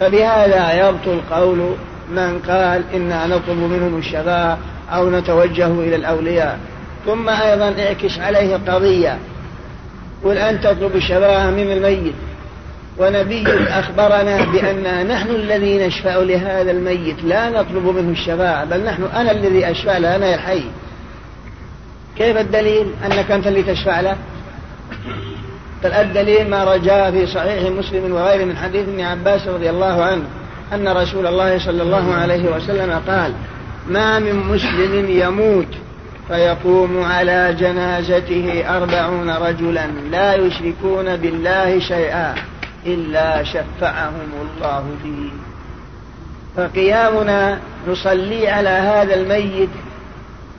فبهذا 0.00 0.88
يبطل 0.88 1.20
قول 1.30 1.74
من 2.10 2.38
قال 2.48 2.82
إنا 2.94 3.26
نطلب 3.26 3.58
منهم 3.58 3.98
الشفاعة 3.98 4.58
أو 4.90 5.10
نتوجه 5.10 5.66
إلى 5.66 5.96
الأولياء. 5.96 6.58
ثم 7.06 7.28
أيضا 7.28 7.74
اعكس 7.78 8.18
عليه 8.18 8.56
قضية. 8.56 9.18
قل 10.24 10.38
أن 10.38 10.60
تطلب 10.60 10.96
الشفاعة 10.96 11.50
من 11.50 11.72
الميت. 11.72 12.14
ونبيك 12.98 13.48
أخبرنا 13.68 14.44
بأننا 14.44 15.02
نحن 15.02 15.30
الذي 15.30 15.86
نشفع 15.86 16.16
لهذا 16.16 16.70
الميت. 16.70 17.24
لا 17.24 17.50
نطلب 17.50 17.86
منه 17.86 18.10
الشفاعة 18.10 18.64
بل 18.64 18.84
نحن 18.84 19.02
أنا 19.02 19.32
الذي 19.32 19.70
أشفع 19.70 19.98
له 19.98 20.16
أنا 20.16 20.34
الحي 20.34 20.62
كيف 22.18 22.36
الدليل 22.36 22.86
أنك 23.04 23.30
أنت 23.30 23.46
اللي 23.46 23.62
تشفع 23.62 24.00
له؟ 24.00 24.16
الدليل 25.84 26.50
ما 26.50 26.64
رجاء 26.64 27.10
في 27.10 27.26
صحيح 27.26 27.70
مسلم 27.70 28.12
وغيره 28.12 28.44
من 28.44 28.56
حديث 28.56 28.88
ابن 28.88 29.00
عباس 29.00 29.48
رضي 29.48 29.70
الله 29.70 30.04
عنه. 30.04 30.24
أن 30.72 30.88
رسول 30.88 31.26
الله 31.26 31.58
صلى 31.58 31.82
الله 31.82 32.14
عليه 32.14 32.56
وسلم 32.56 33.02
قال 33.08 33.32
ما 33.88 34.18
من 34.18 34.36
مسلم 34.36 35.10
يموت 35.10 35.68
فيقوم 36.28 37.02
على 37.02 37.56
جنازته 37.58 38.76
أربعون 38.76 39.30
رجلا 39.30 39.86
لا 39.86 40.34
يشركون 40.34 41.16
بالله 41.16 41.78
شيئا 41.78 42.34
إلا 42.86 43.42
شفعهم 43.42 44.30
الله 44.42 44.84
فيه 45.02 45.30
فقيامنا 46.56 47.58
نصلي 47.88 48.48
على 48.48 48.68
هذا 48.68 49.14
الميت 49.14 49.68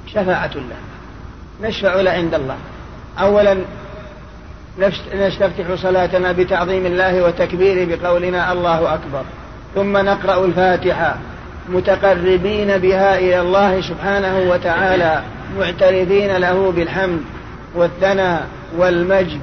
شفاعة 0.07 0.51
له 0.55 0.77
نشفع 1.67 2.01
له 2.01 2.11
عند 2.11 2.33
الله. 2.33 2.57
أولا 3.19 3.57
نستفتح 5.15 5.75
صلاتنا 5.75 6.31
بتعظيم 6.31 6.85
الله 6.85 7.23
وتكبيره 7.23 7.95
بقولنا 7.95 8.51
الله 8.51 8.93
أكبر. 8.93 9.23
ثم 9.77 9.97
نقرأ 9.97 10.45
الفاتحة. 10.45 11.15
متقربين 11.69 12.77
بها 12.77 13.19
إلى 13.19 13.41
الله 13.41 13.81
سبحانه 13.81 14.49
وتعالى 14.49 15.21
معترفين 15.59 16.37
له 16.37 16.71
بالحمد 16.71 17.19
والثناء 17.75 18.47
والمجد 18.77 19.41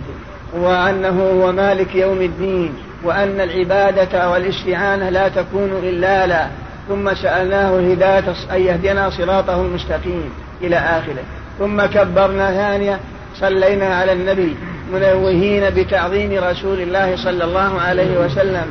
وأنه 0.55 1.43
هو 1.43 1.53
مالك 1.53 1.95
يوم 1.95 2.21
الدين 2.21 2.75
وأن 3.05 3.41
العبادة 3.41 4.31
والاستعانة 4.31 5.09
لا 5.09 5.29
تكون 5.29 5.81
إلا 5.83 6.27
له. 6.27 6.51
ثم 6.89 7.15
سألناه 7.15 7.79
الهداية 7.79 8.35
أن 8.53 8.61
يهدينا 8.61 9.11
صراطه 9.11 9.61
المستقيم 9.61 10.31
إلى 10.63 10.77
آخره. 10.77 11.25
ثم 11.59 11.87
كبرنا 11.87 12.51
ثانية 12.53 12.99
صلينا 13.41 13.95
على 13.95 14.13
النبي 14.13 14.57
منوهين 14.93 15.71
بتعظيم 15.71 16.45
رسول 16.45 16.81
الله 16.81 17.17
صلى 17.17 17.45
الله 17.45 17.81
عليه 17.81 18.19
وسلم. 18.21 18.67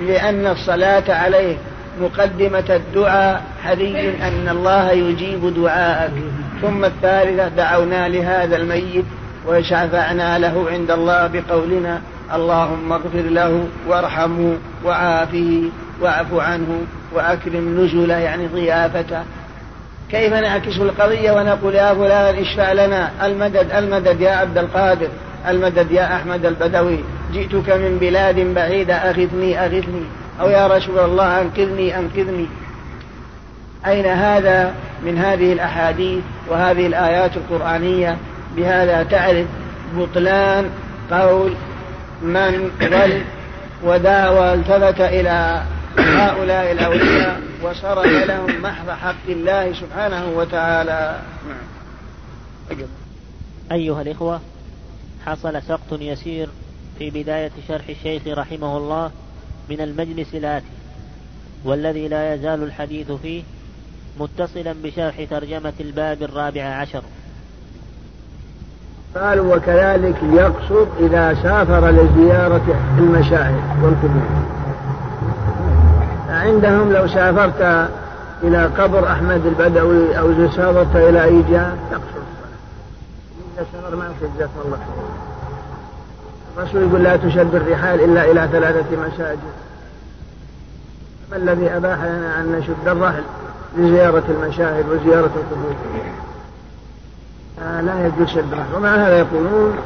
لأن 0.00 0.46
الصلاة 0.46 1.04
عليه 1.08 1.56
مقدمة 2.00 2.64
الدعاء 2.70 3.42
حري 3.64 4.10
أن 4.22 4.48
الله 4.48 4.90
يجيب 4.90 5.54
دعاءك. 5.56 6.12
ثم 6.62 6.84
الثالثة 6.84 7.48
دعونا 7.48 8.08
لهذا 8.08 8.56
الميت 8.56 9.04
وشفعنا 9.48 10.38
له 10.38 10.66
عند 10.70 10.90
الله 10.90 11.26
بقولنا 11.26 12.00
اللهم 12.34 12.92
اغفر 12.92 13.22
له 13.22 13.68
وارحمه 13.88 14.56
وعافه 14.84 15.62
واعف 16.00 16.34
عنه 16.34 16.80
وأكرم 17.14 17.80
نزله 17.80 18.16
يعني 18.16 18.46
ضيافته. 18.46 19.22
كيف 20.10 20.32
نعكس 20.32 20.76
القضية 20.76 21.32
ونقول 21.32 21.74
يا 21.74 21.94
فلان 21.94 22.34
اشفع 22.34 22.72
لنا؟ 22.72 23.10
المدد 23.26 23.70
المدد 23.72 24.20
يا 24.20 24.30
عبد 24.30 24.58
القادر 24.58 25.08
المدد 25.48 25.90
يا 25.90 26.16
أحمد 26.16 26.46
البدوي. 26.46 26.98
جئتك 27.32 27.70
من 27.70 27.98
بلاد 28.00 28.54
بعيدة 28.54 28.94
أغثني 28.94 29.64
أغثني. 29.64 30.04
أو 30.40 30.48
يا 30.48 30.66
رسول 30.66 30.98
الله 30.98 31.40
أنقذني 31.40 31.98
أنقذني. 31.98 32.46
أين 33.86 34.06
هذا 34.06 34.74
من 35.02 35.18
هذه 35.18 35.52
الأحاديث 35.52 36.24
وهذه 36.48 36.86
الآيات 36.86 37.36
القرآنية؟ 37.36 38.16
بهذا 38.56 39.02
تعرف 39.02 39.46
بطلان 39.96 40.70
قول 41.10 41.52
من 42.22 42.70
ضل 42.80 43.22
ودعوى 43.84 44.54
التفت 44.54 45.00
إلى 45.00 45.62
هؤلاء 45.98 46.72
الأولياء 46.72 47.40
وصرف 47.62 48.06
لهم 48.06 48.62
محض 48.62 48.90
حق 48.90 49.26
الله 49.28 49.72
سبحانه 49.72 50.28
وتعالى. 50.36 51.20
أيها 53.72 54.02
الإخوة 54.02 54.40
حصل 55.26 55.62
سقط 55.62 56.00
يسير 56.00 56.48
في 56.98 57.10
بداية 57.10 57.50
شرح 57.68 57.88
الشيخ 57.88 58.22
رحمه 58.26 58.76
الله 58.76 59.10
من 59.70 59.80
المجلس 59.80 60.34
الآتي 60.34 60.66
والذي 61.64 62.08
لا 62.08 62.34
يزال 62.34 62.62
الحديث 62.62 63.12
فيه 63.12 63.42
متصلا 64.20 64.74
بشرح 64.84 65.24
ترجمة 65.30 65.72
الباب 65.80 66.22
الرابع 66.22 66.62
عشر. 66.62 67.02
قالوا 69.14 69.56
وكذلك 69.56 70.16
يقصد 70.22 70.88
إذا 71.00 71.34
سافر 71.42 71.90
لزيارة 71.90 72.96
المشاهد 72.98 73.82
والقبور 73.82 74.22
عندهم 76.28 76.92
لو 76.92 77.08
سافرت 77.08 77.90
إلى 78.42 78.66
قبر 78.66 79.12
أحمد 79.12 79.46
البدوي 79.46 80.18
أو 80.18 80.32
زسابة 80.32 81.08
إلى 81.08 81.24
أي 81.24 81.42
جهة 81.50 81.76
تقصر 81.90 82.02
الصلاة 82.02 82.56
إذا 83.56 83.66
سمر 83.72 83.96
ما 83.96 84.10
الله 84.64 84.76
خير 84.76 85.35
الرسول 86.56 86.82
يقول 86.82 87.02
لا 87.02 87.16
تشد 87.16 87.54
الرحال 87.54 88.00
إلا 88.00 88.24
إلى 88.24 88.48
ثلاثة 88.52 88.96
مساجد. 88.96 89.38
ما 91.30 91.36
الذي 91.36 91.68
أباح 91.68 91.98
لنا 91.98 92.40
أن 92.40 92.52
نشد 92.58 92.88
الرحل 92.88 93.22
لزيارة 93.76 94.22
المشاهد 94.28 94.84
وزيارة 94.88 95.30
القبور. 95.36 95.74
آه 97.62 97.80
لا 97.80 98.06
يجوز 98.06 98.28
شد 98.28 98.52
الرحل. 98.52 98.74
ومع 98.74 98.94
هذا 98.94 99.18
يقولون 99.18 99.76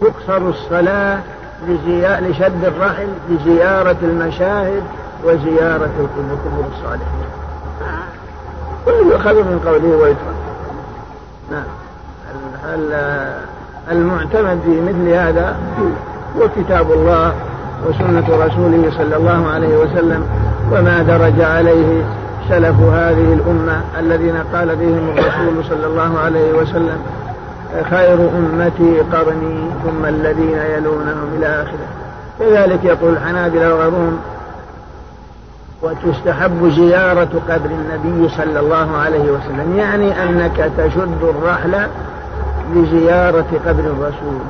تقصر 0.00 0.48
الصلاة 0.48 1.20
لشد 2.20 2.64
الرحل 2.64 3.08
لزيارة 3.30 3.96
المشاهد 4.02 4.82
وزيارة 5.24 5.90
القبور 6.00 6.38
قبور 6.44 6.64
الصالحين 6.74 7.26
ويؤخذ 8.86 9.34
من 9.34 9.60
قوله 9.66 9.96
ويترك. 9.96 10.36
نعم. 11.50 11.64
المعتمد 13.90 14.60
في 14.64 14.80
مثل 14.80 15.08
هذا 15.08 15.56
هو 16.38 16.48
كتاب 16.56 16.92
الله 16.92 17.32
وسنة 17.88 18.46
رسوله 18.46 18.90
صلى 18.98 19.16
الله 19.16 19.48
عليه 19.48 19.76
وسلم 19.76 20.26
وما 20.72 21.02
درج 21.02 21.40
عليه 21.40 22.04
سلف 22.48 22.80
هذه 22.80 23.32
الأمة 23.32 23.80
الذين 24.00 24.36
قال 24.54 24.76
بهم 24.76 25.08
الرسول 25.10 25.64
صلى 25.68 25.86
الله 25.86 26.18
عليه 26.18 26.52
وسلم 26.52 26.98
خير 27.90 28.14
أمتي 28.14 29.00
قرني 29.12 29.70
ثم 29.84 30.06
الذين 30.06 30.58
يلونهم 30.76 31.28
إلى 31.38 31.46
آخره. 31.46 31.86
كذلك 32.38 32.84
يقول 32.84 33.12
الحنابلة 33.12 33.74
وغيرهم 33.74 34.18
وتستحب 35.82 36.72
زيارة 36.76 37.28
قبر 37.48 37.70
النبي 37.70 38.28
صلى 38.28 38.60
الله 38.60 38.96
عليه 38.96 39.30
وسلم 39.30 39.74
يعني 39.76 40.22
أنك 40.22 40.70
تشد 40.78 41.22
الرحل 41.22 41.86
لزيارة 42.74 43.46
قبر 43.66 43.80
الرسول. 43.80 44.40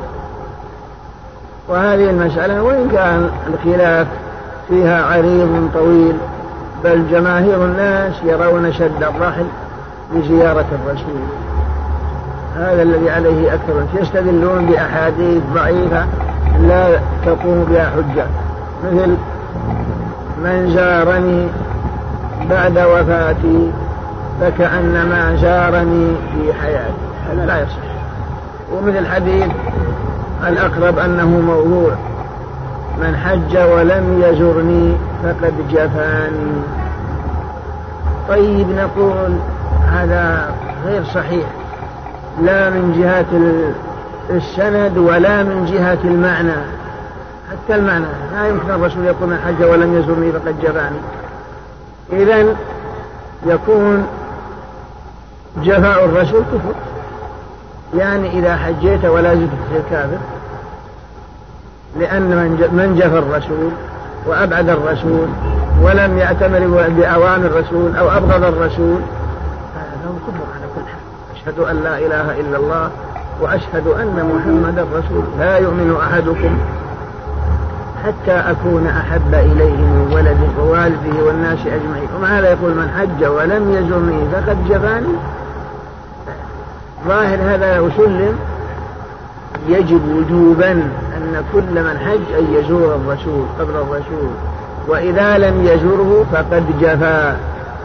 وهذه 1.69 2.11
المسألة 2.11 2.63
وإن 2.63 2.89
كان 2.93 3.31
الخلاف 3.47 4.07
فيها 4.69 5.05
عريض 5.05 5.71
طويل 5.75 6.17
بل 6.85 7.11
جماهير 7.11 7.65
الناس 7.65 8.15
يرون 8.25 8.73
شد 8.73 9.03
الرحل 9.03 9.47
لزيارة 10.15 10.67
الرسول. 10.73 11.23
هذا 12.57 12.83
الذي 12.83 13.11
عليه 13.11 13.55
أكثر 13.55 14.01
يستدلون 14.01 14.67
بأحاديث 14.67 15.43
ضعيفة 15.55 16.07
لا 16.61 17.01
تقوم 17.27 17.67
بها 17.71 17.91
حجة. 17.91 18.27
مثل 18.85 19.17
من 20.45 20.73
زارني 20.75 21.49
بعد 22.51 22.79
وفاتي 22.79 23.71
فكأنما 24.41 25.37
زارني 25.37 26.15
في 26.35 26.53
حياتي. 26.53 27.07
هذا 27.31 27.47
لا 27.47 27.63
يصح. 27.63 27.96
ومثل 28.73 29.07
حديث 29.07 29.47
الأقرب 30.47 30.99
أنه 30.99 31.29
موضوع. 31.29 31.93
من 33.01 33.17
حج 33.17 33.59
ولم 33.59 34.23
يزرني 34.23 34.97
فقد 35.23 35.55
جفاني. 35.71 36.63
طيب 38.29 38.67
نقول 38.71 39.39
هذا 39.93 40.55
غير 40.87 41.05
صحيح. 41.05 41.47
لا 42.43 42.71
من 42.71 42.93
جهة 43.01 43.27
السند 44.37 44.99
ولا 44.99 45.43
من 45.43 45.65
جهة 45.65 45.99
المعنى. 46.05 46.57
حتى 47.51 47.75
المعنى 47.75 48.07
لا 48.35 48.49
يمكن 48.49 48.71
الرسول 48.71 49.05
يقول 49.05 49.29
من 49.29 49.39
حج 49.47 49.65
ولم 49.65 49.99
يزرني 49.99 50.33
فقد 50.33 50.61
جفاني. 50.63 50.99
إذا 52.13 52.57
يكون 53.47 54.07
جفاء 55.63 56.05
الرسول 56.05 56.41
كفر. 56.41 56.75
يعني 57.95 58.39
إذا 58.39 58.57
حجيت 58.57 59.05
ولا 59.05 59.35
زلت 59.35 59.51
تصير 59.69 59.83
كافر 59.91 60.19
لأن 61.99 62.23
من 62.73 62.97
جفى 62.99 63.19
الرسول 63.19 63.71
وأبعد 64.27 64.69
الرسول 64.69 65.29
ولم 65.83 66.19
يأتمر 66.19 66.89
بأوامر 66.89 67.47
الرسول 67.47 67.97
أو 67.97 68.11
أبغض 68.11 68.45
الرسول. 68.45 69.01
على 70.55 70.67
كل 70.75 70.83
حال. 70.83 71.01
أشهد 71.37 71.59
أن 71.59 71.83
لا 71.83 71.99
إله 71.99 72.41
إلا 72.41 72.57
الله 72.57 72.91
وأشهد 73.41 73.87
أن 73.87 74.33
محمدا 74.35 74.83
رسول. 74.83 75.25
لا 75.39 75.57
يؤمن 75.59 75.97
أحدكم 76.03 76.59
حتى 78.05 78.33
أكون 78.33 78.87
أحب 78.87 79.35
إليه 79.35 79.77
من 79.77 80.13
ولده 80.15 80.63
ووالده 80.63 81.25
والناس 81.27 81.59
أجمعين. 81.59 82.09
ومع 82.19 82.39
هذا 82.39 82.51
يقول 82.51 82.71
من 82.71 82.89
حج 82.99 83.25
ولم 83.25 83.71
يزرني 83.73 84.29
فقد 84.33 84.69
جفاني. 84.69 85.15
ظاهر 87.07 87.39
هذا 87.55 87.77
لو 87.77 87.91
سلم 87.91 88.39
يجب 89.69 90.01
وجوبا 90.17 90.73
أن 91.17 91.45
كل 91.53 91.83
من 91.83 91.99
حج 91.99 92.35
أن 92.39 92.55
يزور 92.55 92.95
الرسول 92.95 93.45
قبل 93.61 93.71
الرسول 93.71 94.31
وإذا 94.89 95.39
لم 95.39 95.65
يزره 95.65 96.27
فقد 96.33 96.65
جفا 96.81 97.37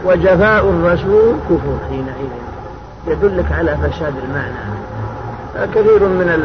وجفاء 0.04 0.70
الرسول 0.70 1.34
كفر 1.50 1.76
حينئذ. 1.88 2.32
يدلك 3.06 3.52
على 3.52 3.76
فساد 3.76 4.12
المعنى. 4.28 4.62
كثير 5.74 6.08
من 6.08 6.42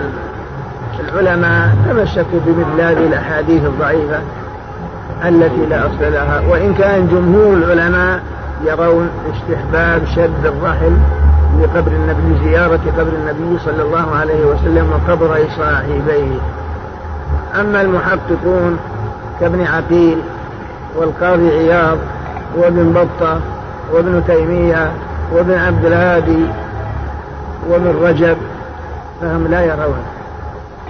العلماء 0.99 1.69
تمسكوا 1.89 2.39
بمثل 2.45 2.81
هذه 2.81 3.07
الأحاديث 3.07 3.65
الضعيفة 3.65 4.19
التي 5.25 5.65
لا 5.69 5.85
أصل 5.85 6.13
لها. 6.13 6.41
وإن 6.49 6.73
كان 6.73 7.07
جمهور 7.07 7.53
العلماء 7.53 8.19
يرون 8.65 9.09
استحباب 9.33 10.01
شد 10.15 10.45
الرحل 10.45 10.93
لقبر 11.61 11.91
النبي 11.91 12.35
لزيارة 12.35 12.79
قبر 12.97 13.11
النبي 13.21 13.59
صلى 13.59 13.83
الله 13.83 14.15
عليه 14.15 14.45
وسلم 14.45 14.91
وقبر 14.91 15.45
صاحبيه. 15.57 16.39
أما 17.55 17.81
المحققون 17.81 18.77
كابن 19.39 19.65
عقيل 19.65 20.17
والقاضي 20.95 21.49
عياض 21.49 21.97
وابن 22.57 22.93
بطة 22.93 23.39
وابن 23.93 24.23
تيمية 24.27 24.91
وابن 25.33 25.53
عبد 25.53 25.85
الهادي 25.85 26.45
وابن 27.69 27.95
رجب 28.03 28.37
فهم 29.21 29.47
لا 29.47 29.65
يرون 29.65 30.03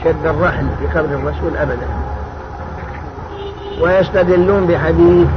شد 0.03 0.25
الرحل 0.25 0.67
في 0.79 0.99
قبر 0.99 1.09
الرسول 1.09 1.57
أبدا. 1.57 1.87
ويستدلون 3.81 4.65
بحديث 4.65 5.27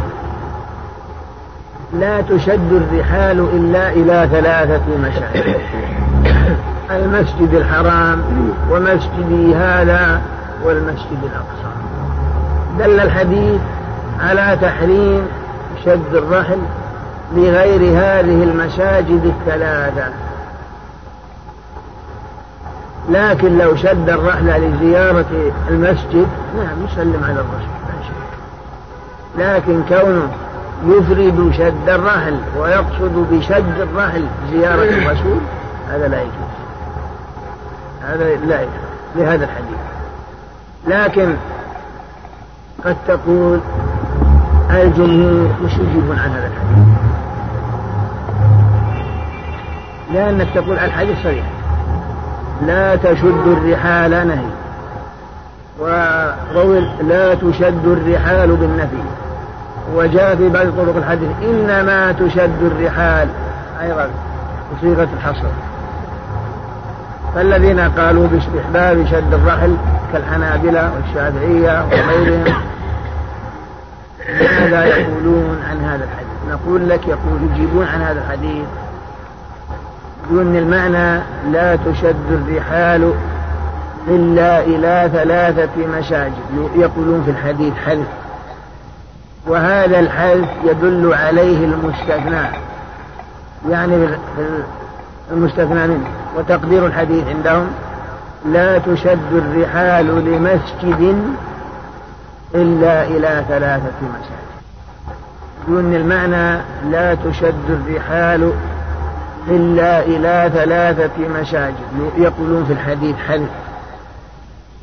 لا 1.98 2.20
تشد 2.20 2.72
الرحال 2.72 3.40
إلا 3.40 3.90
إلى 3.90 4.28
ثلاثة 4.32 4.82
مشاهد 5.02 5.60
المسجد 6.96 7.54
الحرام 7.54 8.22
ومسجدي 8.70 9.54
هذا 9.54 10.20
والمسجد 10.64 11.18
الأقصى. 11.22 11.70
دل 12.78 13.00
الحديث 13.00 13.60
على 14.20 14.58
تحريم 14.62 15.26
شد 15.84 16.14
الرحل 16.14 16.58
لغير 17.36 17.80
هذه 17.80 18.42
المساجد 18.44 19.34
الثلاثة. 19.40 20.12
لكن 23.10 23.58
لو 23.58 23.76
شد 23.76 24.08
الرحلة 24.08 24.58
لزيارة 24.58 25.52
المسجد 25.70 26.26
نعم 26.56 26.84
يسلم 26.84 27.24
على 27.24 27.40
الرسول. 27.40 27.80
لا 29.38 29.56
لكن 29.56 29.82
كونه 29.88 30.28
يفرد 30.86 31.52
شد 31.58 31.88
الرحل 31.88 32.38
ويقصد 32.58 33.26
بشد 33.30 33.80
الرحل 33.80 34.24
زيارة 34.52 34.82
الرسول 34.82 35.40
هذا 35.90 36.08
لا 36.08 36.20
يجوز. 36.20 36.50
هذا 38.02 38.24
لا 38.24 38.60
يجوز 38.60 38.74
لهذا 39.16 39.44
الحديث. 39.44 39.78
لكن 40.86 41.34
قد 42.84 42.96
تقول 43.08 43.60
الجمهور 44.70 45.50
مش 45.64 45.72
يجيبون 45.72 46.18
عن 46.18 46.30
هذا 46.30 46.46
الحديث. 46.46 46.86
لأنك 50.12 50.46
تقول 50.54 50.78
الحديث 50.78 51.22
صريح. 51.22 51.44
لا 52.66 52.96
تشد 52.96 53.46
الرحال 53.46 54.10
نهي. 54.10 54.50
وروي 55.80 56.80
لا 57.02 57.34
تشد 57.34 57.86
الرحال 57.86 58.56
بالنفي. 58.56 59.02
وجاء 59.94 60.36
في 60.36 60.48
بعض 60.48 60.66
طرق 60.66 60.96
الحديث 60.96 61.28
إنما 61.42 62.12
تشد 62.12 62.62
الرحال. 62.62 63.28
أيضا 63.82 64.10
بصيغة 64.72 65.08
الحصر. 65.16 65.48
فالذين 67.34 67.80
قالوا 67.80 68.26
باستحباب 68.26 69.06
شد 69.06 69.34
الرحل 69.34 69.76
كالحنابلة 70.12 70.90
والشافعية 70.94 71.84
وغيرهم 71.84 72.44
ماذا 74.28 74.84
يقولون 74.84 75.58
عن 75.70 75.80
هذا 75.80 76.04
الحديث؟ 76.04 76.30
نقول 76.50 76.88
لك 76.88 77.08
يقول 77.08 77.40
يجيبون 77.52 77.86
عن 77.86 78.02
هذا 78.02 78.20
الحديث 78.20 78.64
يقولون 80.24 80.56
المعنى 80.56 81.22
لا 81.52 81.76
تشد 81.76 82.30
الرحال 82.30 83.12
إلا 84.08 84.60
إلى 84.60 85.10
ثلاثة 85.12 85.86
مساجد 85.98 86.32
يقولون 86.76 87.22
في 87.24 87.30
الحديث 87.30 87.74
حلف 87.86 88.06
وهذا 89.46 90.00
الحذف 90.00 90.48
يدل 90.64 91.14
عليه 91.14 91.64
المستثنى 91.64 92.48
يعني 93.70 94.08
المستثنى 95.32 95.86
منه. 95.86 96.06
وتقدير 96.36 96.86
الحديث 96.86 97.26
عندهم 97.26 97.66
لا 98.46 98.78
تشد 98.78 99.32
الرحال 99.32 100.06
لمسجد 100.06 101.16
إلا 102.54 103.04
إلى 103.04 103.44
ثلاثة 103.48 103.92
مساجد. 104.00 104.40
دون 105.68 105.94
المعنى 105.94 106.60
لا 106.90 107.14
تشد 107.14 107.70
الرحال 107.70 108.52
إلا 109.48 110.00
إلى 110.00 110.50
ثلاثة 110.54 111.28
مساجد 111.40 111.74
يقولون 112.16 112.64
في 112.64 112.72
الحديث 112.72 113.16
حذف. 113.28 113.50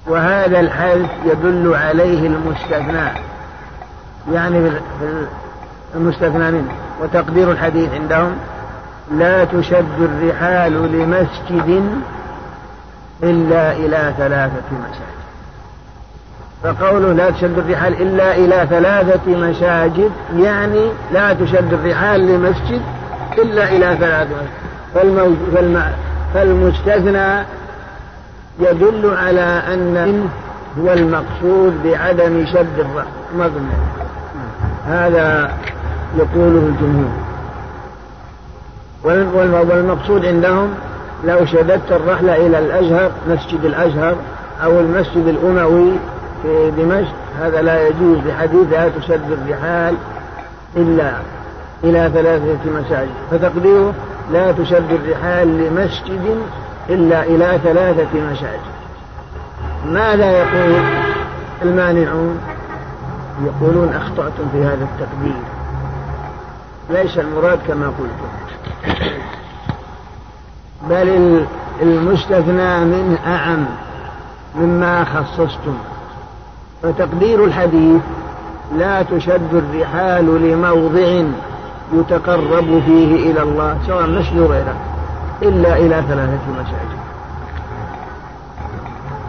وهذا 0.08 0.60
الحذف 0.60 1.10
يدل 1.26 1.76
عليه 1.76 2.28
المستثنى. 2.28 3.37
يعني 4.34 4.72
المستثنى 5.96 6.52
منه. 6.52 6.72
وتقدير 7.02 7.52
الحديث 7.52 7.94
عندهم 7.94 8.32
لا 9.12 9.44
تشد 9.44 10.02
الرحال 10.02 10.74
لمسجد 10.74 11.84
إلا 13.24 13.72
إلى 13.72 14.14
ثلاثة 14.18 14.64
مساجد. 14.72 15.18
فقوله 16.64 17.14
لا 17.14 17.30
تشد 17.30 17.58
الرحال 17.58 18.02
إلا 18.02 18.36
إلى 18.36 18.68
ثلاثة 18.70 19.38
مساجد 19.38 20.12
يعني 20.36 20.90
لا 21.14 21.34
تشد 21.34 21.74
الرحال 21.74 22.28
لمسجد 22.28 22.82
إلا 23.38 23.70
إلى 23.70 23.98
ثلاثة 24.00 24.36
مساجد. 25.04 25.94
فالمستثنى 26.34 27.46
يدل 28.60 29.18
على 29.18 29.62
أن 29.74 30.30
هو 30.80 30.94
المقصود 30.94 31.84
بعدم 31.84 32.46
شد 32.46 32.80
الرحل 32.80 33.08
هذا 34.88 35.54
يقوله 36.18 36.72
الجمهور. 36.76 37.12
والمقصود 39.70 40.26
عندهم 40.26 40.74
لو 41.24 41.46
شددت 41.46 41.92
الرحلة 41.92 42.36
إلى 42.36 42.60
الأزهر 42.60 43.12
مسجد 43.30 43.66
الأزهر 43.66 44.16
أو 44.64 44.80
المسجد 44.80 45.28
الأموي 45.28 45.92
في 46.44 46.72
دمشق 46.78 47.14
هذا 47.42 47.62
لا 47.62 47.88
يجوز 47.88 48.18
بحديث 48.18 48.72
لا 48.72 48.90
تشد 48.90 49.32
الرحال 49.32 49.96
إلا 50.78 51.12
إلى 51.84 52.12
ثلاثة 52.14 52.72
مساجد. 52.80 53.10
فتقديره 53.32 53.94
لا 54.32 54.52
تشد 54.52 54.92
الرحال 54.92 55.48
لمسجد 55.48 56.38
إلا 56.90 57.24
إلى 57.24 57.60
ثلاثة 57.64 58.20
مساجد. 58.32 58.60
ماذا 59.86 60.32
يقول 60.32 60.82
المانعون؟ 61.62 62.40
يقولون 63.46 63.94
أخطأتم 63.94 64.50
في 64.52 64.64
هذا 64.64 64.88
التقدير. 64.94 65.42
ليس 66.90 67.18
المراد 67.18 67.60
كما 67.68 67.88
قلتم. 67.88 68.30
بل 70.90 71.46
المستثنى 71.82 72.86
منه 72.86 73.18
أعم 73.28 73.66
مما 74.56 75.04
خصصتم. 75.04 75.78
فتقدير 76.84 77.46
الحديث 77.46 78.02
لا 78.78 79.04
تشد 79.04 79.54
الرحال 79.54 80.42
لموضع 80.42 81.24
يتقرب 81.94 82.82
فيه 82.86 83.32
إلى 83.32 83.42
الله 83.44 83.78
سواء 83.88 84.10
مسجد 84.10 84.40
غيره 84.40 84.76
إلا 85.42 85.78
إلى 85.78 86.04
ثلاثة 86.08 86.40
مساجد. 86.54 86.98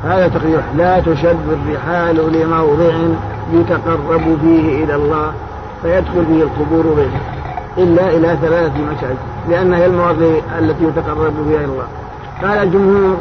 هذا 0.04 0.28
تقدير. 0.28 0.60
لا 0.76 1.00
تشد 1.00 1.58
الرحال 1.66 2.32
لموضع 2.32 2.94
يتقرب 3.52 4.38
فيه 4.40 4.84
إلى 4.84 4.94
الله 4.94 5.32
فيدخل 5.82 6.26
فيه 6.26 6.42
القبور 6.42 6.94
غيره 6.96 7.20
إلا 7.78 8.08
إلى 8.10 8.38
ثلاثة 8.42 8.74
مساجد 8.78 9.18
لأنها 9.48 9.78
هي 9.78 9.86
المواضع 9.86 10.26
التي 10.58 10.84
يتقرب 10.84 11.32
بها 11.48 11.56
إلى 11.56 11.64
الله. 11.64 11.86
قال 12.42 12.58
الجمهور 12.58 13.16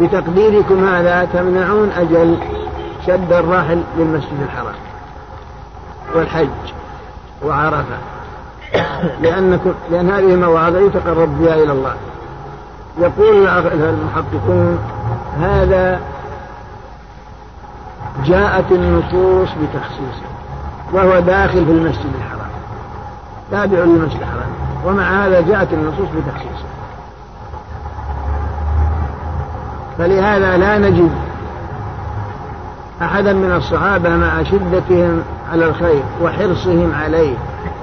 بتقديركم 0.00 0.84
هذا 0.84 1.28
تمنعون 1.32 1.90
أجل 1.90 2.36
شد 3.06 3.32
الراحل 3.32 3.82
للمسجد 3.98 4.42
الحرام 4.42 4.74
والحج 6.14 6.48
وعرفة. 7.44 7.96
لأنكم 9.22 9.72
لأن 9.90 10.10
هذه 10.10 10.36
مواضع 10.36 10.80
يتقرب 10.80 11.38
بها 11.38 11.54
إلى 11.54 11.72
الله. 11.72 11.94
يقول 12.98 13.48
المحققون 13.72 14.78
هذا 15.40 16.00
جاءت 18.24 18.72
النصوص 18.72 19.48
بتخصيصه 19.48 20.26
وهو 20.92 21.20
داخل 21.20 21.64
في 21.64 21.72
المسجد 21.72 22.10
الحرام 22.18 22.50
تابع 23.50 23.78
للمسجد 23.78 24.20
الحرام 24.20 24.50
ومع 24.86 25.26
هذا 25.26 25.40
جاءت 25.40 25.72
النصوص 25.72 26.08
بتخصيصه 26.08 26.66
فلهذا 29.98 30.56
لا 30.56 30.78
نجد 30.78 31.10
أحدا 33.02 33.32
من 33.32 33.52
الصحابة 33.52 34.16
مع 34.16 34.42
شدتهم 34.42 35.22
على 35.52 35.64
الخير 35.64 36.02
وحرصهم 36.22 36.92
عليه 36.94 37.34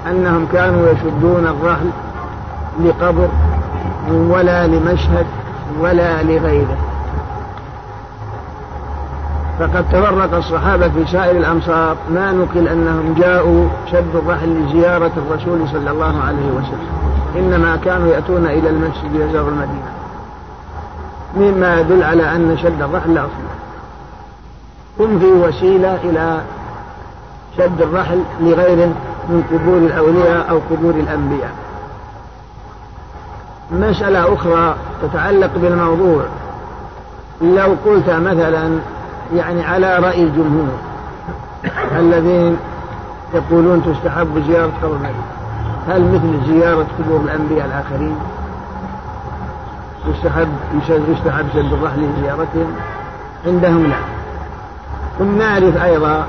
أنهم 0.06 0.46
كانوا 0.52 0.88
يشدون 0.88 1.46
الرحل 1.46 1.90
لقبر 2.84 3.28
ولا 4.10 4.66
لمشهد 4.66 5.26
ولا 5.80 6.22
لغيره. 6.22 6.76
فقد 9.60 9.84
تفرق 9.92 10.34
الصحابة 10.34 10.88
في 10.88 11.12
سائر 11.12 11.36
الأمصار 11.36 11.96
ما 12.10 12.32
نقل 12.32 12.68
أنهم 12.68 13.14
جاءوا 13.18 13.68
شد 13.92 14.14
الرحل 14.14 14.48
لزيارة 14.48 15.10
الرسول 15.16 15.68
صلى 15.68 15.90
الله 15.90 16.22
عليه 16.22 16.50
وسلم. 16.50 16.88
إنما 17.36 17.76
كانوا 17.84 18.08
يأتون 18.08 18.46
إلى 18.46 18.68
المسجد 18.70 19.14
يزور 19.14 19.48
المدينة. 19.48 19.92
مما 21.36 21.80
يدل 21.80 22.02
على 22.02 22.36
أن 22.36 22.58
شد 22.62 22.82
الرحل 22.82 23.14
لا 23.14 23.20
أصل 23.20 23.30
هم 25.00 25.18
في 25.18 25.26
وسيلة 25.26 25.98
إلى 26.04 26.40
شد 27.56 27.80
الرحل 27.80 28.22
لغير 28.40 28.86
من 29.28 29.44
قبور 29.52 29.78
الأولياء 29.78 30.50
أو 30.50 30.60
قبور 30.70 30.94
الأنبياء. 30.94 31.52
مسألة 33.72 34.34
أخرى 34.34 34.74
تتعلق 35.02 35.50
بالموضوع. 35.56 36.22
لو 37.42 37.76
قلت 37.84 38.10
مثلا 38.10 38.78
يعني 39.36 39.64
على 39.64 39.96
رأي 39.98 40.22
الجمهور 40.22 40.68
الذين 41.98 42.56
يقولون 43.34 43.82
تستحب 43.84 44.44
زيارة 44.48 44.72
قبر 44.82 44.96
النبي. 44.96 45.14
هل 45.88 46.02
مثل 46.02 46.52
زيارة 46.52 46.86
قبور 46.98 47.20
الأنبياء 47.20 47.66
الآخرين 47.66 48.16
يستحب 50.08 50.48
يستحب 51.08 51.46
شد 51.54 51.72
الرحل 51.72 52.00
لزيارتهم؟ 52.00 52.74
عندهم 53.46 53.86
لا. 53.86 53.96
ثم 55.18 55.38
نعرف 55.38 55.84
أيضا 55.84 56.26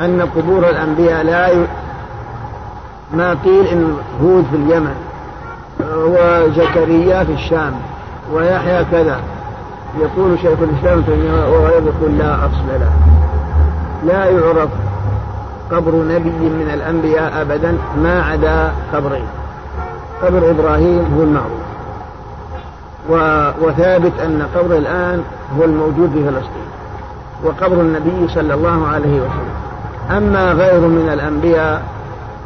أن 0.00 0.28
قبور 0.36 0.68
الأنبياء 0.68 1.24
لا 1.24 1.48
ي... 1.48 1.66
ما 3.14 3.34
قيل 3.44 3.66
إن 3.66 3.96
هود 4.22 4.44
في 4.50 4.56
اليمن 4.56 4.94
وزكريا 5.80 7.24
في 7.24 7.32
الشام 7.32 7.72
ويحيى 8.32 8.84
كذا. 8.84 9.20
يقول 10.00 10.38
شيخ 10.38 10.58
الإسلام 10.62 11.04
وغيره 11.52 11.92
يقول 11.98 12.18
لا 12.18 12.34
أصل 12.34 12.66
له. 12.80 12.92
لا 14.06 14.24
يعرف 14.24 14.68
قبر 15.72 15.92
نبي 15.92 16.30
من 16.30 16.70
الأنبياء 16.74 17.42
أبدا 17.42 17.78
ما 18.02 18.22
عدا 18.22 18.72
قبرين 18.94 19.26
قبر 20.22 20.50
إبراهيم 20.50 21.04
هو 21.16 21.22
المعروف. 21.22 21.66
وثابت 23.62 24.12
أن 24.20 24.48
قبر 24.56 24.76
الآن 24.76 25.22
هو 25.58 25.64
الموجود 25.64 26.10
في 26.14 26.24
فلسطين 26.24 26.66
وقبر 27.44 27.80
النبي 27.80 28.28
صلى 28.28 28.54
الله 28.54 28.86
عليه 28.86 29.16
وسلم. 29.16 29.56
أما 30.10 30.52
غير 30.52 30.80
من 30.80 31.10
الأنبياء 31.12 31.82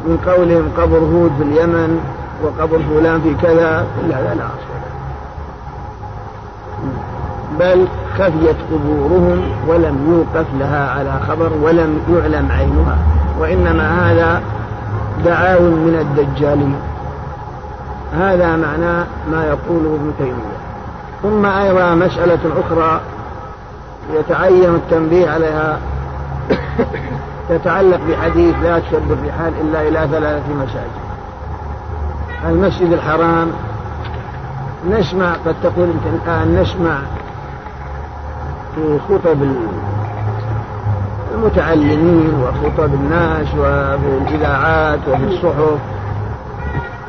من 0.07 0.17
قولهم 0.27 0.69
قبر 0.79 0.99
هود 0.99 1.31
في 1.39 1.43
اليمن 1.43 2.01
وقبر 2.43 2.79
فلان 2.79 3.21
في 3.21 3.35
كذا 3.35 3.87
كل 4.01 4.13
هذا 4.13 4.35
لا 4.35 4.45
أصل. 4.45 4.70
بل 7.61 7.87
خفيت 8.19 8.57
قبورهم 8.73 9.43
ولم 9.69 9.97
يوقف 10.13 10.47
لها 10.59 10.91
على 10.91 11.21
خبر 11.29 11.53
ولم 11.63 11.99
يعلم 12.09 12.49
عينها. 12.53 12.99
وإنما 13.41 14.11
هذا 14.11 14.43
دعاو 15.25 15.61
من 15.61 15.99
الدجالين 16.01 16.77
هذا 18.13 18.57
معنى 18.57 19.05
ما 19.33 19.45
يقوله 19.45 19.95
ابن 19.95 20.13
تيمية. 20.19 20.61
ثم 21.23 21.47
أيضا 21.47 21.95
مسألة 21.95 22.39
أخرى 22.61 23.01
يتعين 24.15 24.75
التنبيه 24.75 25.31
عليها 25.31 25.79
تتعلق 27.49 28.01
بحديث 28.09 28.55
لا 28.63 28.79
تشد 28.79 29.11
الرحال 29.11 29.53
إلا 29.61 29.89
إلى 29.89 30.09
ثلاثة 30.13 30.55
مساجد. 30.55 31.01
المسجد 32.49 32.93
الحرام 32.93 33.51
نسمع 34.91 35.33
قد 35.47 35.55
تقول 35.63 35.89
أنت 35.91 36.23
الآن 36.23 36.63
نسمع 36.63 36.99
في 38.75 38.99
خطب 39.09 39.39
المتعلمين 41.35 42.35
وخطب 42.43 42.95
الناس 42.95 43.47
وفي 43.59 44.19
الإذاعات 44.29 45.01
وفي 45.09 45.25
الصحف 45.25 45.79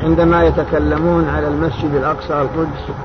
عندما 0.03 0.43
يتكلمون 0.43 1.29
على 1.29 1.47
المسجد 1.47 1.95
الأقصى 1.95 2.33
القدس 2.33 2.95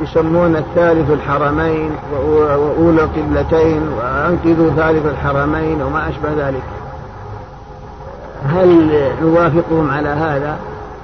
يسمون 0.00 0.56
الثالث 0.56 1.10
الحرمين 1.10 1.90
وأولى 2.12 3.04
القبلتين 3.04 3.88
وأنقذوا 3.98 4.70
ثالث 4.70 5.06
الحرمين 5.06 5.82
وما 5.82 6.08
أشبه 6.08 6.48
ذلك. 6.48 6.62
هل 8.48 9.00
نوافقهم 9.22 9.90
على 9.90 10.08
هذا؟ 10.08 10.56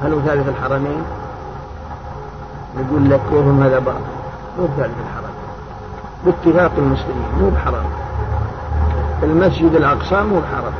هل 0.02 0.12
هو 0.12 0.20
ثالث 0.20 0.48
الحرمين؟ 0.48 1.02
يقول 2.76 3.10
لك 3.10 3.20
وهم 3.32 3.62
هذا 3.62 3.78
باطل 3.78 3.98
مو 4.58 4.66
ثالث 4.66 4.94
الحرمين. 5.06 5.21
باتفاق 6.26 6.72
المسلمين 6.78 7.28
مو 7.40 7.50
بحرام. 7.50 7.84
المسجد 9.22 9.74
الأقصى 9.74 10.22
مو 10.22 10.40
بحرام 10.40 10.72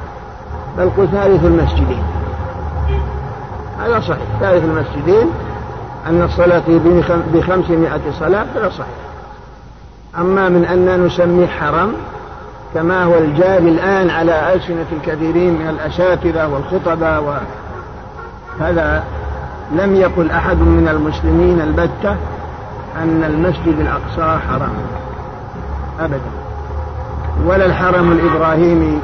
بل 0.78 0.90
قل 0.96 1.08
ثالث 1.08 1.44
المسجدين. 1.44 2.02
هذا 3.80 4.00
صحيح. 4.00 4.26
ثالث 4.40 4.64
المسجدين 4.64 5.26
أن 6.06 6.22
الصلاة 6.22 6.62
بخمسمائة 7.34 8.00
صلاة 8.20 8.46
هذا 8.56 8.68
صحيح. 8.68 9.02
أما 10.18 10.48
من 10.48 10.64
أن 10.64 11.06
نسميه 11.06 11.46
حرم 11.46 11.92
كما 12.74 13.04
هو 13.04 13.18
الجاري 13.18 13.68
الآن 13.68 14.10
على 14.10 14.54
ألسنة 14.54 14.86
الكثيرين 14.92 15.54
من 15.54 15.68
الأساتذة 15.68 16.48
والخطباء 16.48 17.42
هذا 18.60 19.04
لم 19.72 19.96
يقل 19.96 20.30
أحد 20.30 20.56
من 20.56 20.88
المسلمين 20.88 21.60
البتة 21.60 22.16
أن 23.02 23.24
المسجد 23.26 23.80
الأقصى 23.80 24.40
حرام. 24.48 24.72
أبدا. 26.00 26.30
ولا 27.46 27.66
الحرم 27.66 28.12
الإبراهيمي 28.12 28.98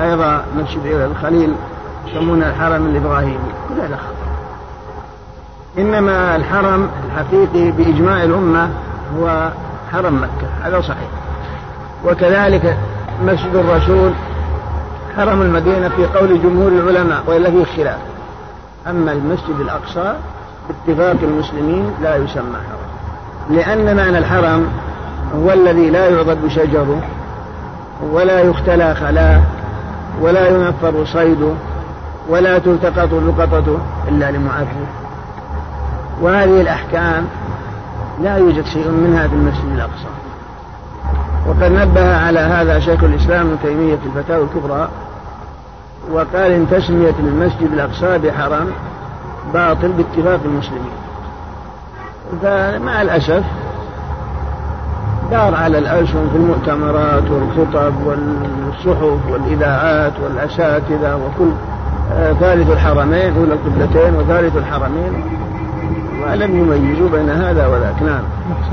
أيضا 0.00 0.44
مسجد 0.56 0.86
الخليل 0.86 1.54
يسمونه 2.06 2.48
الحرم 2.48 2.86
الإبراهيمي. 2.86 3.52
كل 3.68 3.80
هذا 3.80 3.98
إنما 5.78 6.36
الحرم 6.36 6.88
الحقيقي 7.06 7.70
بإجماع 7.70 8.24
الأمة 8.24 8.70
هو 9.18 9.50
حرم 9.92 10.14
مكة. 10.14 10.48
هذا 10.62 10.80
صحيح. 10.80 11.08
وكذلك 12.04 12.76
مسجد 13.22 13.54
الرسول 13.54 14.12
حرم 15.16 15.42
المدينة 15.42 15.88
في 15.88 16.06
قول 16.06 16.42
جمهور 16.42 16.68
العلماء 16.68 17.22
وإلا 17.26 17.50
فيه 17.50 17.64
خلاف. 17.64 17.98
أما 18.86 19.12
المسجد 19.12 19.60
الأقصى 19.60 20.14
باتفاق 20.68 21.16
المسلمين 21.22 21.90
لا 22.02 22.16
يسمى 22.16 22.56
حرم. 22.68 23.56
لأن 23.56 23.96
معنى 23.96 24.18
الحرم 24.18 24.66
هو 25.36 25.52
الذي 25.52 25.90
لا 25.90 26.08
يعضد 26.08 26.48
شجره 26.48 27.00
ولا 28.12 28.40
يختلى 28.40 28.94
خلاه 28.94 29.40
ولا 30.20 30.48
ينفر 30.48 31.04
صيده 31.04 31.52
ولا 32.28 32.58
تلتقط 32.58 33.12
لقطته 33.12 33.78
إلا 34.08 34.30
لمعذب 34.30 34.86
وهذه 36.22 36.60
الأحكام 36.60 37.26
لا 38.22 38.36
يوجد 38.36 38.64
شيء 38.64 38.88
منها 38.88 39.28
في 39.28 39.34
المسجد 39.34 39.72
الأقصى. 39.74 40.08
وقد 41.46 41.72
نبه 41.72 42.16
على 42.16 42.40
هذا 42.40 42.80
شيخ 42.80 43.04
الإسلام 43.04 43.46
ابن 43.46 43.56
تيمية 43.62 43.96
في 43.96 44.06
الفتاوى 44.06 44.44
الكبرى 44.44 44.88
وقال 46.12 46.52
إن 46.52 46.66
تسمية 46.70 47.14
المسجد 47.18 47.72
الأقصى 47.72 48.18
بحرام 48.18 48.66
باطل 49.54 49.88
باتفاق 49.88 50.40
المسلمين. 50.44 50.92
فمع 52.42 53.02
الأسف 53.02 53.44
دار 55.30 55.54
على 55.54 55.78
الألسن 55.78 56.28
في 56.32 56.36
المؤتمرات 56.36 57.30
والخطب 57.30 57.94
والصحف 58.06 59.30
والإذاعات 59.30 60.12
والأساتذة 60.22 61.16
وكل 61.16 61.50
آه، 62.12 62.32
ثالث 62.32 62.70
الحرمين 62.70 63.36
أولى 63.36 63.52
القبلتين 63.52 64.14
وثالث 64.14 64.56
الحرمين. 64.56 65.12
ولم 66.22 66.58
يميزوا 66.58 67.08
بين 67.08 67.30
هذا 67.30 67.66
وذاك. 67.66 68.02
نعم. 68.02 68.22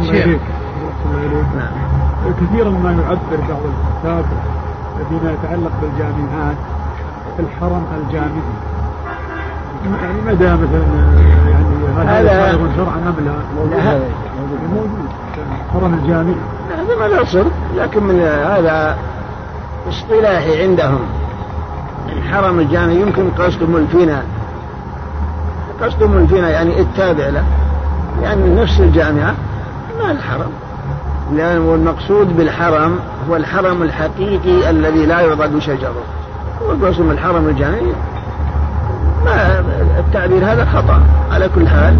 شيخ. 0.04 0.42
نعم. 1.58 2.34
كثيرا 2.42 2.70
ما 2.70 2.92
يعبر 2.92 3.44
بعض 3.50 3.62
الكتاب 3.66 4.26
فيما 5.10 5.32
يتعلق 5.32 5.72
بالجامعات 5.82 6.58
الحرم 7.40 7.86
الجامعي. 7.98 8.42
يعني 10.04 10.22
مدى 10.28 10.46
مثلا 10.46 10.84
يعني 11.50 12.10
هذا 12.10 12.58
شرعا 12.78 12.96
أم 12.96 13.26
لا؟ 13.26 13.34
موجود. 14.72 15.23
الحرم 15.68 15.94
الجامعي 15.94 16.36
هذا 16.78 16.96
ما 17.00 17.22
يصر 17.22 17.44
لكن 17.78 18.04
من 18.04 18.22
هذا 18.22 18.98
اصطلاحي 19.90 20.64
عندهم. 20.64 21.00
الحرم 22.10 22.60
الجامعي 22.60 23.02
يمكن 23.02 23.30
قصدهم 23.30 23.76
الفناء 23.76 24.26
قصدهم 25.82 26.18
الفناء 26.18 26.52
يعني 26.52 26.80
التابع 26.80 27.30
له. 27.30 27.44
يعني 28.22 28.62
نفس 28.62 28.80
الجامعة 28.80 29.34
ما 30.00 30.12
الحرم. 30.12 30.52
لأن 31.34 31.58
المقصود 31.58 32.38
بالحرم 32.38 33.00
هو 33.30 33.36
الحرم 33.36 33.84
الحقيقي 33.84 34.70
الذي 34.70 35.06
لا 35.06 35.22
يعضد 35.22 35.60
شجرة. 35.60 36.04
وقسم 36.62 37.12
الحرم 37.12 37.48
الجامعي. 37.48 37.94
ما 39.26 39.64
التعبير 40.00 40.46
هذا 40.46 40.66
خطأ 40.66 41.02
على 41.32 41.50
كل 41.56 41.68
حال 41.68 41.96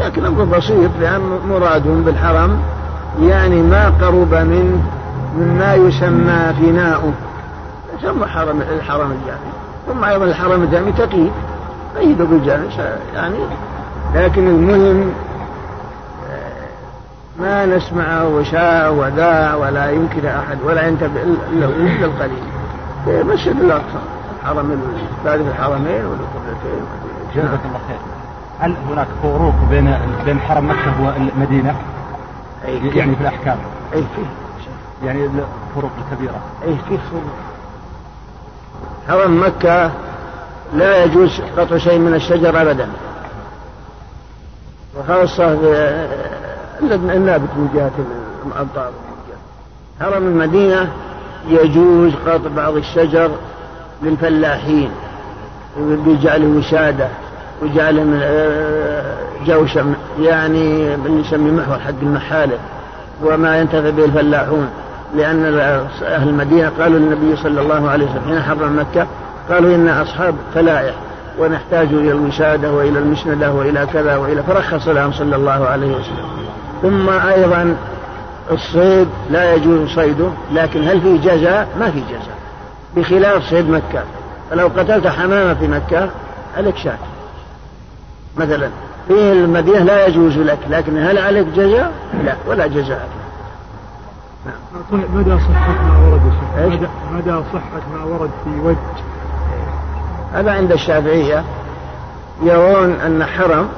لكن 0.00 0.24
أمر 0.24 0.44
بسيط 0.44 0.90
لأن 1.00 1.20
مرادهم 1.50 2.02
بالحرم 2.02 2.58
يعني 3.20 3.62
ما 3.62 3.88
قرب 3.88 4.34
من 4.34 4.82
مما 5.38 5.74
يسمى 5.74 6.54
فناؤه 6.58 7.12
يسمى 7.98 8.26
حرم 8.26 8.60
الحرم 8.60 9.10
الجامعي 9.12 9.54
ثم 9.86 10.04
أيضا 10.04 10.24
الحرم 10.24 10.62
الجامعي 10.62 10.92
تقييد. 10.92 11.32
قيده 11.98 12.24
بالجامع 12.24 12.64
يعني 13.14 13.36
لكن 14.14 14.48
المهم 14.48 15.12
ما 17.40 17.66
نسمع 17.66 18.22
وشاء 18.22 18.94
وداع 18.94 19.54
ولا 19.54 19.90
ينكر 19.90 20.28
أحد 20.28 20.58
ولا 20.64 20.88
ينتبه 20.88 21.22
إلا 21.52 21.66
القليل. 22.04 22.44
مسجد 23.06 23.60
الأقصى. 23.60 23.98
حرم 24.44 24.80
ثالث 25.24 25.48
الحرمين 25.48 26.04
والقبلتين. 26.04 26.84
جزاك 27.34 27.60
الله 27.64 27.80
خير. 27.88 27.98
هل 28.60 28.74
هناك 28.90 29.06
فروق 29.22 29.54
بين 29.70 29.98
بين 30.24 30.40
حرم 30.40 30.70
مكة 30.70 31.02
والمدينة؟ 31.02 31.74
أي 32.66 32.96
يعني 32.96 33.16
في 33.16 33.20
الأحكام؟ 33.20 33.58
أي 33.94 34.04
فيه 34.16 34.26
يعني 35.06 35.24
الفروق 35.24 35.90
الكبيرة 35.98 36.40
أي 36.64 36.76
فيه 36.88 36.98
فروق 37.10 37.22
حرم 39.08 39.42
مكة 39.42 39.90
لا 40.74 41.04
يجوز 41.04 41.40
قطع 41.56 41.76
شيء 41.78 41.98
من 41.98 42.14
الشجر 42.14 42.62
أبدا. 42.62 42.88
وخاصة 44.98 45.52
النابت 46.82 47.48
من 47.56 47.70
جهة 47.74 47.90
الأمطار. 48.46 48.90
حرم 50.00 50.26
المدينة 50.26 50.92
يجوز 51.48 52.12
قطع 52.26 52.48
بعض 52.56 52.76
الشجر 52.76 53.30
للفلاحين 54.02 54.90
بجعله 55.78 56.46
وشادة 56.58 57.08
وجعله 57.62 58.02
من 58.02 58.20
جوشة 59.46 59.84
يعني 60.20 60.96
يسمي 61.06 61.50
محور 61.50 61.78
حق 61.78 62.00
المحالة 62.02 62.58
وما 63.22 63.60
ينتفع 63.60 63.90
به 63.90 64.04
الفلاحون 64.04 64.68
لأن 65.16 65.44
أهل 66.02 66.28
المدينة 66.28 66.72
قالوا 66.80 66.98
للنبي 66.98 67.36
صلى 67.36 67.60
الله 67.60 67.90
عليه 67.90 68.04
وسلم 68.04 68.22
حين 68.26 68.42
حرم 68.42 68.78
مكة 68.78 69.06
قالوا 69.50 69.74
إن 69.74 69.88
أصحاب 69.88 70.34
فلائح 70.54 70.94
ونحتاج 71.38 71.88
إلى 71.92 72.12
الوسادة 72.12 72.72
وإلى 72.72 72.98
المسندة 72.98 73.52
وإلى 73.52 73.86
كذا 73.92 74.16
وإلى 74.16 74.42
فرخص 74.42 74.88
لهم 74.88 75.12
صلى 75.12 75.36
الله 75.36 75.66
عليه 75.66 75.96
وسلم. 75.96 76.28
ثم 76.82 77.08
أيضا 77.08 77.76
الصيد 78.50 79.08
لا 79.30 79.54
يجوز 79.54 79.88
صيده 79.88 80.28
لكن 80.52 80.88
هل 80.88 81.00
فيه 81.00 81.20
جزاء؟ 81.20 81.68
ما 81.80 81.90
في 81.90 82.00
جزاء. 82.00 82.38
بخلاف 82.96 83.50
صيد 83.50 83.70
مكة. 83.70 84.02
فلو 84.50 84.66
قتلت 84.76 85.06
حمامة 85.06 85.54
في 85.54 85.68
مكة 85.68 86.08
عليك 86.56 86.76
شاة. 86.76 86.98
مثلا 88.36 88.68
في 89.08 89.32
المدينة 89.32 89.78
لا 89.78 90.06
يجوز 90.06 90.38
لك 90.38 90.58
لكن 90.68 90.98
هل 90.98 91.18
عليك 91.18 91.46
جزاء؟ 91.46 91.92
لا 92.24 92.36
ولا 92.46 92.66
جزاء. 92.66 93.08
نعم. 94.46 95.02
مدى 95.14 95.38
صحة 95.38 95.82
ما 95.82 96.08
ورد 96.08 96.20
مدى, 96.58 96.88
مدى 97.12 97.44
صحة 97.52 97.82
ما 97.94 98.04
ورد 98.04 98.30
في 98.44 98.60
وجه؟ 98.60 98.76
هذا 100.32 100.52
عند 100.52 100.72
الشافعية 100.72 101.44
يرون 102.42 102.92
أن 102.92 103.24
حرم 103.24 103.68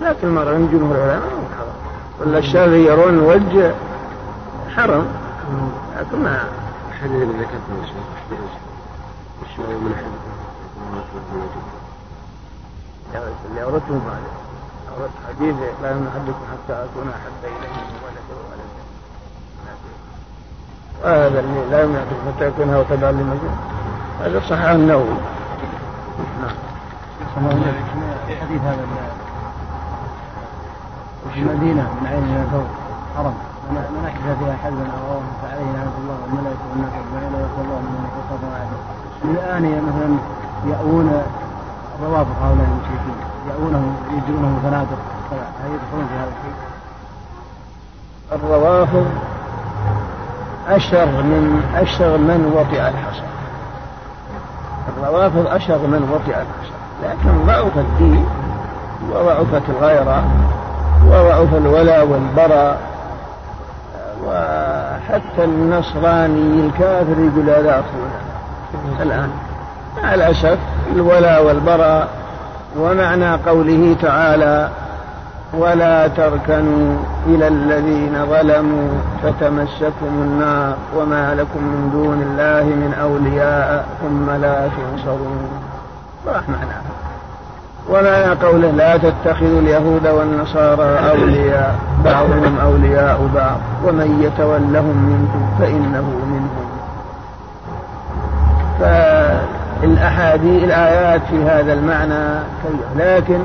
لكن 0.00 0.34
مرة 0.34 0.54
عند 0.54 0.70
جمهور 0.70 0.96
العلماء 0.96 1.28
حرم. 1.58 1.72
ولا 2.20 2.38
الشافعي 2.38 2.84
يرون 2.84 3.18
وجه 3.18 3.74
حرم 4.76 5.06
لكن 6.00 6.22
ما 6.22 6.44
الحديث 6.88 7.22
اللي 7.22 7.24
ذكرته 7.24 7.72
يا 7.80 7.86
شيخ 7.86 9.58
من 9.58 9.74
اللي 9.86 9.94
أردته 13.16 14.00
بعد 14.06 14.22
أردت 14.98 15.12
حديث 15.28 15.54
لا 15.82 15.90
يمنع 15.90 16.10
حدكم 16.10 16.44
حتى 16.52 16.84
أكون 16.84 17.08
أحب 17.08 17.44
إليه 17.44 17.68
من 17.68 17.98
ولد 18.04 18.26
وولد 18.30 18.72
وهذا 21.04 21.40
اللي 21.40 21.70
لا 21.70 21.82
يمنع 21.82 22.00
حتى 22.36 22.46
يكون 22.46 22.74
هو 22.74 22.82
تبعا 22.82 23.12
للمجنون 23.12 23.56
هذا 24.20 24.40
صحيح 24.40 24.70
النووي 24.70 25.16
نعم 26.42 26.56
حديث 28.40 28.62
هذا 28.62 28.86
في 31.34 31.40
المدينة 31.40 31.82
من 31.82 32.06
عين 32.06 32.24
إلى 32.24 32.46
ثوب 32.52 32.66
حرم 33.16 33.34
من 33.70 34.04
أحدث 34.06 34.38
فيها 34.38 34.56
حزبا 34.64 34.82
أو 34.82 35.20
فعليه 35.42 35.72
لعنة 35.72 35.92
الله 36.02 36.16
والملائكة 36.22 36.64
والناس 36.70 36.92
أجمعين 36.92 37.34
ويقول 37.34 37.64
الله 37.64 37.80
من 37.80 38.08
يتصرف 38.08 38.42
وعده 38.52 38.78
الآن 39.24 39.64
مثلا 39.86 40.10
يأوون 40.72 41.22
روافض 42.02 42.36
هؤلاء 42.42 42.66
المشركين. 42.66 43.16
يأوونهم 43.50 43.96
يجرونهم 44.10 44.60
فنادق. 44.62 44.98
هل 45.30 45.70
يدخلون 45.74 46.06
في 46.08 46.14
هذا 46.14 46.32
الشيء؟ 46.38 46.54
الروافض 48.32 49.06
أشر 50.68 51.06
من 51.06 51.62
أشر 51.74 52.18
من 52.18 52.52
وطئ 52.56 52.88
الحصى. 52.88 53.22
الروافض 54.98 55.46
أشر 55.46 55.78
من 55.78 56.10
وطئ 56.12 56.30
الحصى. 56.30 56.72
لكن 57.02 57.46
ضعف 57.46 57.78
الدين 57.78 58.26
وضعفت 59.10 59.62
الغيرة 59.68 60.24
وضعف 61.06 61.54
الولاء 61.54 62.06
والبراء 62.06 62.80
وحتى 64.26 65.44
النصراني 65.44 66.66
الكافر 66.66 67.18
يقول 67.18 67.50
هذا 67.50 67.80
أخونا 67.80 69.02
الآن 69.02 69.30
مع 70.02 70.14
الأسف 70.14 70.58
الولاء 70.92 71.44
والبراء 71.44 72.08
ومعنى 72.78 73.34
قوله 73.34 73.96
تعالى 74.02 74.68
ولا 75.58 76.08
تركنوا 76.08 76.96
إلى 77.26 77.48
الذين 77.48 78.26
ظلموا 78.30 78.88
فتمسكم 79.22 80.12
النار 80.12 80.74
وما 80.96 81.34
لكم 81.34 81.60
من 81.60 81.90
دون 81.92 82.22
الله 82.22 82.64
من 82.64 82.94
أولياء 83.02 83.86
ثم 84.02 84.30
لا 84.30 84.68
تنصرون. 84.68 85.48
راح 86.26 86.48
معناها 86.48 86.82
ومعنى 87.90 88.40
قوله 88.46 88.70
لا 88.70 88.96
تتخذوا 88.96 89.60
اليهود 89.60 90.06
والنصارى 90.06 91.10
أولياء 91.10 91.74
بعضهم 92.04 92.58
أولياء 92.62 93.28
بعض. 93.34 93.58
ومن 93.84 94.22
يتولهم 94.22 94.96
منكم 94.96 95.42
فإنه 95.58 96.06
منهم. 96.32 96.66
فالأحاديث 99.82 100.64
الآيات 100.64 101.20
في 101.30 101.42
هذا 101.42 101.72
المعنى 101.72 102.42
لكن 102.96 103.38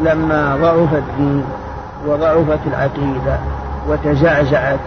لما 0.00 0.56
ضعف 0.56 0.94
الدين 0.94 1.44
وضعفت 2.06 2.58
العقيدة 2.66 3.38
وتزعزعت 3.88 4.78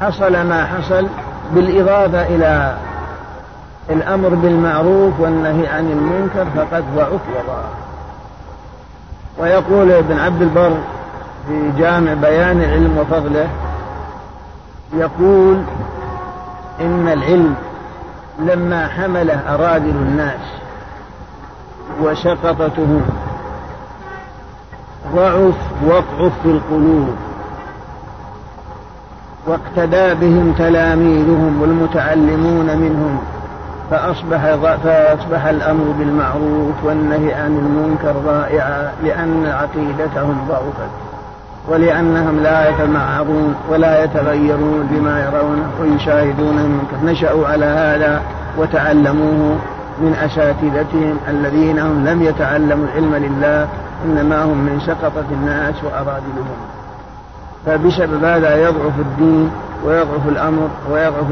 حصل 0.00 0.32
ما 0.32 0.64
حصل 0.64 1.06
بالإضافة 1.54 2.22
إلى 2.22 2.76
الأمر 3.90 4.28
بالمعروف 4.28 5.20
والنهي 5.20 5.66
عن 5.66 5.90
المنكر 5.90 6.46
فقد 6.56 6.84
ضعف 6.96 7.20
وضاع 7.30 7.64
ويقول 9.38 9.92
ابن 9.92 10.18
عبد 10.18 10.42
البر 10.42 10.76
في 11.48 11.70
جامع 11.78 12.14
بيان 12.14 12.62
العلم 12.62 12.98
وفضله 12.98 13.48
يقول 14.96 15.62
إن 16.80 17.08
العلم 17.08 17.54
لما 18.38 18.88
حمله 18.88 19.54
أرادل 19.54 19.90
الناس 19.90 20.40
وشقطتهم 22.02 23.02
ضعف 25.14 25.54
وقعف 25.86 26.32
في 26.42 26.48
القلوب. 26.48 27.14
واقتدى 29.46 30.14
بهم 30.14 30.54
تلاميذهم 30.58 31.62
والمتعلمون 31.62 32.66
منهم. 32.76 33.18
فأصبح 33.90 34.54
فأصبح 34.84 35.46
الأمر 35.46 35.84
بالمعروف 35.98 36.84
والنهي 36.84 37.34
عن 37.34 37.58
المنكر 37.58 38.12
ضائعا 38.12 38.92
لأن 39.02 39.46
عقيدتهم 39.46 40.46
ضعفت. 40.48 41.11
ولأنهم 41.68 42.40
لا 42.42 42.68
يتمعرون 42.70 43.54
ولا 43.70 44.04
يتغيرون 44.04 44.88
بما 44.90 45.24
يرونه 45.24 45.70
ويشاهدون 45.80 46.58
المنكر. 46.58 47.12
نشأوا 47.12 47.46
على 47.48 47.64
هذا 47.64 48.22
وتعلموه 48.58 49.56
من 50.00 50.14
أساتذتهم 50.24 51.16
الذين 51.28 51.78
هم 51.78 52.06
لم 52.06 52.22
يتعلموا 52.22 52.84
العلم 52.84 53.14
لله 53.14 53.68
إنما 54.04 54.44
هم 54.44 54.58
من 54.58 54.80
سقطة 54.86 55.24
الناس 55.32 55.74
وأرادلهم 55.84 56.56
فبسبب 57.66 58.24
هذا 58.24 58.56
يضعف 58.56 58.98
الدين 58.98 59.50
ويضعف 59.84 60.28
الأمر 60.28 60.68
ويضعف 60.90 61.26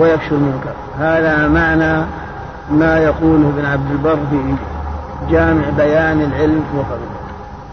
ويفشو 0.00 0.34
المنكر. 0.34 0.74
هذا 1.00 1.48
معنى 1.48 2.06
ما 2.70 2.98
يقوله 2.98 3.52
ابن 3.56 3.66
عبد 3.66 3.90
البر 3.90 4.18
في 4.30 4.54
جامع 5.30 5.62
بيان 5.76 6.20
العلم 6.20 6.64
وفضله 6.76 7.13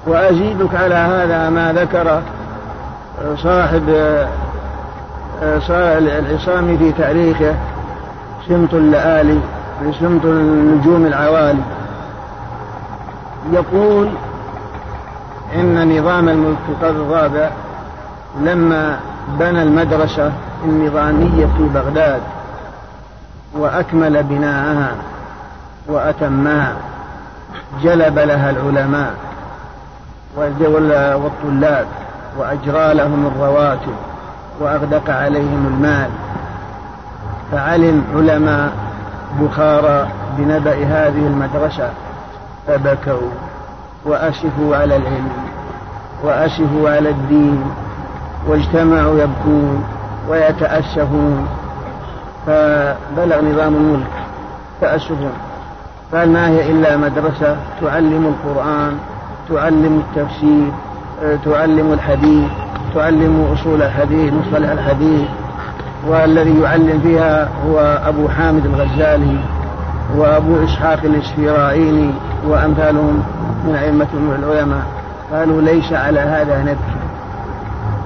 وأزيدك 0.07 0.75
على 0.75 0.95
هذا 0.95 1.49
ما 1.49 1.73
ذكر 1.73 2.21
صاحب 3.37 3.83
العصامي 6.19 6.77
في 6.77 6.91
تاريخه 6.91 7.55
سمط 8.47 8.73
اللآلي 8.73 9.39
سمط 9.99 10.25
النجوم 10.25 11.05
العوالي. 11.05 11.61
يقول 13.53 14.09
إن 15.55 15.97
نظام 15.99 16.29
الملك 16.29 16.57
القرن 16.69 16.95
الرابع 16.95 17.49
لما 18.41 18.99
بنى 19.39 19.63
المدرسة 19.63 20.31
النظامية 20.65 21.45
في 21.45 21.63
بغداد 21.73 22.21
وأكمل 23.57 24.23
بناءها 24.23 24.95
وأتمها 25.87 26.73
جلب 27.83 28.19
لها 28.19 28.49
العلماء. 28.49 29.13
والطلاب 30.37 31.85
وأجرى 32.37 32.93
لهم 32.93 33.27
الرواتب 33.27 33.95
وأغدق 34.59 35.09
عليهم 35.09 35.67
المال. 35.73 36.09
فعلم 37.51 38.03
علماء 38.15 38.71
بخارى 39.39 40.07
بنبأ 40.37 40.75
هذه 40.83 41.27
المدرسة 41.27 41.89
فبكوا 42.67 43.29
وأسفوا 44.05 44.75
على 44.75 44.95
العلم 44.95 45.31
وأسفوا 46.23 46.89
على 46.89 47.09
الدين 47.09 47.63
واجتمعوا 48.47 49.19
يبكون 49.19 49.83
ويتأسفون. 50.29 51.47
فبلغ 52.47 53.41
نظام 53.41 53.75
الملك 53.75 54.11
تأسفهم 54.81 55.31
قال 56.13 56.33
ما 56.33 56.47
هي 56.47 56.71
إلا 56.71 56.97
مدرسة 56.97 57.57
تعلم 57.81 58.35
القرآن 58.35 58.97
تعلم 59.49 60.03
التفسير 60.07 60.71
تعلم 61.45 61.93
الحديث 61.93 62.49
تعلم 62.95 63.47
أصول 63.53 63.81
الحديث 63.81 64.33
مصطلح 64.33 64.69
الحديث. 64.69 65.27
والذي 66.07 66.61
يعلم 66.61 66.99
فيها 67.03 67.49
هو 67.67 67.79
أبو 68.05 68.29
حامد 68.29 68.65
الغزالي 68.65 69.37
وأبو 70.17 70.63
إسحاق 70.63 70.99
الإسفرايني 71.03 72.11
وأمثالهم 72.47 73.23
من 73.65 73.75
أئمة 73.75 74.07
العلماء. 74.13 74.83
قالوا 75.33 75.61
ليس 75.61 75.93
على 75.93 76.19
هذا 76.19 76.61
نبكي. 76.61 77.01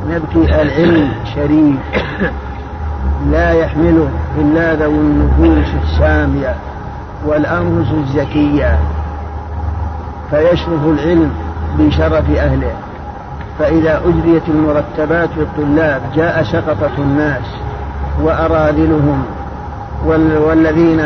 نبكي 0.10 0.62
العلم 0.62 1.12
شريف 1.36 1.76
لا 3.32 3.52
يحمله 3.52 4.10
إلا 4.38 4.76
ذوي 4.76 4.98
النفوس 4.98 5.68
السامية 5.84 6.56
والأنفس 7.26 7.92
الزكية. 7.92 8.80
فيشرف 10.32 10.86
العلم 10.86 11.32
بشرف 11.80 12.38
أهله. 12.38 12.74
فإذا 13.60 14.02
أجريت 14.06 14.44
المرتبات 14.48 15.30
للطلاب 15.38 16.02
جاء 16.16 16.44
شقطة 16.44 16.92
الناس 16.98 17.44
وأراذلهم 18.22 19.26
والذين 20.48 21.02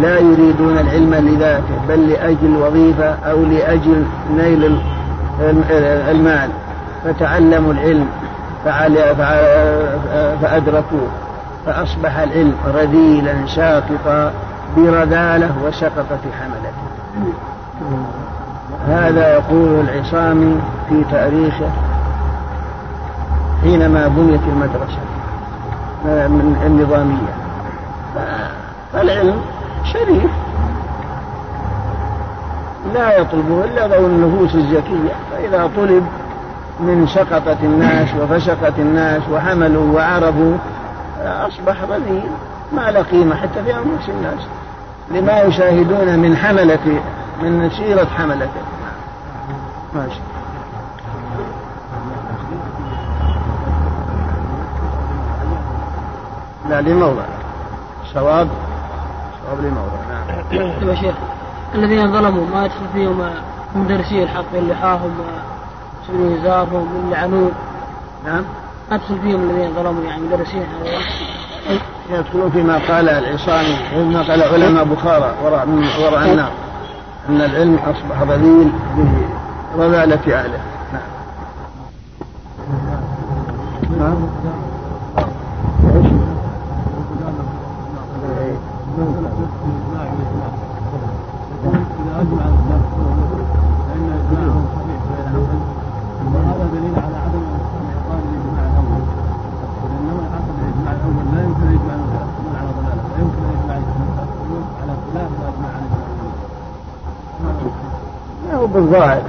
لا 0.00 0.18
يريدون 0.18 0.78
العلم 0.78 1.14
لذاته 1.14 1.74
بل 1.88 2.08
لأجل 2.08 2.56
وظيفة 2.56 3.14
أو 3.30 3.42
لأجل 3.42 4.04
نيل 4.36 4.78
المال. 6.10 6.50
فتعلموا 7.04 7.72
العلم 7.72 8.08
فأدركوه. 10.42 11.08
فأصبح 11.66 12.18
العلم 12.18 12.54
رذيلا 12.74 13.34
ساقطا 13.46 14.32
برذالة 14.76 15.50
وسقط 15.66 16.06
في 16.08 16.28
حملته. 16.40 16.88
هذا 18.86 19.34
يقول 19.34 19.80
العصامي 19.80 20.60
في 20.88 21.04
تاريخه 21.10 21.70
حينما 23.62 24.08
بنيت 24.08 24.40
المدرسة 24.48 24.98
من 26.04 26.62
النظامية. 26.66 27.34
فالعلم 28.92 29.40
شريف. 29.92 30.30
لا 32.94 33.18
يطلبه 33.18 33.64
إلا 33.64 33.86
ذو 33.86 34.06
النفوس 34.06 34.54
الزكية. 34.54 35.14
فإذا 35.30 35.70
طلب 35.76 36.06
من 36.80 37.06
شقطة 37.06 37.56
الناس 37.62 38.08
وفشقة 38.20 38.72
الناس 38.78 39.22
وحملوا 39.32 39.94
وعربوا 39.94 40.56
أصبح 41.20 41.76
رذيل 41.90 42.30
ما 42.72 42.90
له 42.90 43.02
قيمة 43.02 43.36
حتى 43.36 43.62
في 43.64 43.74
أنفس 43.74 44.08
الناس. 44.08 44.40
لما 45.10 45.40
يشاهدون 45.40 46.18
من 46.18 46.36
حملة 46.36 47.00
من 47.42 47.70
سيرة 47.70 48.04
حملته 48.04 48.62
ماشي. 49.94 50.20
لا 56.68 56.80
لموضع. 56.80 57.22
صواب 58.14 58.48
صواب 59.46 59.64
لموضع. 59.64 59.98
نعم. 60.10 60.88
يا 60.88 60.94
شيخ 60.94 61.14
الذين 61.74 62.12
ظلموا 62.12 62.46
ما 62.54 62.64
يدخل 62.64 62.86
فيهم 62.92 63.30
مدرسي 63.74 64.22
الحق 64.22 64.54
اللي 64.54 64.74
حاهم 64.74 65.10
وسبلوا 66.02 66.40
إزارهم 66.40 66.96
واللي 66.96 67.16
عنون 67.16 67.52
نعم. 68.24 68.44
أدخل 68.92 69.18
فيهم 69.22 69.50
الذين 69.50 69.74
ظلموا 69.74 70.04
يعني 70.04 70.22
مدرسين 70.22 70.66
يدخلون 72.10 72.50
فيما 72.50 72.78
قال 72.88 73.08
العصامي 73.08 73.76
وما 73.96 74.22
قال 74.22 74.42
علماء 74.42 74.84
بخارى 74.84 75.34
وراء 75.44 75.68
وراء 76.04 76.32
النار. 76.32 76.50
أن 77.28 77.40
العلم 77.40 77.74
أصبح 77.74 78.22
ذليل 78.22 78.70
برذالة 79.76 80.40
أهله 80.40 80.60
نعم 83.98 84.14
نعم؟ 84.44 84.58
إذا 91.98 92.20
أجمع 92.20 92.44
الناس 92.48 92.84
فإن 93.88 94.06
إجماعهم 94.18 94.64
صحيح 94.74 95.00
غير 95.10 95.26
حسن 95.32 95.60
وهذا 96.34 96.64
دليل 96.74 96.94
على 97.04 97.16
عدم 97.24 97.42
إعطاء 97.94 98.18
الإجماع 98.24 98.64
الأول 98.70 99.02
لأنه 99.90 100.16
حسب 100.34 100.54
الإجماع 100.62 100.92
الأول 100.92 101.24
لا 101.34 101.40
يمكن 101.44 101.66
أن 101.66 101.72
يجمع 101.74 101.94
المتأخرون 101.94 102.54
على 102.60 102.70
ضلالة 102.78 103.02
لا 103.12 103.18
يمكن 103.22 103.42
أن 103.44 103.50
يجمع 103.54 103.76
المتأخرون 103.76 104.64
على 104.82 104.92
خلاف 105.04 105.30
ما 105.40 105.48
أجمع 105.48 105.68
عن 105.68 105.82
ما 108.48 108.57
هو 108.68 108.80
بالظاهر 108.80 109.22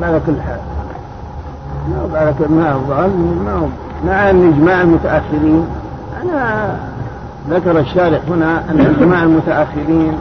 ما 0.00 0.06
على 0.06 0.20
كل 0.26 0.34
حال. 0.46 0.58
ما 2.12 2.18
على 2.18 2.34
كل 2.38 2.48
ما 2.48 2.72
هو 2.72 3.08
ما 3.44 3.52
هو 3.52 3.66
مع 4.06 4.30
أن 4.30 4.52
إجماع 4.52 4.80
المتأخرين. 4.80 5.66
أنا 6.22 6.76
ذكر 7.50 7.78
الشارع 7.78 8.18
هنا 8.28 8.62
أن 8.70 8.80
إجماع 8.80 9.22
المتأخرين 9.22 10.12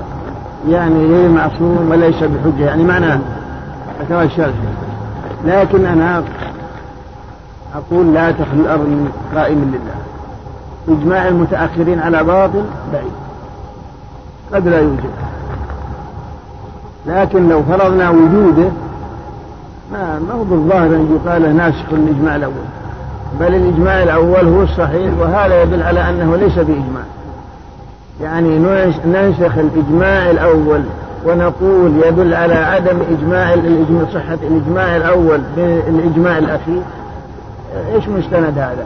يعني 0.69 1.05
غير 1.05 1.29
معصوم 1.29 1.87
وليس 1.91 2.15
بحجة 2.15 2.65
يعني 2.65 2.83
معناه 2.83 3.19
ذكر 4.01 4.21
الشارع 4.21 4.53
لكن 5.45 5.85
أنا 5.85 6.23
أقول 7.75 8.13
لا 8.13 8.31
تخلو 8.31 8.61
الأرض 8.61 8.79
من 8.79 9.11
قائم 9.35 9.57
لله. 9.57 10.97
إجماع 10.97 11.27
المتأخرين 11.27 11.99
على 11.99 12.23
باطل 12.23 12.63
بعيد. 12.93 13.11
قد 14.53 14.67
لا 14.67 14.79
يوجد. 14.79 15.09
لكن 17.05 17.49
لو 17.49 17.63
فرضنا 17.63 18.09
وجوده 18.09 18.69
ما 19.91 20.19
ما 20.19 20.33
هو 20.33 20.43
بالظاهر 20.43 20.85
أن 20.85 21.19
يقال 21.25 21.55
ناسخ 21.55 21.85
الإجماع 21.91 22.35
الأول. 22.35 22.53
بل 23.39 23.55
الإجماع 23.55 24.03
الأول 24.03 24.47
هو 24.47 24.61
الصحيح 24.61 25.11
وهذا 25.19 25.63
يدل 25.63 25.83
على 25.83 26.09
أنه 26.09 26.35
ليس 26.35 26.55
بإجماع. 26.55 27.03
يعني 28.21 28.59
ننسخ 29.05 29.57
الإجماع 29.57 30.31
الأول 30.31 30.81
ونقول 31.25 31.91
يدل 32.05 32.33
على 32.33 32.53
عدم 32.53 32.97
إجماع 33.11 33.53
الإجماع 33.53 34.05
صحة 34.13 34.37
الإجماع 34.43 34.97
الأول 34.97 35.41
بالإجماع 35.55 36.37
الأخير. 36.37 36.81
إيش 37.93 38.07
مستند 38.07 38.57
هذا؟ 38.57 38.85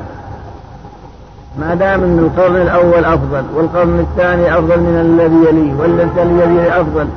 ما 1.60 1.76
دام 1.76 2.04
أن 2.04 2.20
القرن 2.20 2.56
الأول 2.56 3.06
أفضل 3.06 3.44
والقرن 3.56 4.00
الثاني 4.00 4.54
أفضل 4.54 4.80
من 4.80 5.02
الذي 5.02 5.50
يليه 5.50 5.74
والذي 5.82 6.44
يليه 6.44 6.82
أفضل. 6.82 7.08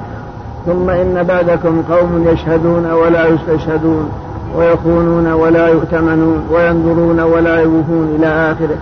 ثم 0.69 0.91
إن 0.91 1.25
بعدكم 1.29 1.83
قوم 1.91 2.29
يشهدون 2.33 2.91
ولا 2.93 3.27
يستشهدون 3.27 4.09
ويخونون 4.57 5.33
ولا 5.33 5.69
يؤتمنون 5.69 6.47
وينظرون 6.51 7.21
ولا 7.21 7.61
يوفون 7.61 8.17
إلى 8.19 8.27
آخره. 8.27 8.77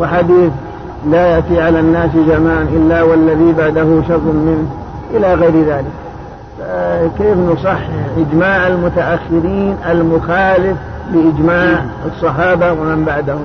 وحديث 0.00 0.50
لا 1.10 1.26
يأتي 1.26 1.60
على 1.60 1.80
الناس 1.80 2.10
زمان 2.28 2.66
إلا 2.76 3.02
والذي 3.02 3.52
بعده 3.52 4.02
شر 4.08 4.20
منه 4.24 4.66
إلى 5.14 5.34
غير 5.34 5.64
ذلك. 5.64 5.84
كيف 7.18 7.36
نصحح 7.52 7.88
إجماع 8.18 8.66
المتأخرين 8.66 9.76
المخالف 9.90 10.76
لإجماع 11.14 11.84
الصحابة 12.06 12.72
ومن 12.72 13.04
بعدهم؟ 13.04 13.44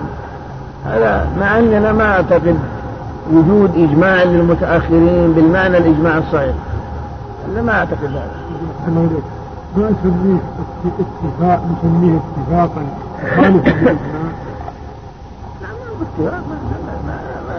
هذا 0.86 1.28
مع 1.40 1.60
أننا 1.60 1.94
ما 1.94 2.12
أعتقد 2.12 2.56
وجود 3.34 3.72
إجماع 3.78 4.24
للمتأخرين 4.24 5.34
بالمعنى 5.36 5.78
الإجماع 5.78 6.18
الصحيح. 6.18 6.54
أنا 7.52 7.62
ما 7.62 7.72
أعتقد 7.72 8.10
هذا. 8.10 8.32
ما 9.78 9.90
نسميه 9.90 10.40
اتفاق 10.86 11.62
نسميه 11.72 12.18
اتفاقا. 12.18 12.82
مخالف 13.24 13.68
للإجماع 13.68 14.26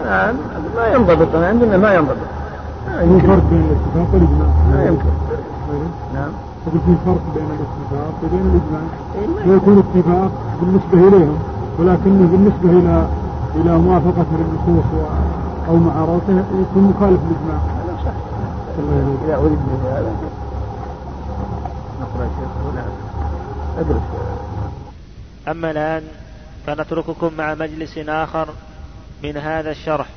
ما 0.05 0.33
ما 0.75 0.87
ينضبط. 0.87 1.35
عندنا 1.35 1.77
ما 1.77 1.93
ينضبط. 1.93 2.17
في 2.99 3.27
فرق 3.27 3.43
بين 3.49 3.63
الاتفاق 3.69 4.07
والإجماع. 4.13 4.49
ما 4.73 4.83
يمكن. 4.87 5.13
نعم. 6.13 6.31
أقول 6.67 6.81
في 6.85 6.95
فرق 7.05 7.23
بين 7.35 7.47
الاتفاق 7.57 8.13
وبين 8.23 8.45
الإجماع. 8.51 8.85
ويكون 9.47 9.77
اتفاق 9.77 10.31
بالنسبة 10.61 11.07
إليهم 11.07 11.37
ولكنه 11.79 12.27
بالنسبة 12.31 12.69
إلى 12.79 13.07
إلى 13.55 13.77
موافقة 13.77 14.25
للنصوص 14.31 14.85
أو 15.69 15.75
معارضته 15.75 16.43
يكون 16.61 16.93
مخالف 16.95 17.19
للإجماع. 17.23 17.76
إذا 18.77 19.35
أريد 19.35 19.59
هذا 19.85 20.15
نقرأ 22.01 22.29
شيخ 22.39 22.51
أدرس 23.79 24.01
أما 25.47 25.71
الآن 25.71 26.07
فنترككم 26.67 27.33
مع 27.33 27.53
مجلس 27.53 27.97
آخر 27.97 28.47
من 29.23 29.37
هذا 29.37 29.71
الشرح. 29.71 30.07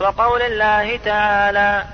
وقول 0.00 0.42
الله 0.42 0.96
تعالى 0.96 1.84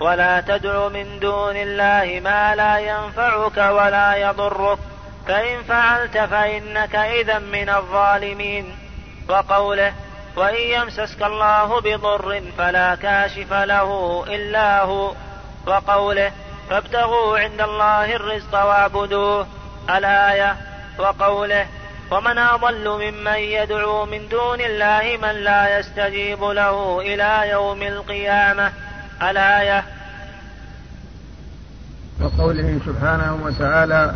ولا 0.00 0.40
تدع 0.40 0.88
من 0.88 1.18
دون 1.20 1.56
الله 1.56 2.20
ما 2.24 2.54
لا 2.54 2.78
ينفعك 2.78 3.56
ولا 3.56 4.16
يضرك 4.16 4.78
فإن 5.26 5.62
فعلت 5.62 6.18
فإنك 6.18 6.94
إذا 6.94 7.38
من 7.38 7.68
الظالمين. 7.68 8.76
وقوله 9.28 9.92
وإن 10.36 10.56
يمسسك 10.56 11.22
الله 11.22 11.80
بضر 11.80 12.42
فلا 12.58 12.94
كاشف 12.94 13.52
له 13.52 14.24
إلا 14.28 14.82
هو. 14.82 15.12
وقوله 15.66 16.32
فابتغوا 16.70 17.38
عند 17.38 17.60
الله 17.60 18.16
الرزق 18.16 18.54
واعبدوه. 18.54 19.46
الآية 19.90 20.56
وقوله 20.98 21.66
ومن 22.10 22.38
أضل 22.38 22.88
ممن 22.88 23.34
يدعو 23.34 24.06
من 24.06 24.28
دون 24.28 24.60
الله 24.60 25.18
من 25.22 25.30
لا 25.30 25.78
يستجيب 25.78 26.44
له 26.44 27.00
إلى 27.00 27.50
يوم 27.50 27.82
القيامة. 27.82 28.72
الآية 29.22 29.84
وقوله 32.20 32.78
سبحانه 32.86 33.38
وتعالى 33.42 34.14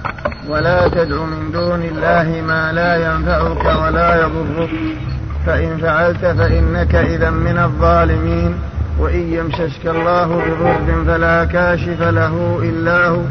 ولا 0.49 0.89
تدع 0.89 1.17
من 1.17 1.53
دون 1.53 1.83
الله 1.83 2.41
ما 2.41 2.73
لا 2.73 2.97
ينفعك 2.97 3.65
ولا 3.83 4.21
يضرك. 4.23 4.71
فإن 5.47 5.77
فعلت 5.77 6.25
فإنك 6.27 6.95
إذا 6.95 7.31
من 7.31 7.59
الظالمين. 7.59 8.55
وإن 8.99 9.33
يمسسك 9.33 9.87
الله 9.87 10.27
بضر 10.27 11.05
فلا 11.05 11.45
كاشف 11.45 12.03
له 12.03 12.61
إلا 12.63 13.09
هو. 13.09 13.23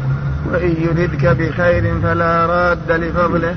وإن 0.52 0.74
يردك 0.80 1.26
بخير 1.26 2.00
فلا 2.02 2.46
راد 2.46 2.92
لفضله. 2.92 3.54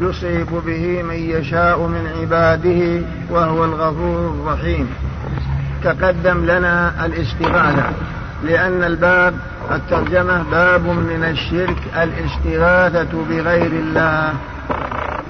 يصيب 0.00 0.46
به 0.66 1.02
من 1.02 1.14
يشاء 1.14 1.78
من 1.86 2.08
عباده 2.20 3.06
وهو 3.30 3.64
الغفور 3.64 4.34
الرحيم. 4.34 4.88
تقدم 5.84 6.44
لنا 6.44 7.06
الاستغاثة 7.06 7.84
لأن 8.44 8.84
الباب 8.84 9.34
الترجمة 9.70 10.42
باب 10.50 10.86
من 10.86 11.24
الشرك 11.24 11.76
الاستغاثة 12.02 13.24
بغير 13.30 13.72
الله. 13.72 14.32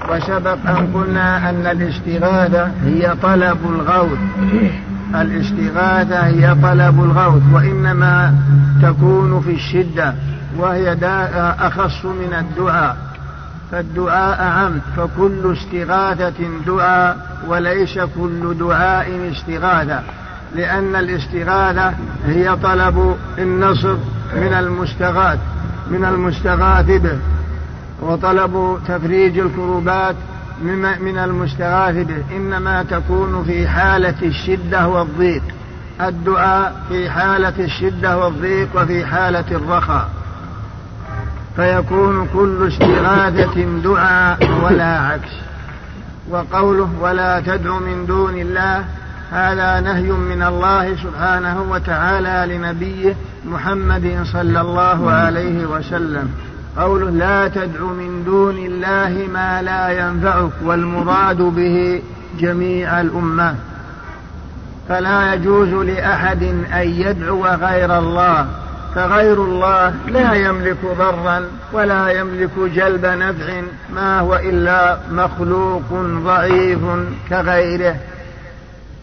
وسبق 0.09 0.57
أن 0.69 0.87
قلنا 0.93 1.49
أن 1.49 1.65
الاستغاثة 1.65 2.71
هي 2.85 3.15
طلب 3.23 3.57
الغوث. 3.69 4.19
الاستغاثة 5.15 6.19
هي 6.19 6.55
طلب 6.55 7.03
الغوث 7.03 7.43
وإنما 7.53 8.35
تكون 8.81 9.41
في 9.41 9.51
الشدة 9.51 10.13
وهي 10.57 10.97
أخص 11.59 12.05
من 12.05 12.33
الدعاء. 12.33 12.97
فالدعاء 13.71 14.43
عم 14.43 14.79
فكل 14.97 15.53
استغاثة 15.57 16.33
دعاء 16.67 17.17
وليس 17.47 17.99
كل 17.99 18.55
دعاء 18.59 19.31
استغاثة. 19.31 20.01
لأن 20.55 20.95
الاستغاثة 20.95 21.93
هي 22.25 22.55
طلب 22.63 23.15
النصر 23.37 23.95
من 24.35 24.53
المستغاث 24.53 25.39
من 25.91 26.05
المستغاث 26.05 26.85
به. 26.85 27.17
وطلب 28.01 28.79
تفريج 28.87 29.39
الكروبات 29.39 30.15
من 31.01 31.17
المستغاث 31.17 31.95
به 31.95 32.23
إنما 32.35 32.83
تكون 32.83 33.43
في 33.43 33.67
حالة 33.67 34.15
الشدة 34.23 34.87
والضيق. 34.87 35.43
الدعاء 36.01 36.75
في 36.89 37.09
حالة 37.09 37.53
الشدة 37.59 38.17
والضيق 38.17 38.67
وفي 38.75 39.05
حالة 39.05 39.45
الرخاء. 39.51 40.09
فيكون 41.55 42.27
كل 42.33 42.67
استغاثة 42.67 43.81
دعاء 43.83 44.39
ولا 44.63 44.99
عكس. 44.99 45.31
وقوله 46.29 46.89
ولا 47.01 47.39
تدع 47.39 47.79
من 47.79 48.05
دون 48.05 48.37
الله 48.37 48.85
هذا 49.31 49.79
نهي 49.79 50.11
من 50.11 50.43
الله 50.43 50.95
سبحانه 50.95 51.61
وتعالى 51.71 52.55
لنبيه 52.55 53.15
محمد 53.45 54.23
صلى 54.33 54.61
الله 54.61 55.11
عليه 55.11 55.65
وسلم. 55.65 56.31
قوله 56.77 57.09
لا 57.09 57.47
تدع 57.47 57.81
من 57.81 58.23
دون 58.25 58.57
الله 58.57 59.27
ما 59.33 59.61
لا 59.61 59.89
ينفعك 59.89 60.51
والمراد 60.63 61.37
به 61.37 62.01
جميع 62.39 63.01
الأمة. 63.01 63.55
فلا 64.89 65.33
يجوز 65.33 65.69
لأحد 65.69 66.43
أن 66.73 66.87
يدعو 66.87 67.45
غير 67.45 67.97
الله 67.97 68.47
فغير 68.95 69.43
الله 69.43 69.93
لا 70.07 70.33
يملك 70.33 70.77
ضرا 70.97 71.41
ولا 71.73 72.09
يملك 72.09 72.51
جلب 72.75 73.05
نفع 73.05 73.61
ما 73.93 74.19
هو 74.19 74.35
إلا 74.35 74.97
مخلوق 75.11 75.83
ضعيف 76.25 76.79
كغيره. 77.29 77.95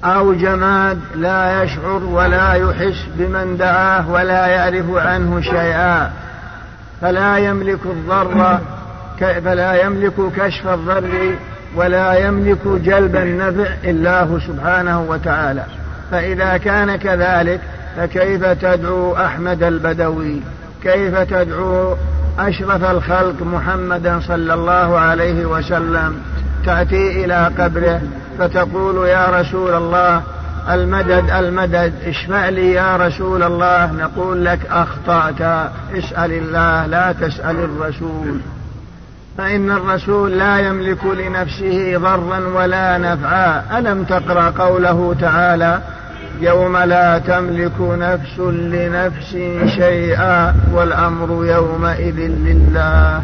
أو 0.05 0.33
جماد 0.33 1.01
لا 1.15 1.63
يشعر 1.63 2.05
ولا 2.05 2.53
يحس 2.55 3.07
بمن 3.17 3.57
دعاه 3.57 4.11
ولا 4.11 4.47
يعرف 4.47 4.85
عنه 4.97 5.41
شيئا. 5.41 6.13
فلا 7.01 7.39
يملك 7.39 7.81
الضر 7.87 8.59
فلا 9.21 9.83
يملك 9.83 10.15
كشف 10.37 10.69
الضر 10.69 11.35
ولا 11.77 12.15
يملك 12.15 12.67
جلب 12.67 13.17
النفع 13.17 13.71
إلا 13.85 14.23
هو 14.23 14.39
سبحانه 14.39 15.03
وتعالى. 15.09 15.65
فإذا 16.11 16.57
كان 16.57 16.97
كذلك 16.97 17.61
فكيف 17.97 18.45
تدعو 18.45 19.17
أحمد 19.17 19.63
البدوي؟ 19.63 20.41
كيف 20.83 21.19
تدعو 21.19 21.97
أشرف 22.39 22.85
الخلق 22.91 23.43
محمدا 23.43 24.21
صلى 24.21 24.55
الله 24.55 24.99
عليه 24.99 25.47
وسلم؟ 25.47 26.17
تأتي 26.67 27.25
إلى 27.25 27.51
قبره 27.59 28.01
فتقول 28.39 29.09
يا 29.09 29.41
رسول 29.41 29.75
الله 29.75 30.23
المدد 30.71 31.31
المدد. 31.31 31.93
اشفع 32.07 32.49
لي 32.49 32.73
يا 32.73 32.97
رسول 32.97 33.43
الله 33.43 33.93
نقول 33.93 34.45
لك 34.45 34.59
أخطأت. 34.71 35.71
اسأل 35.99 36.33
الله 36.33 36.87
لا 36.87 37.13
تسأل 37.13 37.57
الرسول. 37.57 38.41
فإن 39.39 39.71
الرسول 39.71 40.39
لا 40.39 40.59
يملك 40.59 41.05
لنفسه 41.05 41.99
ضرا 41.99 42.39
ولا 42.55 42.99
نفعا. 42.99 43.79
ألم 43.79 44.05
تقرأ 44.05 44.51
قوله 44.59 45.17
تعالى 45.21 45.81
يوم 46.41 46.77
لا 46.77 47.19
تملك 47.19 47.81
نفس 47.81 48.39
لنفس 48.39 49.31
شيئا 49.77 50.55
والأمر 50.73 51.45
يومئذ 51.45 52.17
لله. 52.17 53.23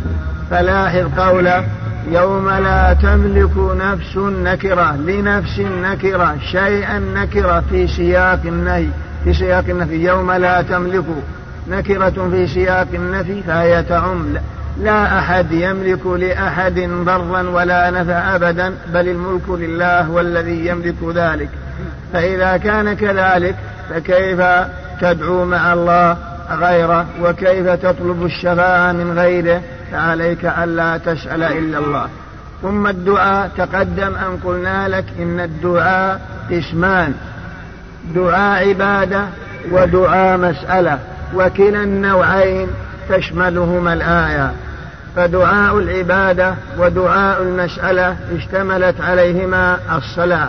فلاحظ 0.51 1.09
قوله 1.19 1.65
يوم 2.09 2.51
لا 2.51 2.93
تملك 2.93 3.51
نفس 3.57 4.17
نكرة 4.17 4.97
لنفس 4.97 5.59
نكرة 5.59 6.37
شيئا 6.53 6.99
نكرة 6.99 7.65
في 7.71 7.87
سياق 7.87 8.41
النهي 8.45 8.87
في 9.25 9.35
سياق 9.35 9.65
النفي. 9.69 10.05
يوم 10.05 10.33
لا 10.33 10.63
تملك 10.63 11.05
نكرة 11.69 12.29
في 12.31 12.47
سياق 12.47 12.87
النفي 12.95 13.43
فهي 13.43 13.83
تعم. 13.83 14.37
لا 14.81 15.19
أحد 15.19 15.53
يملك 15.53 16.07
لأحد 16.07 16.91
ضرا 17.05 17.43
ولا 17.43 17.91
نفع 17.91 18.35
أبدا 18.35 18.75
بل 18.95 19.09
الملك 19.09 19.49
لله 19.49 20.11
والذي 20.11 20.67
يملك 20.67 20.97
ذلك. 21.15 21.49
فإذا 22.13 22.57
كان 22.57 22.93
كذلك 22.93 23.57
فكيف 23.91 24.41
تدعو 25.01 25.45
مع 25.45 25.73
الله 25.73 26.17
غيره؟ 26.51 27.07
وكيف 27.23 27.69
تطلب 27.69 28.25
الشفاعة 28.25 28.93
من 28.93 29.19
غيره؟ 29.19 29.63
فعليك 29.93 30.45
ألا 30.45 30.99
تسأل 30.99 31.43
إلا 31.43 31.79
الله. 31.79 32.09
ثم 32.63 32.87
الدعاء 32.87 33.51
تقدم 33.57 34.15
أن 34.15 34.39
قلنا 34.45 34.89
لك 34.89 35.05
إن 35.19 35.41
الدعاء 35.41 36.21
اسمان 36.51 37.15
دعاء 38.15 38.69
عبادة 38.69 39.25
ودعاء 39.73 40.39
مسألة. 40.39 40.99
وكلا 41.35 41.83
النوعين 41.83 42.69
تشملهما 43.09 43.93
الآية. 43.93 44.53
فدعاء 45.17 45.79
العبادة 45.79 46.55
ودعاء 46.79 47.43
المسألة 47.43 48.17
اشتملت 48.37 49.01
عليهما 49.01 49.79
الصلاة. 49.97 50.49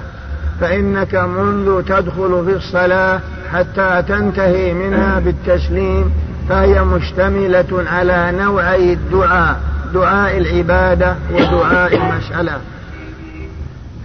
فإنك 0.61 1.15
منذ 1.15 1.83
تدخل 1.83 2.43
في 2.45 2.55
الصلاة 2.55 3.19
حتى 3.53 4.03
تنتهي 4.07 4.73
منها 4.73 5.19
بالتسليم 5.19 6.11
فهي 6.49 6.83
مشتملة 6.83 7.85
على 7.91 8.33
نوعي 8.37 8.93
الدعاء 8.93 9.59
دعاء 9.93 10.37
العبادة 10.37 11.15
ودعاء 11.33 11.95
المسألة. 11.95 12.57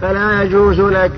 فلا 0.01 0.43
يجوز 0.43 0.79
لك 0.79 1.11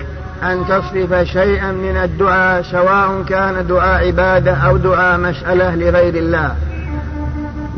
أن 0.43 0.65
تصرف 0.65 1.27
شيئا 1.27 1.71
من 1.71 1.97
الدعاء 2.03 2.61
سواء 2.61 3.23
كان 3.29 3.67
دعاء 3.67 4.07
عبادة 4.07 4.53
أو 4.53 4.77
دعاء 4.77 5.19
مسألة 5.19 5.75
لغير 5.75 6.15
الله. 6.15 6.55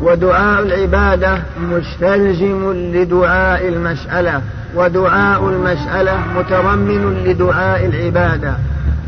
ودعاء 0.00 0.62
العبادة 0.62 1.38
مستلزم 1.70 2.72
لدعاء 2.72 3.68
المسألة 3.68 4.42
ودعاء 4.74 5.48
المسألة 5.48 6.18
متضمن 6.36 7.24
لدعاء 7.26 7.86
العبادة. 7.86 8.54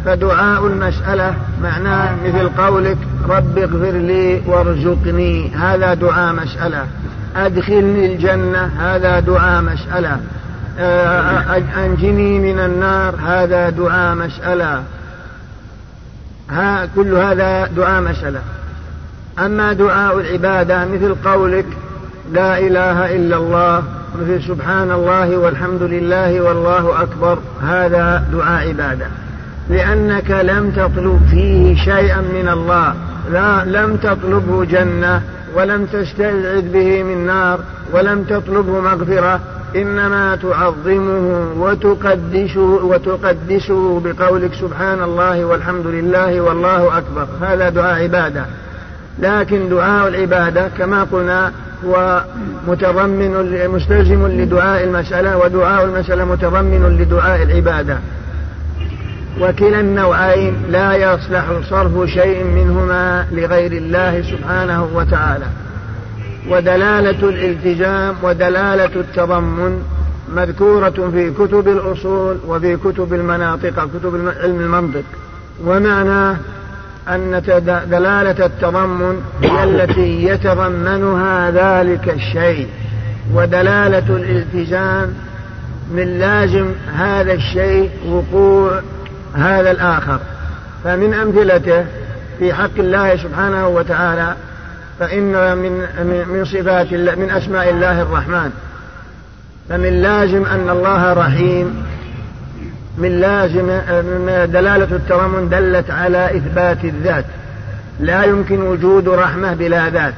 فدعاء 0.05 0.67
المسألة 0.67 1.35
معناه 1.63 2.17
مثل 2.27 2.49
قولك 2.49 2.99
رب 3.29 3.59
اغفر 3.59 3.91
لي 3.91 4.43
وارزقني. 4.47 5.55
هذا 5.55 5.95
دعاء 5.95 6.35
مسألة. 6.35 6.87
أدخلني 7.37 8.15
الجنة 8.15 8.65
هذا 8.65 9.21
دعاء 9.21 9.63
مسألة. 9.63 10.19
أنجني 11.85 12.39
من 12.39 12.59
النار 12.61 13.15
هذا 13.27 13.71
دعاء 13.71 14.15
مسألة. 14.15 14.83
ها 16.51 16.89
كل 16.97 17.15
هذا 17.15 17.67
دعاء 17.67 18.03
مسألة. 18.03 18.41
أما 19.39 19.73
دعاء 19.73 20.21
العبادة 20.21 20.85
مثل 20.85 21.15
قولك 21.25 21.67
لا 22.33 22.59
إله 22.59 23.17
إلا 23.17 23.37
الله. 23.37 23.83
مثل 24.21 24.43
سبحان 24.43 24.91
الله 24.91 25.37
والحمد 25.37 25.83
لله 25.83 26.41
والله 26.41 27.03
أكبر. 27.03 27.39
هذا 27.63 28.25
دعاء 28.33 28.69
عبادة. 28.69 29.07
لأنك 29.71 30.31
لم 30.31 30.71
تطلب 30.71 31.21
فيه 31.31 31.77
شيئا 31.77 32.21
من 32.21 32.49
الله. 32.49 32.95
لا 33.33 33.65
لم 33.65 33.97
تطلبه 33.97 34.65
جنة 34.65 35.23
ولم 35.57 35.87
تستعذ 35.87 36.73
به 36.73 37.03
من 37.03 37.27
نار 37.27 37.61
ولم 37.93 38.23
تطلبه 38.23 38.81
مغفرة 38.81 39.41
إنما 39.77 40.37
تعظمه 40.37 41.53
وتقدسه 41.59 42.61
وتقدسه 42.61 44.01
بقولك 44.01 44.55
سبحان 44.55 45.03
الله 45.03 45.45
والحمد 45.45 45.87
لله 45.87 46.41
والله 46.41 46.99
أكبر. 46.99 47.27
هذا 47.43 47.69
دعاء 47.69 48.03
عبادة. 48.03 48.45
لكن 49.19 49.69
دعاء 49.69 50.09
العبادة 50.09 50.69
كما 50.79 51.07
قلنا 51.13 51.53
هو 51.87 52.25
متضمن 52.69 53.31
مستلزم 53.69 54.27
لدعاء 54.27 54.85
المسألة 54.85 55.37
ودعاء 55.37 55.85
المسألة 55.85 56.25
متضمن 56.25 56.97
لدعاء 57.01 57.43
العبادة. 57.43 57.99
وكلا 59.41 59.81
النوعين 59.81 60.55
لا 60.69 60.95
يصلح 60.97 61.45
صرف 61.71 62.11
شيء 62.11 62.45
منهما 62.45 63.27
لغير 63.33 63.73
الله 63.73 64.23
سبحانه 64.23 64.89
وتعالى. 64.95 65.47
ودلالة 66.51 67.29
الالتزام 67.29 68.15
ودلالة 68.23 68.91
التضمن 68.97 69.83
مذكورة 70.35 71.11
في 71.13 71.31
كتب 71.31 71.69
الأصول 71.69 72.37
وفي 72.47 72.77
كتب 72.77 73.15
المناطق 73.15 73.89
كتب 73.99 74.33
علم 74.43 74.61
المنطق. 74.61 75.05
ومعناه 75.65 76.37
أن 77.09 77.43
دلالة 77.91 78.47
التضمن 78.47 79.21
هي 79.43 79.65
التي 79.65 80.25
يتضمنها 80.25 81.51
ذلك 81.51 82.09
الشيء. 82.09 82.69
ودلالة 83.35 84.17
الالتزام 84.17 85.15
من 85.95 86.19
لازم 86.19 86.67
هذا 86.97 87.33
الشيء 87.33 87.91
وقوع 88.09 88.81
هذا 89.35 89.71
الآخر. 89.71 90.19
فمن 90.85 91.15
أمثلته 91.15 91.85
في 92.39 92.55
حق 92.55 92.79
الله 92.79 93.17
سبحانه 93.17 93.69
وتعالى 93.69 94.35
فإن 95.01 95.57
من 95.57 95.73
من 96.29 96.45
صفات 96.45 96.93
من 96.93 97.31
أسماء 97.31 97.71
الله 97.71 98.03
الرحمن. 98.03 98.51
فمن 99.69 100.03
لازم 100.03 100.45
أن 100.45 100.71
الله 100.71 101.13
رحيم. 101.13 101.85
من 102.99 103.21
لازم 103.21 103.65
من 104.05 104.49
دلالة 104.53 104.97
التضمن 104.97 105.49
دلت 105.49 105.91
على 105.91 106.37
إثبات 106.37 106.85
الذات. 106.85 107.25
لا 108.01 108.25
يمكن 108.25 108.63
وجود 108.63 109.09
رحمة 109.09 109.55
بلا 109.55 109.91
ذات. 109.91 110.15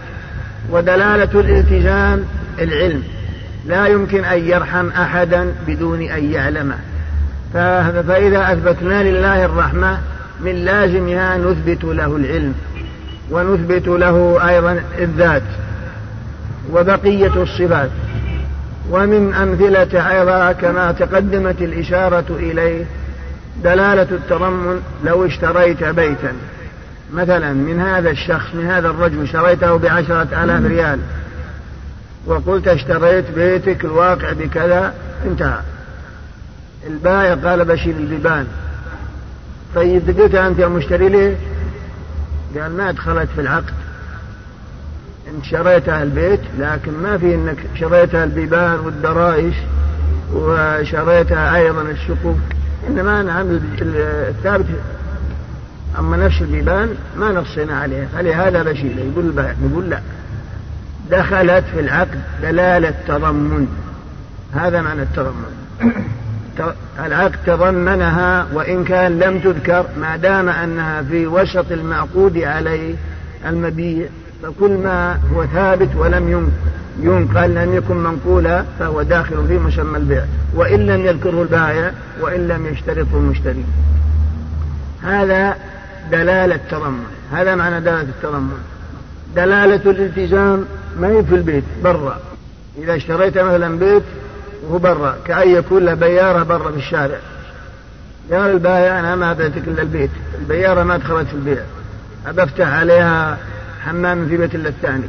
ودلالة 0.71 1.41
الالتزام 1.41 2.25
العلم. 2.59 3.03
لا 3.67 3.87
يمكن 3.87 4.25
أن 4.25 4.39
يرحم 4.39 4.89
أحدا 4.89 5.53
بدون 5.67 6.03
أن 6.03 6.33
يعلمه. 6.33 6.79
فإذا 7.53 8.53
أثبتنا 8.53 9.03
لله 9.03 9.45
الرحمة 9.45 9.99
من 10.41 10.65
لازمها 10.65 11.39
نثبت 11.39 11.85
له 11.85 12.17
العلم 12.17 12.55
ونثبت 13.31 13.89
له 13.89 14.49
أيضا 14.49 14.81
الذات 14.99 15.43
وبقية 16.73 17.43
الصفات 17.43 17.91
ومن 18.91 19.35
أمثلة 19.35 20.11
أيضا 20.11 20.53
كما 20.53 20.93
تقدمت 20.93 21.61
الإشارة 21.63 22.25
إليه 22.31 22.85
دلالة 23.65 24.07
التضمن 24.11 24.81
لو 25.05 25.27
اشتريت 25.27 25.85
بيتا. 25.85 26.33
مثلا 27.15 27.53
من 27.53 27.81
هذا 27.81 28.11
الشخص 28.11 28.55
من 28.55 28.67
هذا 28.67 28.89
الرجل 28.89 29.29
شريته 29.29 29.77
بعشرة 29.77 30.45
آلاف 30.45 30.67
ريال 30.67 30.99
وقلت 32.27 32.69
اشتريت 32.69 33.25
بيتك 33.37 33.85
الواقع 33.85 34.33
بكذا 34.33 34.95
انتهى. 35.27 35.61
البائع 36.87 37.35
قال 37.35 37.65
بشيل 37.65 37.97
البيبان. 37.97 38.47
طيب 39.75 40.21
قلت 40.21 40.35
أنت 40.35 40.59
يا 40.59 40.69
مشتري 40.69 41.09
ليه 41.09 41.37
قال 42.61 42.77
ما 42.77 42.91
دخلت 42.91 43.29
في 43.35 43.41
العقد. 43.41 43.75
أنت 45.35 45.45
شريتها 45.45 46.03
البيت 46.03 46.41
لكن 46.59 46.93
ما 47.03 47.19
في 47.19 47.35
إنك 47.35 47.57
شريتها 47.81 48.25
البيبان 48.25 48.79
والدرائش 48.79 49.55
وشريتها 50.35 51.57
أيضا 51.57 51.83
السقوف 51.83 52.37
إنما 52.89 53.23
نعم 53.23 53.61
الثابت. 53.81 54.67
أما 55.99 56.17
نفس 56.17 56.43
البيبان 56.43 56.95
ما 57.17 57.33
نصينا 57.33 57.81
عليها. 57.81 58.07
فلهذا 58.15 58.63
بشيله 58.63 59.03
يقول 59.03 59.27
البائع 59.27 59.55
يقول 59.71 59.91
لا. 59.91 60.01
دخلت 61.11 61.65
في 61.75 61.81
العقد 61.81 62.21
دلالة 62.43 62.95
تضمن. 63.09 63.69
هذا 64.53 64.83
معنى 64.83 65.03
التضمن. 65.03 65.53
العقد 67.05 67.37
تضمنها 67.47 68.47
وإن 68.53 68.85
كان 68.85 69.19
لم 69.19 69.39
تذكر 69.39 69.87
ما 70.01 70.17
دام 70.17 70.49
أنها 70.49 71.03
في 71.03 71.27
وسط 71.27 71.73
المعقود 71.73 72.39
عليه 72.39 72.95
المبيع 73.47 74.07
فكل 74.43 74.71
ما 74.71 75.19
هو 75.35 75.47
ثابت 75.47 75.89
ولم 75.97 76.51
ينقل 77.01 77.55
لم 77.55 77.75
يكن 77.77 77.97
منقولا 77.97 78.65
فهو 78.79 79.03
داخل 79.03 79.49
في 79.49 79.59
مسمى 79.59 79.97
البيع. 79.99 80.25
وإن 80.55 80.87
لم 80.87 81.07
يذكره 81.07 81.43
البائع 81.43 81.93
وإن 82.21 82.49
لم 82.49 82.67
يشترطه 82.67 83.15
المشتري. 83.15 83.65
هذا 85.03 85.57
دلالة 86.11 86.61
تضمن 86.71 87.05
هذا 87.33 87.55
معنى 87.55 87.81
دلالة 87.81 88.01
التضمن. 88.01 88.59
دلالة 89.37 89.91
الالتزام 89.91 90.65
ما 91.01 91.09
هي 91.09 91.25
في 91.25 91.35
البيت 91.35 91.65
برا. 91.85 92.19
إذا 92.79 92.97
اشتريت 92.97 93.39
مثلا 93.39 93.79
بيت 93.79 94.03
برا 94.71 95.17
كأن 95.27 95.51
يكون 95.51 95.85
له 95.85 95.95
بيارة 95.95 96.43
برا 96.43 96.71
في 96.71 96.77
الشارع. 96.77 97.19
قال 98.33 98.51
البائع 98.51 99.01
أنا 99.01 99.17
ما 99.17 99.33
بعتك 99.33 99.63
إلا 99.69 99.83
البيت. 99.83 100.11
البيارة 100.41 100.83
ما 100.83 100.97
دخلت 100.97 101.29
في 101.29 101.35
البيع. 101.35 101.63
أبى 102.27 102.43
أفتح 102.43 102.69
عليها 102.69 103.39
حمام 103.85 104.29
في 104.29 104.37
بيت 104.37 104.55
إلا 104.55 104.69
الثاني. 104.69 105.09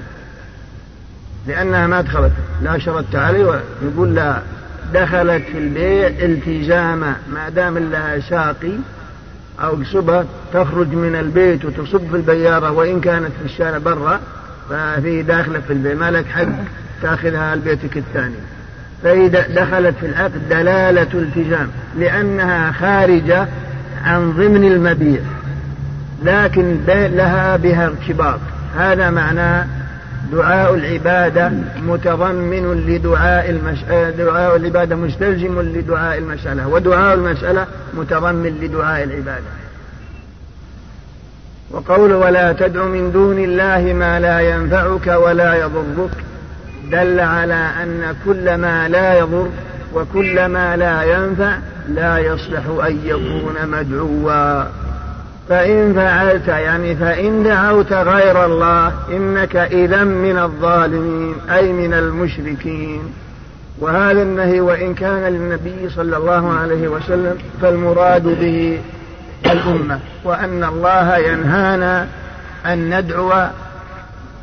لأنها 1.48 1.88
ما 1.88 2.02
دخلت. 2.02 2.32
لا 2.62 2.78
شرطت 2.78 3.16
عليه 3.16 3.62
يقول 3.82 4.16
لا. 4.16 4.42
دخلت 4.94 5.44
في 5.52 5.58
البيع 5.58 6.08
التزاما. 6.08 7.16
ما 7.34 7.50
دام 7.50 7.78
لها 7.78 8.20
ساقي 8.20 8.74
أو 9.60 9.76
قصبة 9.76 10.26
تخرج 10.54 10.88
من 10.88 11.16
البيت 11.16 11.66
وتصب 11.66 12.10
في 12.10 12.16
البيارة 12.16 12.72
وإن 12.72 13.02
كانت 13.02 13.32
في 13.40 13.46
الشارع 13.46 13.78
برا 13.78 14.20
ففي 14.70 15.24
داخلة 15.24 15.60
في 15.60 15.74
البيت 15.74 15.98
ما 15.98 16.12
لك 16.12 16.26
حق 16.26 16.48
تاخذها 17.02 17.56
لبيتك 17.56 17.98
الثاني. 17.98 18.36
فإذا 19.04 19.48
دخلت 19.48 19.96
في 20.00 20.06
العقد 20.06 20.50
دلالة 20.50 21.08
التزام 21.14 21.68
لأنها 22.00 22.72
خارجة 22.72 23.48
عن 24.06 24.32
ضمن 24.32 24.64
المبيع 24.64 25.20
لكن 26.24 26.78
لها 26.88 27.58
بها 27.58 27.88
ارتباط. 27.88 28.40
هذا 28.78 29.10
معناه 29.10 29.68
دعاء 30.32 30.76
العبادة 30.76 31.52
متضمن 31.82 32.86
لدعاء 32.88 33.50
المش... 33.50 33.80
دعاء 34.18 34.56
العبادة 34.56 34.96
مستلزم 34.96 35.62
لدعاء 35.62 36.18
المسألة 36.18 36.68
ودعاء 36.68 37.14
المسألة 37.14 37.68
متضمن 37.94 38.60
لدعاء 38.62 39.04
العبادة. 39.04 39.44
وقول 41.72 42.14
ولا 42.14 42.54
تدع 42.54 42.86
من 42.86 43.12
دون 43.12 43.44
الله 43.44 43.94
ما 43.94 44.20
لا 44.20 44.40
ينفعك 44.40 45.08
ولا 45.08 45.56
يضرك. 45.56 46.12
دل 46.92 47.20
على 47.20 47.70
أن 47.84 48.16
كل 48.26 48.56
ما 48.56 48.88
لا 48.88 49.20
يضر 49.20 49.50
وكل 49.94 50.46
ما 50.46 50.78
لا 50.78 51.04
ينفع 51.04 51.58
لا 51.90 52.18
يصلح 52.18 52.64
أن 52.88 53.00
يكون 53.06 53.68
مدعوا. 53.68 54.64
فإن 55.50 55.94
فعلت 55.94 56.48
يعني 56.48 56.96
فإن 56.96 57.44
دعوت 57.44 57.94
غير 57.94 58.46
الله 58.46 58.94
إنك 59.10 59.56
إذا 59.56 60.04
من 60.04 60.38
الظالمين 60.38 61.36
أي 61.50 61.72
من 61.72 61.94
المشركين. 61.94 63.02
وهذا 63.80 64.22
النهي 64.22 64.60
وإن 64.60 64.94
كان 64.94 65.24
للنبي 65.24 65.90
صلى 65.90 66.18
الله 66.18 66.54
عليه 66.54 66.88
وسلم 66.88 67.38
فالمراد 67.62 68.24
به 68.24 68.80
الأمة 69.46 70.00
وأن 70.24 70.64
الله 70.64 71.18
ينهانا 71.18 72.08
أن 72.66 73.00
ندعو 73.00 73.34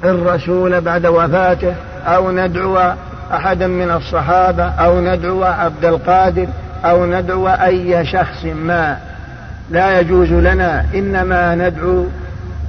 الرسول 0.04 0.80
بعد 0.80 1.06
وفاته 1.06 1.74
أو 2.06 2.31
ندعو 2.31 2.94
أحدا 3.32 3.66
من 3.66 3.90
الصحابة 3.90 4.64
أو 4.64 5.01
ندعو 5.01 5.43
عبد 5.44 5.85
القادر 5.85 6.47
أو 6.85 7.06
ندعو 7.06 7.48
أي 7.48 8.06
شخص 8.06 8.44
ما. 8.44 8.97
لا 9.70 10.01
يجوز 10.01 10.32
لنا 10.32 10.85
إنما 10.94 11.55
ندعو 11.55 12.06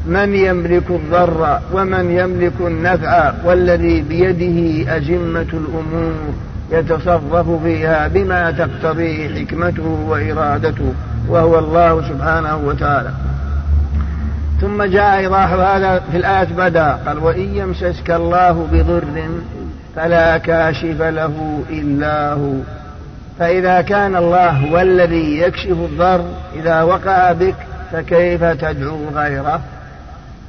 من 0.05 0.35
يملك 0.35 0.89
الضر 0.89 1.59
ومن 1.73 2.11
يملك 2.11 2.53
النفع 2.59 3.33
والذي 3.45 4.01
بيده 4.01 4.97
أزمة 4.97 5.41
الأمور 5.53 6.13
يتصرف 6.71 7.63
فيها 7.63 8.07
بما 8.07 8.51
تقتضيه 8.51 9.45
حكمته 9.45 10.05
وإرادته 10.07 10.93
وهو 11.27 11.59
الله 11.59 12.01
سبحانه 12.09 12.55
وتعالى. 12.55 13.09
ثم 14.61 14.83
جاء 14.83 15.17
إيضاح 15.17 15.51
هذا 15.51 15.99
في 16.11 16.17
الآية 16.17 16.43
بدأ. 16.43 16.99
قال 17.07 17.19
وإن 17.19 17.55
يمسسك 17.55 18.11
الله 18.11 18.67
بضر 18.71 19.03
فلا 19.95 20.37
كاشف 20.37 21.01
له 21.01 21.63
إلا 21.69 22.33
هو. 22.33 22.53
فإذا 23.39 23.81
كان 23.81 24.15
الله 24.15 24.49
هو 24.49 24.79
الذي 24.79 25.39
يكشف 25.39 25.71
الضر 25.71 26.25
إذا 26.55 26.81
وقع 26.81 27.31
بك 27.31 27.55
فكيف 27.91 28.43
تدعو 28.43 28.99
غيره؟ 29.15 29.61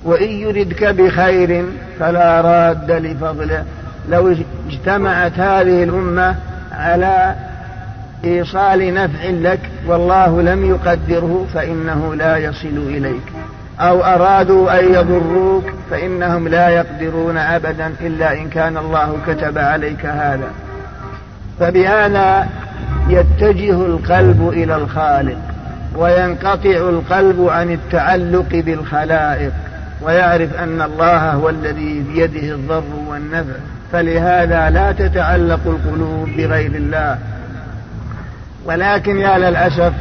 وإن 0.05 0.31
يردك 0.31 0.85
بخير 0.85 1.65
فلا 1.99 2.41
راد 2.41 2.91
لفضله. 2.91 3.65
لو 4.09 4.35
اجتمعت 4.69 5.39
هذه 5.39 5.85
الأمة 5.85 6.37
على 6.73 7.35
إيصال 8.24 8.95
نفع 8.95 9.28
لك 9.28 9.61
والله 9.87 10.43
لم 10.43 10.70
يقدره 10.70 11.47
فإنه 11.55 12.15
لا 12.15 12.37
يصل 12.37 12.77
إليك. 12.89 13.36
أو 13.81 14.05
أرادوا 14.05 14.81
أن 14.81 14.94
يضروك 14.94 15.65
فإنهم 15.90 16.48
لا 16.48 16.69
يقدرون 16.69 17.36
أبدا 17.36 17.93
إلا 18.01 18.32
إن 18.32 18.48
كان 18.48 18.77
الله 18.77 19.16
كتب 19.27 19.59
عليك 19.59 20.07
هذا. 20.07 20.51
فبهذا 21.61 22.48
يتجه 23.09 23.86
القلب 23.86 24.48
إلى 24.48 24.77
الخالق 24.77 25.39
وينقطع 25.97 26.70
القلب 26.70 27.48
عن 27.48 27.73
التعلق 27.73 28.48
بالخلائق 28.53 29.53
ويعرف 30.03 30.55
أن 30.61 30.82
الله 30.82 31.31
هو 31.32 31.48
الذي 31.48 32.05
بيده 32.12 32.55
الضر 32.55 32.85
والنفع. 33.09 33.59
فلهذا 33.93 34.70
لا 34.70 34.93
تتعلق 34.93 35.61
القلوب 35.66 36.28
بغير 36.36 36.70
الله. 36.70 37.19
ولكن 38.65 39.19
يا 39.19 39.39
للأسف 39.39 39.93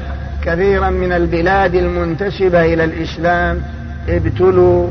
كثيرا 0.45 0.89
من 0.89 1.11
البلاد 1.11 1.75
المنتسبة 1.75 2.73
إلى 2.73 2.83
الإسلام 2.83 3.61
ابتلوا 4.09 4.89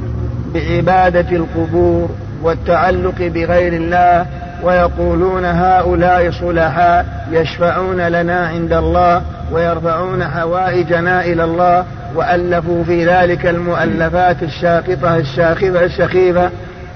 بعبادة 0.54 1.36
القبور 1.36 2.10
والتعلق 2.42 3.18
بغير 3.18 3.72
الله 3.72 4.26
ويقولون 4.62 5.44
هؤلاء 5.44 6.30
صلحاء 6.30 7.06
يشفعون 7.32 8.00
لنا 8.00 8.46
عند 8.46 8.72
الله 8.72 9.22
ويرفعون 9.52 10.24
حوائجنا 10.24 11.24
إلى 11.24 11.44
الله 11.44 11.84
وألفوا 12.14 12.84
في 12.84 13.06
ذلك 13.06 13.46
المؤلفات 13.46 14.42
الشاقطة 14.42 15.16
الشاخبة 15.16 15.84
السخيفة 15.84 16.50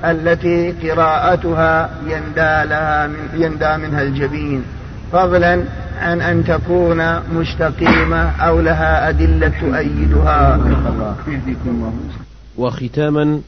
التي 0.05 0.75
قراءتها 0.83 1.91
يندى 2.07 2.69
لها 2.69 3.07
من 3.07 3.29
يندى 3.35 3.77
منها 3.77 4.03
الجبين. 4.03 4.65
فضلا 5.13 5.63
عن 5.99 6.21
أن 6.21 6.45
تكون 6.45 7.21
مستقيمة 7.41 8.31
أو 8.31 8.61
لها 8.61 9.09
أدلة 9.09 9.49
تؤيدها 9.49 10.61
وختاما 12.57 13.41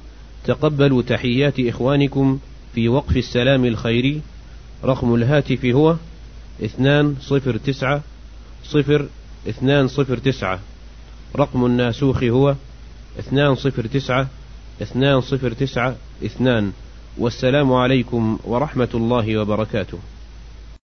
تقبلوا 0.45 1.03
تحيات 1.03 1.61
إخوانكم 1.61 2.39
في 2.75 2.89
وقف 2.89 3.17
السلام 3.17 3.65
الخيري 3.65 4.21
رقم 4.85 5.15
الهاتف 5.15 5.65
هو 5.65 5.97
اثنان 6.65 7.15
صفر 7.21 7.57
تسعة 7.57 8.03
صفر 8.65 9.07
اثنان 9.49 9.89
صفر 9.89 10.17
تسعة. 10.17 10.59
رقم 11.37 11.67
الناسوخ 11.67 12.23
هو 12.23 12.55
اثنان 13.19 13.55
صفر 13.55 13.87
تسعة 13.87 14.29
اثنان 14.83 15.21
صفر 15.21 15.53
تسعة 15.53 15.95
اثنان. 16.25 16.73
والسلام 17.19 17.73
عليكم 17.73 18.39
ورحمة 18.45 18.89
الله 18.95 19.39
وبركاته. 19.39 19.99